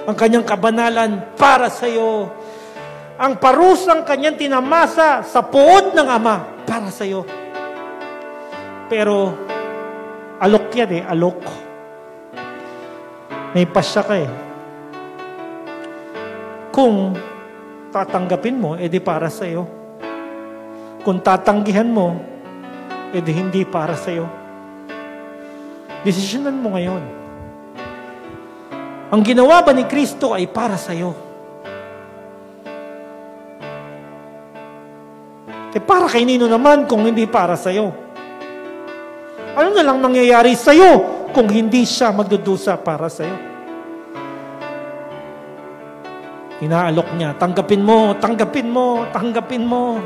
Ang 0.02 0.16
kanyang 0.18 0.46
kabanalan 0.46 1.38
para 1.38 1.70
sa 1.70 1.86
iyo. 1.86 2.34
Ang 3.22 3.38
parusang 3.38 4.02
kanyang 4.02 4.34
tinamasa 4.34 5.22
sa 5.22 5.46
puot 5.46 5.94
ng 5.94 6.08
Ama 6.10 6.66
para 6.66 6.90
sa 6.90 7.06
iyo. 7.06 7.22
Pero, 8.90 9.38
alok 10.42 10.66
yan 10.74 10.92
eh, 10.98 11.04
alok. 11.06 11.42
May 13.54 13.70
pasya 13.70 14.02
ka 14.02 14.16
eh. 14.18 14.32
Kung 16.74 17.14
tatanggapin 17.94 18.58
mo, 18.58 18.74
edi 18.74 18.98
para 18.98 19.30
sa 19.30 19.46
iyo. 19.46 19.70
Kung 21.06 21.22
tatanggihan 21.22 21.88
mo, 21.88 22.18
edi 23.14 23.32
hindi 23.38 23.62
para 23.70 23.94
sa 23.94 24.10
iyo. 24.10 24.26
Desisyonan 26.02 26.58
mo 26.58 26.74
ngayon. 26.74 27.21
Ang 29.12 29.28
ginawa 29.28 29.60
ba 29.60 29.76
ni 29.76 29.84
Kristo 29.84 30.32
ay 30.32 30.48
para 30.48 30.80
sa 30.80 30.96
iyo? 30.96 31.12
Eh 35.76 35.84
para 35.84 36.08
kay 36.08 36.24
Nino 36.24 36.48
naman 36.48 36.88
kung 36.88 37.04
hindi 37.04 37.28
para 37.28 37.60
sa 37.60 37.76
iyo? 37.76 37.92
Ano 39.52 39.76
na 39.76 39.84
lang 39.84 40.00
mangyayari 40.00 40.56
sa 40.56 40.72
iyo 40.72 41.28
kung 41.36 41.52
hindi 41.52 41.84
siya 41.84 42.16
magdudusa 42.16 42.80
para 42.80 43.12
sa 43.12 43.28
iyo? 43.28 43.38
Inaalok 46.64 47.12
niya, 47.20 47.36
tanggapin 47.36 47.84
mo, 47.84 48.16
tanggapin 48.16 48.68
mo, 48.72 49.04
tanggapin 49.12 49.64
mo. 49.68 50.00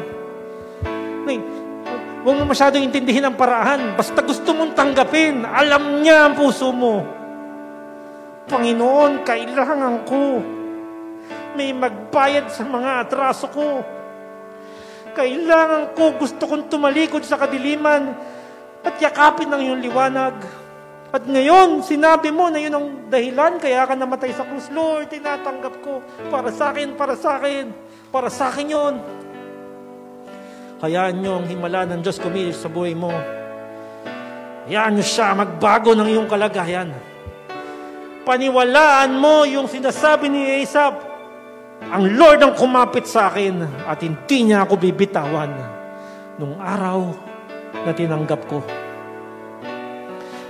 Huwag 2.25 2.41
mo 2.41 2.49
masyadong 2.49 2.81
intindihin 2.81 3.21
ang 3.21 3.37
paraan. 3.37 3.93
Basta 3.93 4.25
gusto 4.25 4.49
mong 4.57 4.73
tanggapin, 4.73 5.45
alam 5.45 6.01
niya 6.01 6.25
ang 6.25 6.33
puso 6.33 6.73
mo. 6.73 7.14
Panginoon, 8.45 9.25
kailangan 9.25 10.05
ko. 10.05 10.37
May 11.57 11.73
magbayad 11.73 12.53
sa 12.53 12.61
mga 12.61 13.07
atraso 13.07 13.49
ko. 13.49 13.81
Kailangan 15.17 15.97
ko, 15.97 16.13
gusto 16.19 16.43
kong 16.45 16.69
tumalikod 16.69 17.25
sa 17.25 17.41
kadiliman 17.41 18.13
at 18.85 18.95
yakapin 19.01 19.49
ng 19.49 19.61
iyong 19.65 19.81
liwanag. 19.81 20.35
At 21.09 21.23
ngayon, 21.25 21.81
sinabi 21.81 22.29
mo 22.29 22.51
na 22.51 22.59
yun 22.59 22.75
ang 22.75 22.87
dahilan, 23.07 23.57
kaya 23.57 23.87
ka 23.87 23.95
namatay 23.95 24.35
sa 24.35 24.43
krus. 24.43 24.67
Lord, 24.69 25.09
tinatanggap 25.09 25.79
ko. 25.79 26.03
Para 26.27 26.51
sa 26.51 26.75
akin, 26.75 26.93
para 26.93 27.15
sa 27.15 27.39
akin. 27.39 27.71
Para 28.11 28.27
sa 28.29 28.51
akin 28.51 28.67
yun. 28.67 28.95
Hayaan 30.83 31.17
nyo 31.23 31.39
ang 31.39 31.47
himala 31.47 31.87
ng 31.87 32.03
Diyos 32.03 32.19
kumilos 32.19 32.59
sa 32.59 32.67
buhay 32.67 32.93
mo. 32.93 33.15
Hayaan 34.67 34.99
nyo 34.99 35.05
siya 35.07 35.33
magbago 35.33 35.95
ng 35.95 36.09
iyong 36.13 36.27
kalagayan. 36.27 37.14
Paniwalaan 38.25 39.21
mo 39.21 39.45
yung 39.45 39.69
sinasabi 39.69 40.27
ni 40.33 40.65
Asap, 40.65 40.97
ang 41.85 42.03
Lord 42.17 42.41
ang 42.41 42.53
kumapit 42.57 43.05
sa 43.05 43.29
akin 43.29 43.61
at 43.85 44.01
hindi 44.01 44.49
niya 44.49 44.65
ako 44.65 44.81
bibitawan 44.81 45.53
nung 46.41 46.57
araw 46.57 47.13
na 47.85 47.93
tinanggap 47.93 48.41
ko 48.49 48.65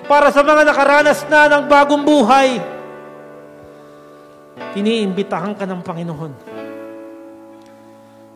para 0.06 0.30
sa 0.30 0.46
mga 0.46 0.70
nakaranas 0.70 1.26
na 1.26 1.50
ng 1.50 1.64
bagong 1.66 2.06
buhay, 2.06 2.62
iniimbitahan 4.78 5.58
ka 5.58 5.66
ng 5.66 5.82
Panginoon. 5.82 6.34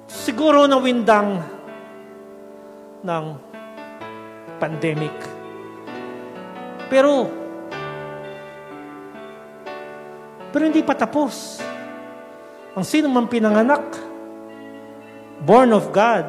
Siguro 0.10 0.66
na 0.66 0.82
windang 0.82 1.46
ng 3.06 3.26
pandemic. 4.58 5.14
Pero, 6.90 7.30
pero 10.50 10.66
hindi 10.66 10.82
pa 10.82 10.98
tapos. 10.98 11.62
Ang 12.74 12.86
sino 12.86 13.10
man 13.10 13.30
pinanganak, 13.30 13.98
born 15.44 15.74
of 15.74 15.90
God, 15.94 16.26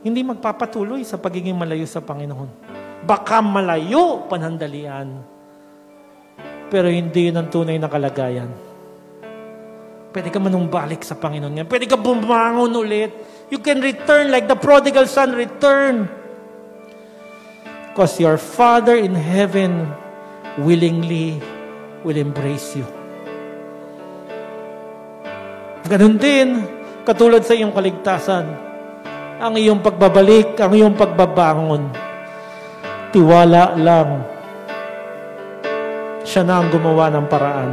hindi 0.00 0.24
magpapatuloy 0.24 1.04
sa 1.04 1.20
pagiging 1.20 1.56
malayo 1.56 1.84
sa 1.84 2.00
Panginoon. 2.00 2.48
Baka 3.04 3.40
malayo 3.44 4.24
panandalian. 4.28 5.20
Pero 6.70 6.86
hindi 6.86 7.28
yun 7.28 7.40
ang 7.40 7.48
tunay 7.50 7.76
na 7.76 7.90
kalagayan. 7.90 8.48
Pwede 10.10 10.28
ka 10.30 10.42
manumbalik 10.42 11.06
sa 11.06 11.14
Panginoon 11.14 11.52
ngayon. 11.54 11.70
Pwede 11.70 11.86
ka 11.86 11.98
bumangon 11.98 12.74
ulit. 12.74 13.14
You 13.50 13.62
can 13.62 13.82
return 13.82 14.30
like 14.30 14.46
the 14.50 14.58
prodigal 14.58 15.06
son 15.06 15.34
return. 15.34 16.06
Because 17.90 18.18
your 18.22 18.38
Father 18.38 18.94
in 18.94 19.14
heaven 19.14 19.90
willingly 20.62 21.42
will 22.06 22.18
embrace 22.18 22.78
you. 22.78 22.99
Ganun 25.90 26.22
din, 26.22 26.62
katulad 27.02 27.42
sa 27.42 27.58
iyong 27.58 27.74
kaligtasan, 27.74 28.46
ang 29.42 29.54
iyong 29.58 29.82
pagbabalik, 29.82 30.54
ang 30.62 30.70
iyong 30.70 30.94
pagbabangon 30.94 31.90
Tiwala 33.10 33.74
lang. 33.74 34.22
Siya 36.22 36.46
na 36.46 36.62
ang 36.62 36.70
gumawa 36.70 37.10
ng 37.10 37.26
paraan. 37.26 37.70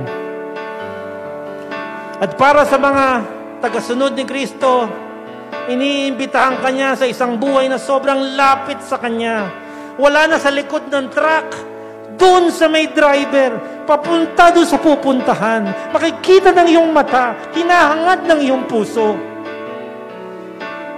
At 2.18 2.34
para 2.34 2.66
sa 2.66 2.82
mga 2.82 3.22
tagasunod 3.62 4.18
ni 4.18 4.26
Kristo, 4.26 4.90
iniimbitahan 5.70 6.58
kanya 6.58 6.98
sa 6.98 7.06
isang 7.06 7.38
buhay 7.38 7.70
na 7.70 7.78
sobrang 7.78 8.34
lapit 8.34 8.82
sa 8.82 8.98
kanya. 8.98 9.46
Wala 10.02 10.26
na 10.26 10.42
sa 10.42 10.50
likod 10.50 10.90
ng 10.90 11.06
truck, 11.14 11.54
doon 12.18 12.50
sa 12.50 12.66
may 12.68 12.90
driver, 12.92 13.86
papunta 13.86 14.52
doon 14.52 14.68
sa 14.68 14.82
pupuntahan. 14.82 15.94
Makikita 15.94 16.52
ng 16.52 16.68
iyong 16.74 16.90
mata, 16.90 17.38
hinahangad 17.54 18.26
ng 18.26 18.40
iyong 18.44 18.64
puso. 18.66 19.16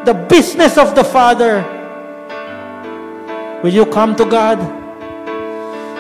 The 0.08 0.16
business 0.32 0.80
of 0.80 0.96
the 0.96 1.04
Father 1.04 1.80
Will 3.60 3.76
you 3.76 3.86
come 3.92 4.16
to 4.16 4.24
God? 4.24 4.56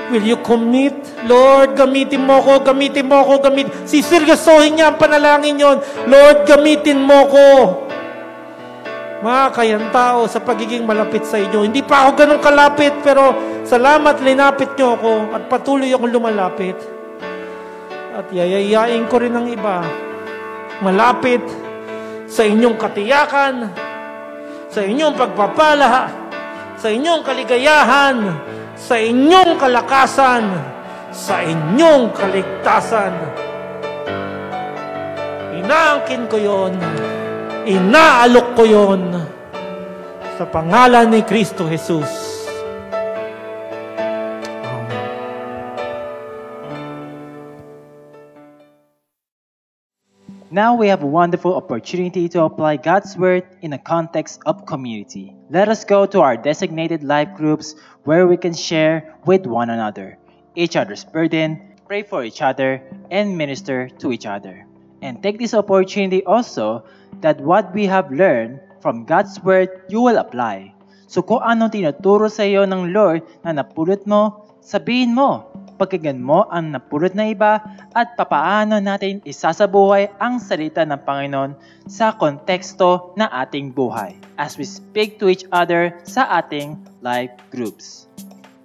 Will 0.07 0.23
you 0.23 0.39
commit? 0.39 0.95
Lord, 1.27 1.75
gamitin 1.75 2.23
mo 2.23 2.39
ko, 2.39 2.63
gamitin 2.63 3.11
mo 3.11 3.19
ko, 3.27 3.43
gamit. 3.43 3.67
Siseryosohin 3.83 4.79
niya 4.79 4.95
ang 4.95 4.97
panalangin 4.97 5.59
yon. 5.59 5.77
Lord, 6.07 6.47
gamitin 6.47 7.03
mo 7.03 7.27
ko. 7.27 7.45
Mga 9.19 9.43
kayang 9.51 9.87
tao 9.91 10.31
sa 10.31 10.39
pagiging 10.39 10.87
malapit 10.87 11.27
sa 11.27 11.35
inyo. 11.35 11.67
Hindi 11.67 11.83
pa 11.83 12.07
ako 12.07 12.09
ganun 12.15 12.39
kalapit, 12.39 12.95
pero 13.03 13.35
salamat 13.67 14.23
linapit 14.23 14.79
niyo 14.79 14.95
ako 14.95 15.35
at 15.35 15.43
patuloy 15.51 15.91
akong 15.91 16.15
lumalapit. 16.15 16.79
At 18.15 18.31
yayayain 18.31 19.03
ko 19.11 19.19
rin 19.19 19.35
ang 19.35 19.51
iba. 19.51 19.83
Malapit 20.79 21.43
sa 22.31 22.47
inyong 22.47 22.79
katiyakan, 22.79 23.67
sa 24.71 24.87
inyong 24.87 25.15
pagpapala, 25.19 26.07
sa 26.79 26.87
inyong 26.87 27.19
kaligayahan, 27.19 28.23
sa 28.79 28.95
inyong 28.95 29.59
kalakasan, 29.59 30.47
sa 31.11 31.43
inyong 31.43 32.15
kaligtasan. 32.15 33.11
Inaangkin 35.59 36.23
ko 36.31 36.39
yon, 36.39 36.79
inaalok 37.69 38.57
ko 38.57 38.65
yon 38.65 39.13
sa 40.41 40.49
pangalan 40.49 41.13
ni 41.13 41.21
Kristo 41.21 41.69
Jesus. 41.69 42.09
Now 50.49 50.73
we 50.73 50.89
have 50.89 51.05
a 51.05 51.05
wonderful 51.05 51.53
opportunity 51.53 52.25
to 52.33 52.41
apply 52.41 52.81
God's 52.81 53.13
Word 53.13 53.45
in 53.61 53.77
a 53.77 53.77
context 53.77 54.41
of 54.49 54.65
community. 54.65 55.37
Let 55.53 55.69
us 55.69 55.85
go 55.85 56.09
to 56.09 56.25
our 56.25 56.41
designated 56.41 57.05
life 57.05 57.37
groups 57.37 57.77
where 58.01 58.25
we 58.25 58.33
can 58.33 58.57
share 58.57 59.13
with 59.29 59.45
one 59.45 59.69
another, 59.69 60.17
each 60.57 60.73
other's 60.73 61.05
burden, 61.05 61.77
pray 61.85 62.01
for 62.01 62.25
each 62.25 62.41
other, 62.41 62.81
and 63.13 63.37
minister 63.37 63.93
to 64.01 64.09
each 64.09 64.25
other. 64.25 64.65
And 65.05 65.21
take 65.21 65.37
this 65.37 65.53
opportunity 65.53 66.25
also 66.25 66.83
that 67.21 67.41
what 67.41 67.71
we 67.75 67.85
have 67.87 68.11
learned 68.11 68.59
from 68.79 69.03
God's 69.03 69.39
Word, 69.43 69.69
you 69.91 69.99
will 70.01 70.17
apply. 70.17 70.73
So 71.09 71.25
kung 71.25 71.41
anong 71.41 71.73
tinuturo 71.73 72.29
sa 72.29 72.45
iyo 72.45 72.63
ng 72.69 72.93
Lord 72.93 73.25
na 73.41 73.51
napulot 73.57 74.05
mo, 74.05 74.45
sabihin 74.61 75.17
mo, 75.17 75.49
pakinggan 75.81 76.21
mo 76.21 76.45
ang 76.53 76.75
napulot 76.75 77.15
na 77.17 77.31
iba 77.31 77.63
at 77.97 78.13
papaano 78.13 78.77
natin 78.77 79.23
isasabuhay 79.25 80.11
ang 80.21 80.37
salita 80.37 80.85
ng 80.85 81.01
Panginoon 81.01 81.57
sa 81.89 82.13
konteksto 82.13 83.15
na 83.17 83.25
ating 83.31 83.73
buhay 83.73 84.13
as 84.37 84.59
we 84.59 84.67
speak 84.67 85.17
to 85.17 85.31
each 85.31 85.47
other 85.49 85.95
sa 86.05 86.29
ating 86.43 86.77
life 87.01 87.33
groups. 87.49 88.05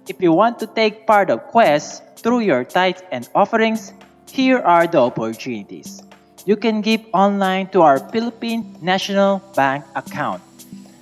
If 0.05 0.21
you 0.21 0.29
want 0.29 0.61
to 0.61 0.69
take 0.69 1.09
part 1.09 1.33
of 1.33 1.49
Quest 1.49 2.05
through 2.21 2.45
your 2.45 2.61
tithes 2.61 3.01
and 3.09 3.25
offerings, 3.33 3.89
here 4.29 4.61
are 4.61 4.85
the 4.85 5.01
opportunities. 5.01 6.04
You 6.45 6.55
can 6.55 6.81
give 6.81 7.01
online 7.11 7.67
to 7.73 7.81
our 7.81 7.97
Philippine 8.13 8.77
National 8.79 9.41
Bank 9.57 9.83
account. 9.95 10.43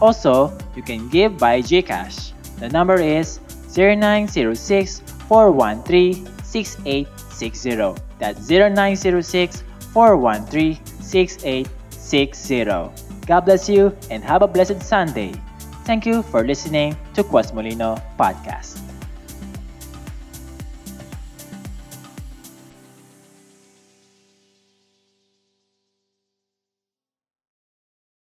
Also, 0.00 0.56
you 0.76 0.82
can 0.82 1.08
give 1.08 1.38
by 1.38 1.60
GCash. 1.60 2.32
The 2.58 2.68
number 2.68 3.00
is 3.00 3.40
0906 3.74 5.02
413 5.28 6.26
6860. 7.38 8.02
That's 8.18 8.48
0906 8.48 9.62
413 9.92 10.84
6860. 11.00 12.64
God 13.26 13.40
bless 13.44 13.68
you 13.68 13.96
and 14.10 14.24
have 14.24 14.42
a 14.42 14.48
blessed 14.48 14.82
Sunday. 14.82 15.32
Thank 15.84 16.04
you 16.04 16.22
for 16.22 16.44
listening 16.44 16.96
to 17.14 17.22
Quas 17.24 17.52
Molino 17.52 17.96
Podcast. 18.18 18.87